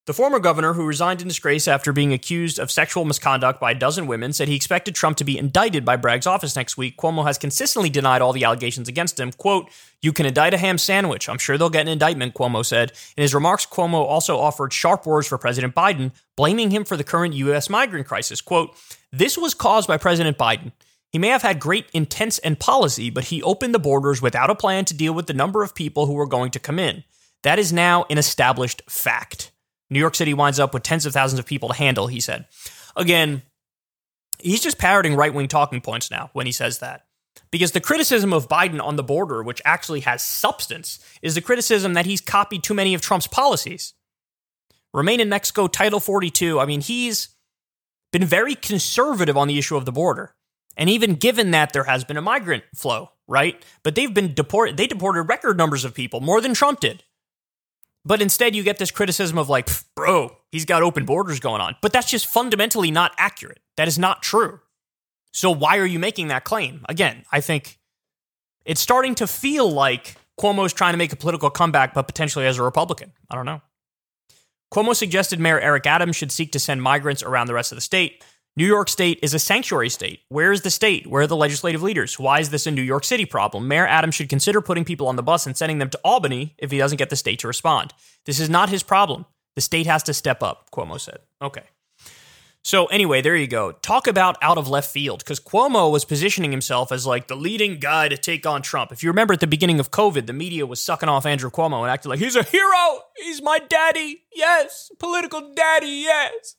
The 0.05 0.13
former 0.13 0.37
governor, 0.37 0.73
who 0.73 0.85
resigned 0.85 1.23
in 1.23 1.27
disgrace 1.27 1.67
after 1.67 1.91
being 1.91 2.13
accused 2.13 2.59
of 2.59 2.69
sexual 2.69 3.05
misconduct 3.05 3.59
by 3.59 3.71
a 3.71 3.75
dozen 3.75 4.05
women, 4.05 4.33
said 4.33 4.47
he 4.47 4.55
expected 4.55 4.93
Trump 4.93 5.17
to 5.17 5.23
be 5.23 5.35
indicted 5.35 5.83
by 5.83 5.95
Bragg's 5.95 6.27
office 6.27 6.55
next 6.55 6.77
week. 6.77 6.95
Cuomo 6.95 7.25
has 7.25 7.39
consistently 7.39 7.89
denied 7.89 8.21
all 8.21 8.31
the 8.31 8.43
allegations 8.43 8.87
against 8.87 9.19
him. 9.19 9.31
Quote, 9.31 9.67
You 10.03 10.13
can 10.13 10.27
indict 10.27 10.53
a 10.53 10.59
ham 10.59 10.77
sandwich. 10.77 11.27
I'm 11.27 11.39
sure 11.39 11.57
they'll 11.57 11.71
get 11.71 11.81
an 11.81 11.87
indictment, 11.87 12.35
Cuomo 12.35 12.63
said. 12.63 12.91
In 13.17 13.23
his 13.23 13.33
remarks, 13.33 13.65
Cuomo 13.65 13.95
also 13.95 14.37
offered 14.37 14.73
sharp 14.73 15.07
words 15.07 15.27
for 15.27 15.39
President 15.39 15.73
Biden, 15.73 16.11
blaming 16.37 16.69
him 16.69 16.85
for 16.85 16.97
the 16.97 17.03
current 17.03 17.33
U.S. 17.33 17.67
migrant 17.67 18.07
crisis. 18.07 18.41
Quote, 18.41 18.75
This 19.11 19.39
was 19.39 19.55
caused 19.55 19.87
by 19.87 19.97
President 19.97 20.37
Biden. 20.37 20.71
He 21.09 21.17
may 21.17 21.29
have 21.29 21.41
had 21.41 21.59
great 21.59 21.89
intents 21.93 22.37
and 22.37 22.59
policy, 22.59 23.09
but 23.09 23.25
he 23.25 23.41
opened 23.41 23.73
the 23.73 23.79
borders 23.79 24.21
without 24.21 24.51
a 24.51 24.55
plan 24.55 24.85
to 24.85 24.93
deal 24.93 25.15
with 25.15 25.25
the 25.25 25.33
number 25.33 25.63
of 25.63 25.73
people 25.73 26.05
who 26.05 26.13
were 26.13 26.27
going 26.27 26.51
to 26.51 26.59
come 26.59 26.77
in. 26.77 27.03
That 27.41 27.57
is 27.57 27.73
now 27.73 28.05
an 28.11 28.19
established 28.19 28.83
fact. 28.87 29.51
New 29.89 29.99
York 29.99 30.15
City 30.15 30.33
winds 30.33 30.59
up 30.59 30.73
with 30.73 30.83
tens 30.83 31.05
of 31.05 31.13
thousands 31.13 31.39
of 31.39 31.45
people 31.45 31.69
to 31.69 31.75
handle, 31.75 32.07
he 32.07 32.19
said. 32.19 32.45
Again, 32.95 33.43
he's 34.39 34.61
just 34.61 34.77
parroting 34.77 35.15
right 35.15 35.33
wing 35.33 35.47
talking 35.47 35.81
points 35.81 36.09
now 36.09 36.29
when 36.33 36.45
he 36.45 36.51
says 36.51 36.79
that. 36.79 37.05
Because 37.51 37.71
the 37.71 37.81
criticism 37.81 38.33
of 38.33 38.49
Biden 38.49 38.81
on 38.81 38.95
the 38.95 39.03
border, 39.03 39.43
which 39.43 39.61
actually 39.65 40.01
has 40.01 40.21
substance, 40.21 40.99
is 41.21 41.35
the 41.35 41.41
criticism 41.41 41.93
that 41.93 42.05
he's 42.05 42.21
copied 42.21 42.63
too 42.63 42.73
many 42.73 42.93
of 42.93 43.01
Trump's 43.01 43.27
policies. 43.27 43.93
Remain 44.93 45.19
in 45.19 45.29
Mexico, 45.29 45.67
Title 45.67 45.99
42. 45.99 46.59
I 46.59 46.65
mean, 46.65 46.81
he's 46.81 47.29
been 48.11 48.25
very 48.25 48.55
conservative 48.55 49.37
on 49.37 49.47
the 49.47 49.57
issue 49.57 49.75
of 49.75 49.85
the 49.85 49.91
border. 49.91 50.35
And 50.77 50.89
even 50.89 51.15
given 51.15 51.51
that 51.51 51.73
there 51.73 51.83
has 51.83 52.03
been 52.03 52.17
a 52.17 52.21
migrant 52.21 52.63
flow, 52.73 53.11
right? 53.27 53.61
But 53.83 53.95
they've 53.95 54.13
been 54.13 54.33
deported, 54.33 54.77
they 54.77 54.87
deported 54.87 55.23
record 55.23 55.57
numbers 55.57 55.85
of 55.85 55.93
people, 55.93 56.21
more 56.21 56.41
than 56.41 56.53
Trump 56.53 56.79
did. 56.79 57.03
But 58.05 58.21
instead, 58.21 58.55
you 58.55 58.63
get 58.63 58.77
this 58.77 58.91
criticism 58.91 59.37
of 59.37 59.49
like, 59.49 59.67
bro, 59.95 60.37
he's 60.51 60.65
got 60.65 60.83
open 60.83 61.05
borders 61.05 61.39
going 61.39 61.59
on. 61.59 61.75
But 61.81 61.91
that's 61.91 62.09
just 62.09 62.27
fundamentally 62.27 62.91
not 62.91 63.13
accurate. 63.17 63.59
That 63.77 63.87
is 63.87 63.97
not 63.97 64.21
true. 64.21 64.59
So 65.33 65.51
why 65.51 65.79
are 65.79 65.85
you 65.85 65.99
making 65.99 66.27
that 66.27 66.43
claim? 66.43 66.85
Again, 66.87 67.25
I 67.31 67.41
think 67.41 67.79
it's 68.63 68.79
starting 68.79 69.15
to 69.15 69.27
feel 69.27 69.69
like 69.69 70.15
Cuomo's 70.39 70.71
trying 70.71 70.93
to 70.93 70.97
make 70.97 71.11
a 71.11 71.15
political 71.15 71.49
comeback, 71.49 71.93
but 71.93 72.07
potentially 72.07 72.45
as 72.45 72.57
a 72.57 72.63
Republican. 72.63 73.11
I 73.29 73.35
don't 73.35 73.45
know. 73.45 73.61
Cuomo 74.73 74.95
suggested 74.95 75.39
Mayor 75.39 75.59
Eric 75.59 75.87
Adams 75.87 76.15
should 76.15 76.31
seek 76.31 76.51
to 76.51 76.59
send 76.59 76.81
migrants 76.81 77.23
around 77.23 77.47
the 77.47 77.53
rest 77.53 77.71
of 77.71 77.75
the 77.75 77.81
state. 77.81 78.23
New 78.57 78.65
York 78.65 78.87
State 78.87 79.19
is 79.21 79.33
a 79.33 79.39
sanctuary 79.39 79.89
state. 79.89 80.21
Where 80.29 80.53
is 80.53 80.61
the 80.61 80.69
state? 80.69 81.07
Where 81.07 81.23
are 81.23 81.27
the 81.27 81.35
legislative 81.35 81.83
leaders? 81.83 82.17
Why 82.17 82.39
is 82.39 82.51
this 82.51 82.65
a 82.65 82.71
New 82.71 82.81
York 82.81 83.03
City 83.03 83.25
problem? 83.25 83.67
Mayor 83.67 83.85
Adams 83.85 84.15
should 84.15 84.29
consider 84.29 84.61
putting 84.61 84.85
people 84.85 85.09
on 85.09 85.17
the 85.17 85.23
bus 85.23 85.45
and 85.45 85.57
sending 85.57 85.79
them 85.79 85.89
to 85.89 85.99
Albany 86.05 86.55
if 86.57 86.71
he 86.71 86.77
doesn't 86.77 86.97
get 86.97 87.09
the 87.09 87.17
state 87.17 87.39
to 87.39 87.47
respond. 87.47 87.93
This 88.25 88.39
is 88.39 88.49
not 88.49 88.69
his 88.69 88.81
problem. 88.81 89.25
The 89.55 89.61
state 89.61 89.87
has 89.87 90.03
to 90.03 90.13
step 90.13 90.41
up, 90.41 90.69
Cuomo 90.71 90.97
said. 91.01 91.19
Okay. 91.41 91.63
So, 92.63 92.85
anyway, 92.85 93.21
there 93.21 93.35
you 93.35 93.45
go. 93.45 93.73
Talk 93.73 94.07
about 94.07 94.37
out 94.41 94.57
of 94.57 94.69
left 94.69 94.89
field 94.89 95.19
because 95.19 95.41
Cuomo 95.41 95.91
was 95.91 96.05
positioning 96.05 96.51
himself 96.51 96.93
as 96.93 97.05
like 97.05 97.27
the 97.27 97.35
leading 97.35 97.77
guy 97.77 98.07
to 98.07 98.15
take 98.15 98.45
on 98.45 98.61
Trump. 98.61 98.93
If 98.93 99.03
you 99.03 99.09
remember 99.09 99.33
at 99.33 99.41
the 99.41 99.47
beginning 99.47 99.81
of 99.81 99.91
COVID, 99.91 100.27
the 100.27 100.33
media 100.33 100.65
was 100.65 100.81
sucking 100.81 101.09
off 101.09 101.25
Andrew 101.25 101.51
Cuomo 101.51 101.81
and 101.81 101.91
acting 101.91 102.09
like 102.09 102.19
he's 102.19 102.37
a 102.37 102.43
hero. 102.43 103.01
He's 103.17 103.41
my 103.41 103.59
daddy. 103.59 104.23
Yes. 104.33 104.89
Political 104.97 105.53
daddy. 105.55 106.05
Yes. 106.05 106.55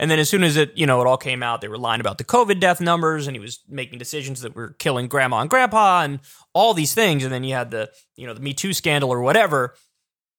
And 0.00 0.10
then 0.10 0.18
as 0.18 0.30
soon 0.30 0.42
as 0.42 0.56
it, 0.56 0.72
you 0.74 0.86
know, 0.86 1.02
it 1.02 1.06
all 1.06 1.18
came 1.18 1.42
out, 1.42 1.60
they 1.60 1.68
were 1.68 1.76
lying 1.76 2.00
about 2.00 2.16
the 2.16 2.24
COVID 2.24 2.58
death 2.58 2.80
numbers 2.80 3.26
and 3.26 3.36
he 3.36 3.40
was 3.40 3.60
making 3.68 3.98
decisions 3.98 4.40
that 4.40 4.56
were 4.56 4.70
killing 4.78 5.08
grandma 5.08 5.40
and 5.40 5.50
grandpa 5.50 6.00
and 6.00 6.20
all 6.54 6.72
these 6.72 6.94
things. 6.94 7.22
And 7.22 7.30
then 7.30 7.44
you 7.44 7.54
had 7.54 7.70
the, 7.70 7.90
you 8.16 8.26
know, 8.26 8.32
the 8.32 8.40
Me 8.40 8.54
Too 8.54 8.72
scandal 8.72 9.10
or 9.10 9.20
whatever. 9.20 9.74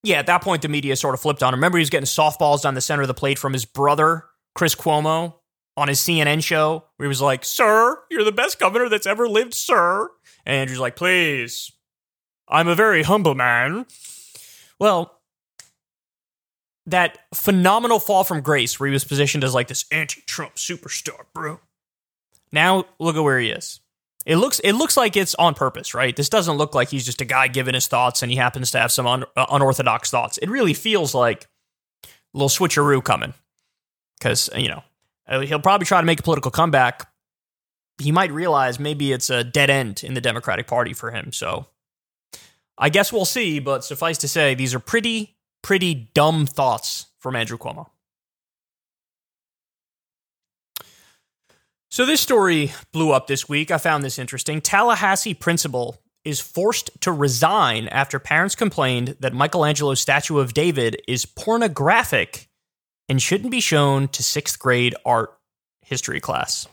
Yeah, 0.04 0.18
at 0.18 0.26
that 0.26 0.42
point, 0.42 0.64
the 0.64 0.68
media 0.68 0.96
sort 0.96 1.14
of 1.14 1.22
flipped 1.22 1.44
on 1.44 1.54
him. 1.54 1.60
Remember, 1.60 1.78
he 1.78 1.84
was 1.84 1.92
getting 1.92 2.08
softballs 2.08 2.64
down 2.64 2.74
the 2.74 2.82
center 2.82 3.04
of 3.04 3.08
the 3.08 3.14
plate 3.14 3.38
from 3.38 3.54
his 3.54 3.66
brother, 3.66 4.26
Chris 4.56 4.74
Cuomo, 4.74 5.36
on 5.78 5.88
his 5.88 6.00
CNN 6.00 6.44
show, 6.44 6.86
where 6.98 7.06
he 7.06 7.08
was 7.08 7.22
like, 7.22 7.46
Sir, 7.46 8.00
you're 8.10 8.24
the 8.24 8.32
best 8.32 8.60
governor 8.60 8.90
that's 8.90 9.06
ever 9.06 9.30
lived, 9.30 9.54
sir. 9.54 10.10
And 10.44 10.56
Andrew's 10.56 10.80
like, 10.80 10.96
Please, 10.96 11.72
I'm 12.48 12.68
a 12.68 12.74
very 12.74 13.04
humble 13.04 13.36
man. 13.36 13.86
Well, 14.80 15.21
that 16.86 17.20
phenomenal 17.34 18.00
fall 18.00 18.24
from 18.24 18.42
grace 18.42 18.80
where 18.80 18.88
he 18.88 18.94
was 18.94 19.04
positioned 19.04 19.44
as 19.44 19.54
like 19.54 19.68
this 19.68 19.86
anti-Trump 19.92 20.56
superstar, 20.56 21.26
bro. 21.34 21.60
Now 22.52 22.86
look 23.00 23.16
at 23.16 23.24
where 23.24 23.40
he 23.40 23.50
is. 23.50 23.80
It 24.26 24.36
looks 24.36 24.60
it 24.60 24.74
looks 24.74 24.98
like 24.98 25.16
it's 25.16 25.34
on 25.36 25.56
purpose, 25.56 25.94
right? 25.94 26.16
This 26.16 26.30
doesn't 26.30 26.58
look 26.58 26.76
like 26.76 26.90
he's 26.90 27.06
just 27.06 27.22
a 27.22 27.26
guy 27.26 27.48
giving 27.48 27.74
his 27.74 27.88
thoughts 27.88 28.22
and 28.22 28.32
he 28.32 28.38
happens 28.38 28.70
to 28.72 28.80
have 28.80 28.92
some 28.92 29.08
un- 29.08 29.26
uh, 29.36 29.48
unorthodox 29.50 30.12
thoughts. 30.12 30.38
It 30.38 30.50
really 30.50 30.74
feels 30.74 31.16
like 31.16 31.48
a 32.04 32.08
little 32.34 32.50
switcheroo 32.50 33.04
coming 33.04 33.34
because 34.20 34.50
you 34.56 34.68
know 34.68 34.84
uh, 35.28 35.40
he'll 35.40 35.60
probably 35.60 35.86
try 35.86 36.00
to 36.02 36.06
make 36.06 36.20
a 36.20 36.24
political 36.24 36.52
comeback. 36.52 37.10
He 38.00 38.12
might 38.12 38.32
realize 38.32 38.80
maybe 38.80 39.12
it's 39.12 39.30
a 39.30 39.44
dead 39.44 39.70
end 39.70 40.04
in 40.04 40.14
the 40.14 40.22
Democratic 40.22 40.68
Party 40.68 40.94
for 40.94 41.12
him. 41.12 41.32
So 41.32 41.68
I 42.78 42.90
guess 42.90 43.12
we'll 43.12 43.26
see. 43.26 43.60
But 43.60 43.84
suffice 43.84 44.20
to 44.20 44.28
say, 44.28 44.54
these 44.54 44.76
are 44.76 44.80
pretty 44.80 45.36
pretty 45.62 46.10
dumb 46.14 46.46
thoughts 46.46 47.08
from 47.20 47.36
Andrew 47.36 47.58
Cuomo. 47.58 47.88
So, 51.90 52.06
this 52.06 52.22
story 52.22 52.72
blew 52.94 53.12
up 53.12 53.28
this 53.28 53.50
week. 53.50 53.70
I 53.70 53.78
found 53.78 54.04
this 54.04 54.18
interesting. 54.18 54.62
Tallahassee 54.62 55.34
principal 55.34 56.02
is 56.24 56.40
forced 56.40 56.90
to 57.02 57.12
resign 57.12 57.88
after 57.90 58.20
parents 58.20 58.56
complained 58.56 59.18
that 59.20 59.34
Michelangelo's 59.34 60.00
statue 60.00 60.40
of 60.40 60.54
David 60.54 61.02
is 61.08 61.26
pornographic 61.26 62.48
and 63.10 63.22
shouldn't 63.22 63.52
be 63.52 63.60
shown 63.60 64.08
to 64.10 64.24
sixth 64.24 64.58
grade 64.58 64.96
art 65.06 65.38
history 65.82 66.22
class. 66.22 66.68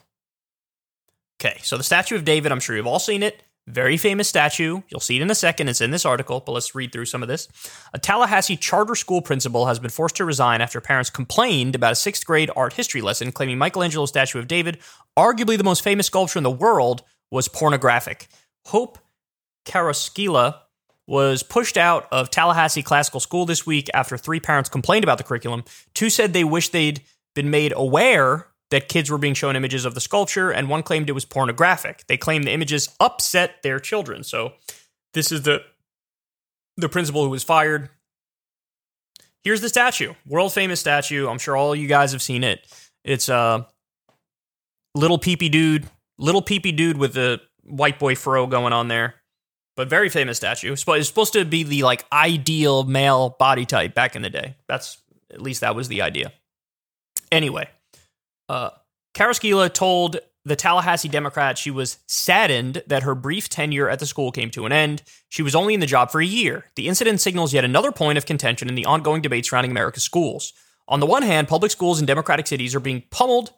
Okay, 1.41 1.59
so 1.63 1.77
the 1.77 1.85
statue 1.85 2.15
of 2.15 2.25
David, 2.25 2.53
I'm 2.53 2.61
sure 2.61 2.77
you've 2.77 2.87
all 2.87 2.99
seen 2.99 3.23
it. 3.23 3.43
Very 3.69 3.99
famous 3.99 4.29
statue. 4.29 4.81
You'll 4.89 5.01
see 5.01 5.17
it 5.17 5.23
in 5.23 5.31
a 5.31 5.35
second. 5.35 5.69
It's 5.69 5.83
in 5.83 5.91
this 5.91 6.07
article, 6.07 6.41
but 6.41 6.53
let's 6.53 6.75
read 6.75 6.91
through 6.91 7.05
some 7.05 7.23
of 7.23 7.29
this. 7.29 7.49
A 7.93 7.99
Tallahassee 7.99 8.57
charter 8.57 8.95
school 8.95 9.21
principal 9.21 9.67
has 9.67 9.79
been 9.79 9.91
forced 9.91 10.17
to 10.17 10.25
resign 10.25 10.63
after 10.63 10.81
parents 10.81 11.11
complained 11.11 11.75
about 11.75 11.93
a 11.93 11.97
sixth 11.97 12.25
grade 12.25 12.51
art 12.57 12.73
history 12.73 13.03
lesson 13.03 13.31
claiming 13.31 13.59
Michelangelo's 13.59 14.09
statue 14.09 14.39
of 14.39 14.49
David, 14.49 14.79
arguably 15.19 15.59
the 15.59 15.65
most 15.65 15.85
famous 15.85 16.07
sculpture 16.07 16.39
in 16.39 16.45
the 16.45 16.51
world, 16.51 17.03
was 17.31 17.47
pornographic. 17.47 18.29
Hope 18.67 18.99
Carrasquilla 19.67 20.61
was 21.07 21.43
pushed 21.43 21.77
out 21.77 22.09
of 22.11 22.31
Tallahassee 22.31 22.83
Classical 22.83 23.21
School 23.21 23.45
this 23.45 23.67
week 23.67 23.91
after 23.93 24.17
three 24.17 24.41
parents 24.41 24.71
complained 24.71 25.05
about 25.05 25.19
the 25.19 25.25
curriculum. 25.25 25.65
Two 25.93 26.09
said 26.09 26.33
they 26.33 26.45
wished 26.45 26.73
they'd 26.73 27.03
been 27.35 27.51
made 27.51 27.75
aware 27.77 28.47
that 28.71 28.89
kids 28.89 29.11
were 29.11 29.19
being 29.19 29.35
shown 29.35 29.57
images 29.57 29.85
of 29.85 29.95
the 29.95 30.01
sculpture, 30.01 30.51
and 30.51 30.69
one 30.69 30.83
claimed 30.83 31.09
it 31.09 31.13
was 31.13 31.25
pornographic. 31.25 32.05
They 32.07 32.17
claimed 32.17 32.45
the 32.45 32.53
images 32.53 32.95
upset 33.01 33.63
their 33.63 33.79
children. 33.81 34.25
So 34.25 34.53
this 35.15 35.33
is 35.33 35.43
the 35.43 35.63
the 36.77 36.89
principal 36.89 37.25
who 37.25 37.31
was 37.31 37.43
fired. 37.43 37.91
Here's 39.43 39.61
the 39.61 39.69
statue, 39.69 40.15
world 40.27 40.53
famous 40.53 40.81
statue. 40.81 41.29
I'm 41.29 41.39
sure 41.39 41.57
all 41.57 41.75
you 41.75 41.89
guys 41.89 42.13
have 42.13 42.23
seen 42.23 42.45
it. 42.45 42.67
It's 43.05 43.29
a 43.29 43.67
little 44.95 45.19
peepee 45.19 45.51
dude, 45.51 45.89
little 46.19 46.43
peepee 46.43 46.77
dude 46.77 46.99
with 46.99 47.15
the 47.15 47.41
white 47.65 47.99
boy 47.99 48.15
fro 48.15 48.47
going 48.47 48.73
on 48.73 48.89
there, 48.89 49.15
but 49.77 49.89
very 49.89 50.09
famous 50.09 50.37
statue. 50.37 50.73
It's 50.73 50.83
supposed 51.09 51.33
to 51.33 51.45
be 51.45 51.63
the 51.63 51.83
like 51.83 52.05
ideal 52.13 52.85
male 52.85 53.37
body 53.39 53.65
type 53.65 53.95
back 53.95 54.15
in 54.15 54.23
the 54.23 54.31
day. 54.31 54.57
That's 54.69 54.99
at 55.33 55.41
least 55.41 55.61
that 55.63 55.75
was 55.75 55.89
the 55.89 56.03
idea. 56.03 56.33
Anyway, 57.33 57.69
uh, 58.49 58.71
Carrasquilla 59.15 59.73
told 59.73 60.19
the 60.45 60.57
Tallahassee 60.57 61.09
Democrat 61.09 61.59
she 61.59 61.71
was 61.71 61.99
saddened 62.07 62.83
that 62.87 63.03
her 63.03 63.15
brief 63.15 63.49
tenure 63.49 63.89
at 63.89 63.99
the 63.99 64.07
school 64.07 64.33
came 64.33 64.51
to 64.51 64.67
an 64.67 64.73
end. 64.73 65.03
She 65.29 65.43
was 65.43 65.55
only 65.55 65.75
in 65.75 65.81
the 65.81 65.87
job 65.87 66.11
for 66.11 66.21
a 66.21 66.27
year. 66.27 66.65
The 66.77 66.89
incident 66.89 67.21
signals 67.21 67.53
yet 67.53 67.65
another 67.65 67.93
point 67.93 68.19
of 68.19 68.27
contention 68.27 68.69
in 68.69 68.75
the 68.75 68.87
ongoing 68.87 69.21
debate 69.21 69.47
surrounding 69.47 69.71
America's 69.71 70.03
schools. 70.03 70.53
On 70.87 71.01
the 71.01 71.07
one 71.07 71.23
hand, 71.23 71.49
public 71.49 71.71
schools 71.71 72.01
in 72.01 72.07
democratic 72.07 72.47
cities 72.47 72.75
are 72.75 72.81
being 72.81 73.03
pummeled 73.11 73.53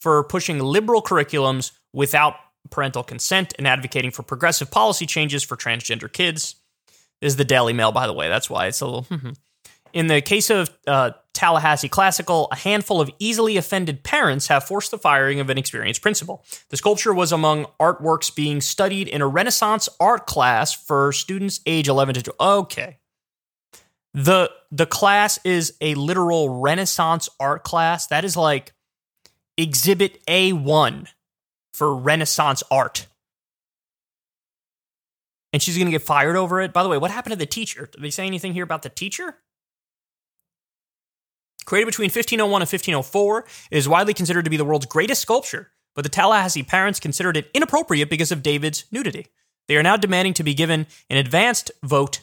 for 0.00 0.24
pushing 0.24 0.58
liberal 0.58 1.02
curriculums 1.02 1.70
without 1.92 2.34
parental 2.70 3.04
consent 3.04 3.54
and 3.58 3.68
advocating 3.68 4.10
for 4.10 4.22
progressive 4.22 4.70
policy 4.70 5.06
changes 5.06 5.42
for 5.42 5.56
transgender 5.56 6.12
kids. 6.12 6.56
This 7.20 7.32
is 7.32 7.36
the 7.36 7.44
Daily 7.44 7.72
Mail, 7.72 7.92
by 7.92 8.06
the 8.06 8.12
way. 8.12 8.28
That's 8.28 8.50
why 8.50 8.66
it's 8.66 8.80
a 8.80 8.86
little. 8.86 9.06
In 9.94 10.08
the 10.08 10.20
case 10.20 10.50
of 10.50 10.76
uh, 10.88 11.12
Tallahassee 11.34 11.88
Classical, 11.88 12.48
a 12.50 12.56
handful 12.56 13.00
of 13.00 13.10
easily 13.20 13.56
offended 13.56 14.02
parents 14.02 14.48
have 14.48 14.64
forced 14.64 14.90
the 14.90 14.98
firing 14.98 15.38
of 15.38 15.50
an 15.50 15.56
experienced 15.56 16.02
principal. 16.02 16.44
The 16.70 16.76
sculpture 16.76 17.14
was 17.14 17.30
among 17.30 17.66
artworks 17.80 18.34
being 18.34 18.60
studied 18.60 19.06
in 19.06 19.22
a 19.22 19.28
Renaissance 19.28 19.88
art 20.00 20.26
class 20.26 20.72
for 20.72 21.12
students 21.12 21.60
age 21.64 21.86
11 21.86 22.16
to 22.16 22.22
12. 22.24 22.64
Okay. 22.64 22.98
The 24.14 24.50
the 24.70 24.86
class 24.86 25.38
is 25.44 25.74
a 25.80 25.94
literal 25.94 26.60
Renaissance 26.60 27.28
art 27.38 27.62
class. 27.62 28.08
That 28.08 28.24
is 28.24 28.36
like 28.36 28.72
exhibit 29.56 30.24
A1 30.26 31.08
for 31.72 31.94
Renaissance 31.94 32.64
art. 32.70 33.06
And 35.52 35.62
she's 35.62 35.76
going 35.76 35.86
to 35.86 35.92
get 35.92 36.02
fired 36.02 36.34
over 36.34 36.60
it. 36.60 36.72
By 36.72 36.82
the 36.82 36.88
way, 36.88 36.98
what 36.98 37.12
happened 37.12 37.32
to 37.32 37.38
the 37.38 37.46
teacher? 37.46 37.88
Did 37.92 38.02
they 38.02 38.10
say 38.10 38.26
anything 38.26 38.54
here 38.54 38.64
about 38.64 38.82
the 38.82 38.88
teacher? 38.88 39.36
Created 41.64 41.86
between 41.86 42.06
1501 42.06 42.62
and 42.62 42.68
1504, 42.68 43.44
it 43.70 43.78
is 43.78 43.88
widely 43.88 44.14
considered 44.14 44.44
to 44.44 44.50
be 44.50 44.56
the 44.56 44.64
world's 44.64 44.86
greatest 44.86 45.22
sculpture, 45.22 45.70
but 45.94 46.02
the 46.02 46.08
Tallahassee 46.08 46.62
parents 46.62 47.00
considered 47.00 47.36
it 47.36 47.50
inappropriate 47.54 48.10
because 48.10 48.32
of 48.32 48.42
David's 48.42 48.84
nudity. 48.90 49.26
They 49.68 49.76
are 49.76 49.82
now 49.82 49.96
demanding 49.96 50.34
to 50.34 50.42
be 50.42 50.54
given 50.54 50.86
an 51.08 51.16
advanced 51.16 51.70
vote 51.82 52.20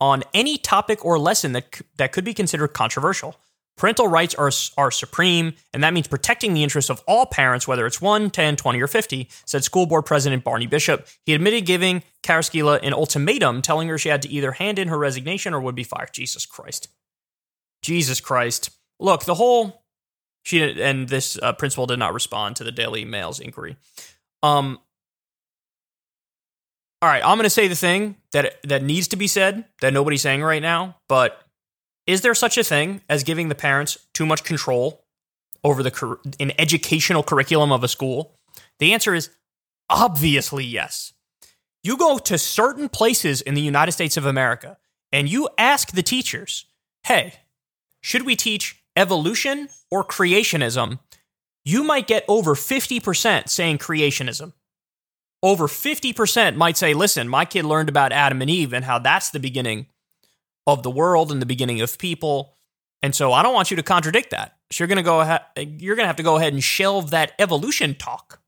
on 0.00 0.24
any 0.34 0.58
topic 0.58 1.04
or 1.04 1.18
lesson 1.18 1.52
that, 1.52 1.80
that 1.96 2.12
could 2.12 2.24
be 2.24 2.34
considered 2.34 2.68
controversial. 2.68 3.36
Parental 3.76 4.06
rights 4.06 4.34
are, 4.34 4.50
are 4.76 4.90
supreme, 4.90 5.54
and 5.72 5.82
that 5.82 5.94
means 5.94 6.06
protecting 6.06 6.52
the 6.52 6.62
interests 6.62 6.90
of 6.90 7.02
all 7.06 7.24
parents, 7.24 7.66
whether 7.66 7.86
it's 7.86 8.02
1, 8.02 8.30
10, 8.30 8.56
20, 8.56 8.82
or 8.82 8.86
50, 8.86 9.28
said 9.46 9.64
school 9.64 9.86
board 9.86 10.04
president 10.04 10.44
Barney 10.44 10.66
Bishop. 10.66 11.06
He 11.24 11.32
admitted 11.32 11.64
giving 11.64 12.02
Carrasquilla 12.22 12.80
an 12.82 12.92
ultimatum, 12.92 13.62
telling 13.62 13.88
her 13.88 13.96
she 13.96 14.10
had 14.10 14.22
to 14.22 14.28
either 14.28 14.52
hand 14.52 14.78
in 14.78 14.88
her 14.88 14.98
resignation 14.98 15.54
or 15.54 15.60
would 15.60 15.74
be 15.74 15.84
fired. 15.84 16.10
Jesus 16.12 16.44
Christ. 16.44 16.88
Jesus 17.80 18.20
Christ. 18.20 18.70
Look, 19.02 19.24
the 19.24 19.34
whole 19.34 19.82
she 20.44 20.80
and 20.80 21.08
this 21.08 21.38
uh, 21.42 21.52
principal 21.52 21.86
did 21.86 21.98
not 21.98 22.14
respond 22.14 22.56
to 22.56 22.64
the 22.64 22.72
Daily 22.72 23.04
Mail's 23.04 23.40
inquiry. 23.40 23.76
Um, 24.42 24.78
all 27.00 27.08
right, 27.08 27.22
I'm 27.24 27.36
going 27.36 27.44
to 27.44 27.50
say 27.50 27.68
the 27.68 27.74
thing 27.74 28.16
that 28.30 28.62
that 28.62 28.82
needs 28.82 29.08
to 29.08 29.16
be 29.16 29.26
said 29.26 29.64
that 29.80 29.92
nobody's 29.92 30.22
saying 30.22 30.42
right 30.42 30.62
now, 30.62 30.96
but 31.08 31.40
is 32.06 32.20
there 32.20 32.34
such 32.34 32.58
a 32.58 32.64
thing 32.64 33.00
as 33.08 33.24
giving 33.24 33.48
the 33.48 33.54
parents 33.54 33.98
too 34.14 34.26
much 34.26 34.44
control 34.44 35.04
over 35.64 35.82
the 35.82 36.18
an 36.38 36.52
educational 36.58 37.22
curriculum 37.22 37.72
of 37.72 37.84
a 37.84 37.88
school? 37.88 38.38
The 38.78 38.92
answer 38.92 39.14
is 39.14 39.30
obviously 39.90 40.64
yes. 40.64 41.12
You 41.82 41.96
go 41.96 42.18
to 42.18 42.38
certain 42.38 42.88
places 42.88 43.40
in 43.40 43.54
the 43.54 43.60
United 43.60 43.92
States 43.92 44.16
of 44.16 44.26
America 44.26 44.78
and 45.10 45.28
you 45.28 45.48
ask 45.58 45.90
the 45.90 46.02
teachers, 46.02 46.66
"Hey, 47.04 47.34
should 48.00 48.22
we 48.22 48.36
teach 48.36 48.81
evolution 48.96 49.68
or 49.90 50.04
creationism?" 50.04 50.98
You 51.64 51.84
might 51.84 52.08
get 52.08 52.24
over 52.26 52.54
50% 52.54 53.48
saying 53.48 53.78
creationism 53.78 54.52
over 55.42 55.66
50% 55.66 56.54
might 56.54 56.76
say, 56.76 56.94
listen, 56.94 57.28
my 57.28 57.44
kid 57.44 57.64
learned 57.64 57.88
about 57.88 58.12
Adam 58.12 58.40
and 58.40 58.50
Eve 58.50 58.72
and 58.72 58.84
how 58.84 58.98
that's 58.98 59.30
the 59.30 59.40
beginning 59.40 59.86
of 60.66 60.82
the 60.82 60.90
world 60.90 61.32
and 61.32 61.42
the 61.42 61.46
beginning 61.46 61.80
of 61.80 61.98
people. 61.98 62.54
And 63.02 63.14
so 63.14 63.32
I 63.32 63.42
don't 63.42 63.54
want 63.54 63.70
you 63.70 63.76
to 63.76 63.82
contradict 63.82 64.30
that. 64.30 64.56
So 64.70 64.82
you're 64.82 64.88
going 64.88 64.96
to 64.98 65.02
go 65.02 65.20
ahead, 65.20 65.42
you're 65.56 65.96
going 65.96 66.04
to 66.04 66.08
have 66.08 66.16
to 66.16 66.22
go 66.22 66.36
ahead 66.36 66.52
and 66.52 66.62
shelve 66.62 67.10
that 67.10 67.32
evolution 67.40 67.96
talk. 67.96 68.40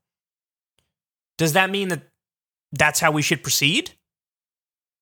Does 1.37 1.53
that 1.53 1.69
mean 1.69 1.89
that 1.89 2.03
that's 2.71 3.01
how 3.01 3.11
we 3.11 3.21
should 3.21 3.43
proceed? 3.43 3.91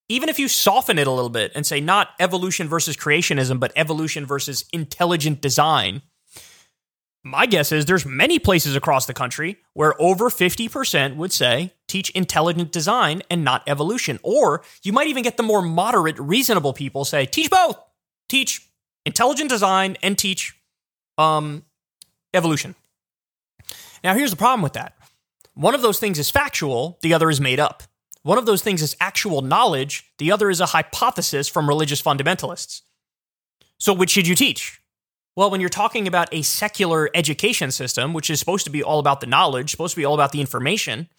Even 0.10 0.30
if 0.30 0.38
you 0.38 0.48
soften 0.48 1.00
it 1.00 1.08
a 1.08 1.12
little 1.12 1.30
bit 1.30 1.52
and 1.56 1.66
say 1.66 1.80
not 1.80 2.10
evolution 2.20 2.68
versus 2.68 2.96
creationism, 2.96 3.60
but 3.60 3.72
evolution 3.76 4.26
versus 4.26 4.66
intelligent 4.74 5.42
design, 5.42 6.02
my 7.24 7.46
guess 7.46 7.72
is 7.72 7.86
there's 7.86 8.06
many 8.06 8.38
places 8.38 8.76
across 8.76 9.06
the 9.06 9.14
country 9.14 9.58
where 9.74 10.00
over 10.02 10.30
50% 10.30 11.16
would 11.16 11.32
say 11.32 11.74
teach 11.88 12.10
intelligent 12.10 12.72
design 12.74 13.22
and 13.30 13.46
not 13.46 13.64
evolution. 13.66 14.20
Or 14.24 14.62
you 14.84 14.92
might 14.92 15.08
even 15.08 15.24
get 15.24 15.38
the 15.38 15.44
more 15.44 15.62
moderate, 15.62 16.20
reasonable 16.20 16.74
people 16.74 17.06
say 17.06 17.26
teach 17.26 17.50
both. 17.50 17.78
Teach 18.28 18.68
intelligent 19.06 19.50
design 19.50 19.98
and 20.04 20.18
teach 20.18 20.54
um, 21.18 21.64
evolution. 22.34 22.76
Now, 24.04 24.16
here's 24.16 24.32
the 24.32 24.38
problem 24.38 24.62
with 24.62 24.74
that. 24.74 24.98
One 25.54 25.76
of 25.76 25.82
those 25.82 26.00
things 26.00 26.20
is 26.20 26.30
factual, 26.30 27.00
the 27.02 27.14
other 27.14 27.30
is 27.30 27.40
made 27.40 27.60
up. 27.60 27.84
One 28.24 28.38
of 28.38 28.46
those 28.46 28.62
things 28.62 28.82
is 28.82 28.96
actual 29.00 29.42
knowledge, 29.42 30.12
the 30.18 30.32
other 30.32 30.50
is 30.50 30.62
a 30.62 30.68
hypothesis 30.68 31.48
from 31.48 31.68
religious 31.68 32.02
fundamentalists. 32.02 32.82
So, 33.78 33.94
which 33.94 34.12
should 34.12 34.28
you 34.28 34.36
teach? 34.36 34.82
Well, 35.36 35.50
when 35.50 35.60
you're 35.60 35.70
talking 35.70 36.08
about 36.08 36.34
a 36.34 36.42
secular 36.42 37.10
education 37.14 37.72
system, 37.72 38.14
which 38.14 38.30
is 38.30 38.40
supposed 38.40 38.66
to 38.66 38.72
be 38.72 38.84
all 38.84 39.00
about 39.00 39.20
the 39.20 39.28
knowledge, 39.28 39.72
supposed 39.72 39.96
to 39.96 40.00
be 40.00 40.06
all 40.06 40.14
about 40.14 40.32
the 40.32 40.40
information, 40.40 41.10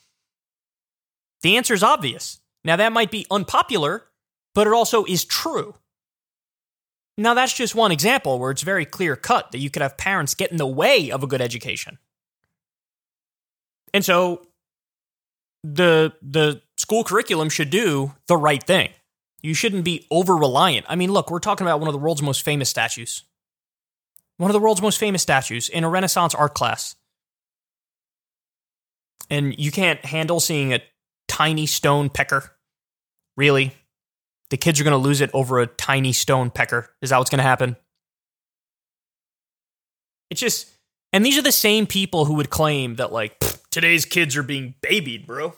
the 1.43 1.57
answer 1.57 1.75
is 1.75 1.83
obvious. 1.83 2.41
Now, 2.65 2.77
that 2.77 2.93
might 2.93 3.11
be 3.11 3.27
unpopular, 3.31 4.05
but 4.55 4.67
it 4.67 4.73
also 4.73 5.05
is 5.05 5.25
true. 5.25 5.75
Now, 7.19 7.35
that's 7.35 7.53
just 7.53 7.75
one 7.75 7.93
example 7.93 8.39
where 8.39 8.51
it's 8.51 8.63
very 8.63 8.87
clear 8.87 9.15
cut 9.15 9.53
that 9.53 9.59
you 9.59 9.69
could 9.69 9.83
have 9.83 9.99
parents 9.99 10.35
get 10.35 10.51
in 10.51 10.57
the 10.57 10.67
way 10.67 11.11
of 11.11 11.23
a 11.23 11.27
good 11.27 11.43
education. 11.43 11.99
And 13.93 14.05
so 14.05 14.47
the 15.65 16.13
the 16.23 16.63
school 16.77 17.03
curriculum 17.03 17.49
should 17.49 17.71
do 17.71 18.15
the 18.29 18.37
right 18.37 18.63
thing. 18.63 18.91
You 19.43 19.55
shouldn't 19.55 19.85
be 19.85 20.07
over 20.13 20.37
reliant. 20.37 20.87
I 20.89 20.95
mean, 20.95 21.13
look, 21.13 21.31
we're 21.31 21.41
talking 21.41 21.67
about 21.67 21.81
one 21.81 21.89
of 21.89 21.93
the 21.93 21.99
world's 21.99 22.23
most 22.23 22.43
famous 22.43 22.71
statues 22.71 23.25
one 24.37 24.51
of 24.51 24.53
the 24.53 24.61
world's 24.61 24.83
most 24.83 24.99
famous 24.99 25.23
statues 25.23 25.69
in 25.69 25.85
a 25.85 25.89
Renaissance 25.89 26.35
art 26.35 26.55
class. 26.55 26.97
And 29.31 29.59
you 29.59 29.71
can't 29.71 30.05
handle 30.05 30.41
seeing 30.41 30.73
a 30.73 30.83
tiny 31.29 31.67
stone 31.67 32.11
pecker. 32.11 32.53
Really? 33.37 33.73
The 34.51 34.57
kids 34.57 34.81
are 34.81 34.85
going 34.85 34.93
to 34.93 34.99
lose 34.99 35.21
it 35.21 35.31
over 35.33 35.61
a 35.61 35.67
tiny 35.67 36.13
stone 36.13 36.51
pecker. 36.51 36.91
Is 37.01 37.11
that 37.11 37.19
what's 37.19 37.31
going 37.31 37.39
to 37.39 37.45
happen? 37.45 37.77
It's 40.31 40.41
just, 40.41 40.69
and 41.13 41.25
these 41.25 41.39
are 41.39 41.43
the 41.43 41.53
same 41.53 41.87
people 41.87 42.25
who 42.25 42.35
would 42.35 42.51
claim 42.51 42.97
that, 42.97 43.13
like, 43.13 43.41
today's 43.75 44.05
kids 44.05 44.37
are 44.37 44.45
being 44.45 44.77
babied, 44.81 45.27
bro. 45.27 45.55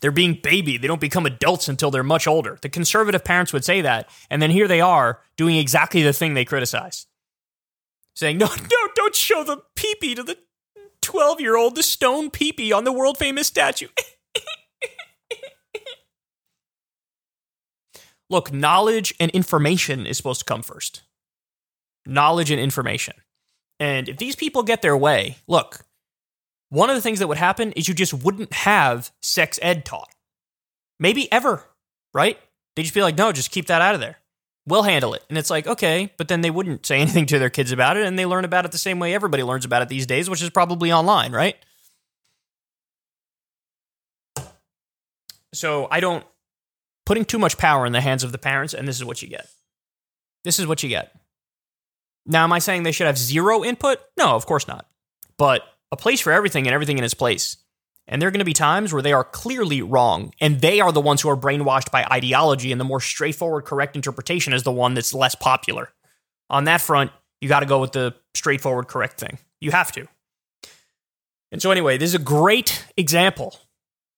They're 0.00 0.10
being 0.10 0.40
babied. 0.42 0.82
They 0.82 0.88
don't 0.88 1.00
become 1.00 1.26
adults 1.26 1.68
until 1.68 1.92
they're 1.92 2.02
much 2.02 2.26
older. 2.26 2.58
The 2.60 2.68
conservative 2.68 3.24
parents 3.24 3.52
would 3.52 3.64
say 3.64 3.82
that. 3.82 4.10
And 4.28 4.42
then 4.42 4.50
here 4.50 4.66
they 4.66 4.80
are 4.80 5.20
doing 5.36 5.56
exactly 5.56 6.02
the 6.02 6.12
thing 6.12 6.34
they 6.34 6.44
criticize 6.44 7.06
saying, 8.16 8.36
"No, 8.38 8.46
no, 8.46 8.88
don't 8.96 9.14
show 9.14 9.44
the 9.44 9.58
peepee 9.76 10.16
to 10.16 10.24
the 10.24 10.38
twelve-year-old, 11.00 11.76
the 11.76 11.84
stone 11.84 12.30
peepee 12.30 12.76
on 12.76 12.82
the 12.82 12.92
world 12.92 13.16
famous 13.16 13.46
statue." 13.46 13.86
Look, 18.28 18.52
knowledge 18.52 19.14
and 19.20 19.30
information 19.30 20.04
is 20.04 20.16
supposed 20.16 20.40
to 20.40 20.46
come 20.46 20.62
first. 20.62 21.02
Knowledge 22.06 22.50
and 22.50 22.58
information. 22.60 23.14
And 23.78 24.08
if 24.08 24.16
these 24.16 24.34
people 24.34 24.64
get 24.64 24.82
their 24.82 24.96
way, 24.96 25.36
look, 25.46 25.84
one 26.72 26.90
of 26.90 26.96
the 26.96 27.02
things 27.02 27.18
that 27.18 27.28
would 27.28 27.38
happen 27.38 27.72
is 27.72 27.86
you 27.86 27.94
just 27.94 28.14
wouldn't 28.14 28.52
have 28.52 29.12
sex 29.22 29.58
ed 29.62 29.84
taught. 29.84 30.12
Maybe 30.98 31.30
ever, 31.30 31.64
right? 32.12 32.38
They'd 32.74 32.82
just 32.82 32.94
be 32.94 33.02
like, 33.02 33.18
no, 33.18 33.32
just 33.32 33.50
keep 33.50 33.66
that 33.66 33.82
out 33.82 33.94
of 33.94 34.00
there 34.00 34.18
we'll 34.66 34.82
handle 34.82 35.14
it. 35.14 35.24
And 35.28 35.38
it's 35.38 35.50
like, 35.50 35.66
okay, 35.66 36.12
but 36.16 36.28
then 36.28 36.40
they 36.40 36.50
wouldn't 36.50 36.86
say 36.86 37.00
anything 37.00 37.26
to 37.26 37.38
their 37.38 37.50
kids 37.50 37.72
about 37.72 37.96
it 37.96 38.06
and 38.06 38.18
they 38.18 38.26
learn 38.26 38.44
about 38.44 38.64
it 38.64 38.72
the 38.72 38.78
same 38.78 38.98
way 38.98 39.14
everybody 39.14 39.42
learns 39.42 39.64
about 39.64 39.82
it 39.82 39.88
these 39.88 40.06
days, 40.06 40.28
which 40.28 40.42
is 40.42 40.50
probably 40.50 40.92
online, 40.92 41.32
right? 41.32 41.56
So 45.54 45.86
I 45.90 46.00
don't 46.00 46.24
putting 47.04 47.24
too 47.24 47.38
much 47.38 47.58
power 47.58 47.84
in 47.84 47.92
the 47.92 48.00
hands 48.00 48.24
of 48.24 48.32
the 48.32 48.38
parents, 48.38 48.72
and 48.72 48.88
this 48.88 48.96
is 48.96 49.04
what 49.04 49.20
you 49.20 49.28
get. 49.28 49.46
This 50.44 50.58
is 50.58 50.66
what 50.66 50.82
you 50.82 50.88
get. 50.88 51.14
Now, 52.24 52.44
am 52.44 52.52
I 52.52 52.58
saying 52.58 52.84
they 52.84 52.92
should 52.92 53.06
have 53.06 53.18
zero 53.18 53.62
input? 53.62 53.98
No, 54.16 54.34
of 54.34 54.46
course 54.46 54.66
not. 54.66 54.86
But 55.36 55.62
a 55.92 55.96
place 55.96 56.20
for 56.20 56.32
everything 56.32 56.66
and 56.66 56.74
everything 56.74 56.98
in 56.98 57.04
its 57.04 57.14
place. 57.14 57.58
And 58.08 58.20
there 58.20 58.26
are 58.26 58.32
going 58.32 58.40
to 58.40 58.44
be 58.44 58.52
times 58.52 58.92
where 58.92 59.02
they 59.02 59.12
are 59.12 59.22
clearly 59.22 59.80
wrong, 59.80 60.34
and 60.40 60.60
they 60.60 60.80
are 60.80 60.90
the 60.90 61.00
ones 61.00 61.20
who 61.20 61.28
are 61.28 61.36
brainwashed 61.36 61.92
by 61.92 62.04
ideology, 62.04 62.72
and 62.72 62.80
the 62.80 62.84
more 62.84 63.00
straightforward, 63.00 63.64
correct 63.64 63.94
interpretation 63.94 64.52
is 64.52 64.64
the 64.64 64.72
one 64.72 64.94
that's 64.94 65.14
less 65.14 65.36
popular. 65.36 65.90
On 66.50 66.64
that 66.64 66.80
front, 66.80 67.12
you 67.40 67.48
got 67.48 67.60
to 67.60 67.66
go 67.66 67.80
with 67.80 67.92
the 67.92 68.14
straightforward, 68.34 68.88
correct 68.88 69.20
thing. 69.20 69.38
You 69.60 69.70
have 69.70 69.92
to. 69.92 70.08
And 71.52 71.62
so, 71.62 71.70
anyway, 71.70 71.96
this 71.96 72.08
is 72.08 72.14
a 72.14 72.18
great 72.18 72.84
example 72.96 73.56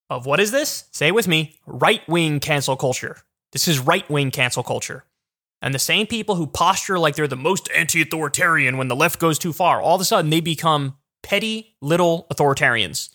of 0.09 0.25
what 0.25 0.39
is 0.39 0.51
this? 0.51 0.85
Say 0.91 1.11
with 1.11 1.27
me 1.27 1.59
right 1.67 2.07
wing 2.07 2.39
cancel 2.39 2.75
culture. 2.75 3.17
This 3.51 3.67
is 3.67 3.79
right 3.79 4.09
wing 4.09 4.31
cancel 4.31 4.63
culture. 4.63 5.05
And 5.61 5.73
the 5.73 5.79
same 5.79 6.07
people 6.07 6.35
who 6.35 6.47
posture 6.47 6.97
like 6.97 7.15
they're 7.15 7.27
the 7.27 7.35
most 7.35 7.69
anti 7.75 8.01
authoritarian 8.01 8.77
when 8.77 8.87
the 8.87 8.95
left 8.95 9.19
goes 9.19 9.37
too 9.37 9.53
far, 9.53 9.81
all 9.81 9.95
of 9.95 10.01
a 10.01 10.05
sudden 10.05 10.31
they 10.31 10.39
become 10.39 10.95
petty 11.25 11.75
little 11.81 12.27
authoritarians. 12.31 13.09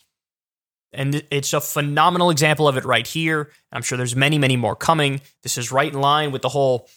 And 0.93 1.25
it's 1.31 1.53
a 1.53 1.61
phenomenal 1.61 2.31
example 2.31 2.67
of 2.67 2.77
it 2.77 2.85
right 2.85 3.07
here. 3.07 3.51
I'm 3.71 3.83
sure 3.83 3.97
there's 3.97 4.17
many, 4.17 4.37
many 4.37 4.57
more 4.57 4.75
coming. 4.75 5.21
This 5.45 5.57
is 5.57 5.71
right 5.71 5.93
in 5.93 6.01
line 6.01 6.33
with 6.33 6.43
the 6.43 6.49
whole, 6.49 6.89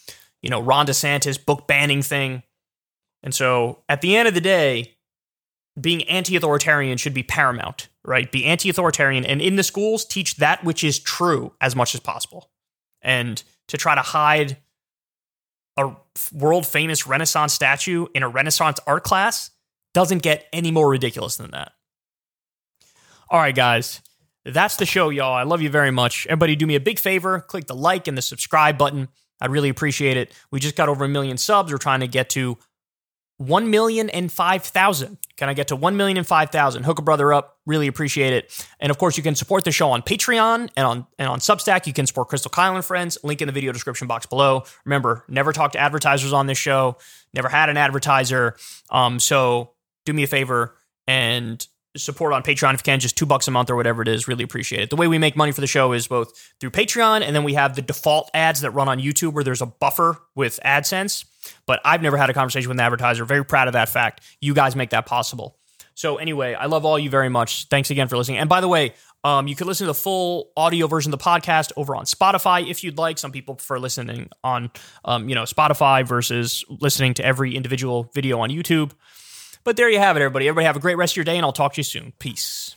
you 0.42 0.50
know, 0.50 0.60
Ron 0.60 0.86
DeSantis 0.86 1.42
book 1.42 1.68
banning 1.68 2.02
thing. 2.02 2.42
And 3.22 3.32
so 3.32 3.84
at 3.88 4.00
the 4.00 4.16
end 4.16 4.26
of 4.26 4.34
the 4.34 4.40
day, 4.40 4.96
being 5.80 6.02
anti 6.04 6.34
authoritarian 6.34 6.98
should 6.98 7.14
be 7.14 7.22
paramount, 7.22 7.88
right? 8.04 8.30
Be 8.30 8.44
anti 8.44 8.68
authoritarian 8.68 9.24
and 9.24 9.40
in 9.40 9.54
the 9.54 9.62
schools, 9.62 10.04
teach 10.04 10.36
that 10.36 10.64
which 10.64 10.82
is 10.82 10.98
true 10.98 11.52
as 11.60 11.76
much 11.76 11.94
as 11.94 12.00
possible. 12.00 12.50
And 13.02 13.40
to 13.68 13.76
try 13.76 13.94
to 13.94 14.02
hide 14.02 14.56
a 15.76 15.94
world 16.32 16.66
famous 16.66 17.06
Renaissance 17.06 17.52
statue 17.52 18.06
in 18.14 18.24
a 18.24 18.28
Renaissance 18.28 18.80
art 18.86 19.04
class 19.04 19.50
doesn't 19.94 20.22
get 20.22 20.46
any 20.52 20.70
more 20.70 20.88
ridiculous 20.88 21.36
than 21.36 21.52
that. 21.52 21.72
All 23.30 23.40
right, 23.40 23.54
guys. 23.54 24.02
That's 24.44 24.76
the 24.76 24.84
show, 24.84 25.08
y'all. 25.08 25.32
I 25.32 25.44
love 25.44 25.62
you 25.62 25.70
very 25.70 25.90
much. 25.90 26.26
Everybody, 26.26 26.54
do 26.54 26.66
me 26.66 26.74
a 26.74 26.80
big 26.80 26.98
favor 26.98 27.40
click 27.40 27.66
the 27.66 27.74
like 27.74 28.06
and 28.06 28.18
the 28.18 28.22
subscribe 28.22 28.76
button. 28.76 29.08
I'd 29.40 29.50
really 29.50 29.70
appreciate 29.70 30.16
it. 30.16 30.32
We 30.50 30.60
just 30.60 30.76
got 30.76 30.88
over 30.88 31.04
a 31.04 31.08
million 31.08 31.38
subs. 31.38 31.72
We're 31.72 31.78
trying 31.78 32.00
to 32.00 32.08
get 32.08 32.30
to 32.30 32.58
1 33.38 33.68
million 33.68 34.10
and 34.10 34.30
5,000. 34.30 35.18
Can 35.36 35.48
I 35.48 35.54
get 35.54 35.68
to 35.68 35.76
1 35.76 35.96
million 35.96 36.16
and 36.16 36.26
5,000? 36.26 36.84
Hook 36.84 36.98
a 36.98 37.02
brother 37.02 37.32
up. 37.32 37.58
Really 37.66 37.88
appreciate 37.88 38.32
it. 38.32 38.66
And 38.78 38.90
of 38.90 38.98
course, 38.98 39.16
you 39.16 39.22
can 39.22 39.34
support 39.34 39.64
the 39.64 39.72
show 39.72 39.90
on 39.90 40.02
Patreon 40.02 40.70
and 40.76 40.86
on 40.86 41.06
and 41.18 41.28
on 41.28 41.40
Substack. 41.40 41.86
You 41.86 41.92
can 41.92 42.06
support 42.06 42.28
Krystal 42.28 42.52
Kyle 42.52 42.76
and 42.76 42.84
Friends. 42.84 43.18
Link 43.24 43.42
in 43.42 43.46
the 43.48 43.52
video 43.52 43.72
description 43.72 44.06
box 44.06 44.26
below. 44.26 44.64
Remember, 44.84 45.24
never 45.28 45.52
talk 45.52 45.72
to 45.72 45.78
advertisers 45.78 46.32
on 46.32 46.46
this 46.46 46.58
show. 46.58 46.96
Never 47.32 47.48
had 47.48 47.68
an 47.70 47.76
advertiser. 47.76 48.56
Um, 48.90 49.18
so 49.18 49.73
do 50.04 50.12
me 50.12 50.22
a 50.22 50.26
favor 50.26 50.76
and 51.06 51.66
support 51.96 52.32
on 52.32 52.42
Patreon 52.42 52.74
if 52.74 52.80
you 52.80 52.84
can, 52.84 53.00
just 53.00 53.16
two 53.16 53.26
bucks 53.26 53.46
a 53.46 53.50
month 53.50 53.70
or 53.70 53.76
whatever 53.76 54.02
it 54.02 54.08
is. 54.08 54.26
Really 54.26 54.44
appreciate 54.44 54.82
it. 54.82 54.90
The 54.90 54.96
way 54.96 55.06
we 55.06 55.18
make 55.18 55.36
money 55.36 55.52
for 55.52 55.60
the 55.60 55.66
show 55.66 55.92
is 55.92 56.08
both 56.08 56.52
through 56.60 56.70
Patreon 56.70 57.22
and 57.22 57.34
then 57.36 57.44
we 57.44 57.54
have 57.54 57.76
the 57.76 57.82
default 57.82 58.30
ads 58.34 58.62
that 58.62 58.72
run 58.72 58.88
on 58.88 58.98
YouTube 58.98 59.32
where 59.32 59.44
there's 59.44 59.62
a 59.62 59.66
buffer 59.66 60.18
with 60.34 60.58
AdSense. 60.64 61.24
But 61.66 61.80
I've 61.84 62.02
never 62.02 62.16
had 62.16 62.30
a 62.30 62.34
conversation 62.34 62.68
with 62.68 62.76
an 62.76 62.84
advertiser. 62.84 63.24
Very 63.24 63.44
proud 63.44 63.68
of 63.68 63.74
that 63.74 63.88
fact. 63.88 64.22
You 64.40 64.54
guys 64.54 64.74
make 64.74 64.90
that 64.90 65.06
possible. 65.06 65.58
So 65.94 66.16
anyway, 66.16 66.54
I 66.54 66.66
love 66.66 66.84
all 66.84 66.98
you 66.98 67.10
very 67.10 67.28
much. 67.28 67.68
Thanks 67.68 67.90
again 67.90 68.08
for 68.08 68.16
listening. 68.16 68.38
And 68.38 68.48
by 68.48 68.60
the 68.60 68.68
way, 68.68 68.94
um, 69.22 69.48
you 69.48 69.56
can 69.56 69.66
listen 69.66 69.86
to 69.86 69.88
the 69.88 69.94
full 69.94 70.50
audio 70.56 70.86
version 70.86 71.12
of 71.12 71.18
the 71.18 71.24
podcast 71.24 71.72
over 71.76 71.96
on 71.96 72.04
Spotify 72.04 72.68
if 72.68 72.84
you'd 72.84 72.98
like. 72.98 73.18
Some 73.18 73.32
people 73.32 73.54
prefer 73.54 73.78
listening 73.78 74.28
on, 74.42 74.70
um, 75.04 75.28
you 75.28 75.34
know, 75.34 75.44
Spotify 75.44 76.06
versus 76.06 76.64
listening 76.68 77.14
to 77.14 77.24
every 77.24 77.56
individual 77.56 78.10
video 78.14 78.40
on 78.40 78.50
YouTube. 78.50 78.92
But 79.64 79.76
there 79.76 79.88
you 79.88 79.98
have 79.98 80.16
it, 80.16 80.20
everybody. 80.20 80.46
Everybody 80.46 80.66
have 80.66 80.76
a 80.76 80.80
great 80.80 80.96
rest 80.96 81.14
of 81.14 81.16
your 81.16 81.24
day, 81.24 81.36
and 81.36 81.44
I'll 81.44 81.52
talk 81.52 81.72
to 81.74 81.78
you 81.78 81.84
soon. 81.84 82.12
Peace. 82.18 82.76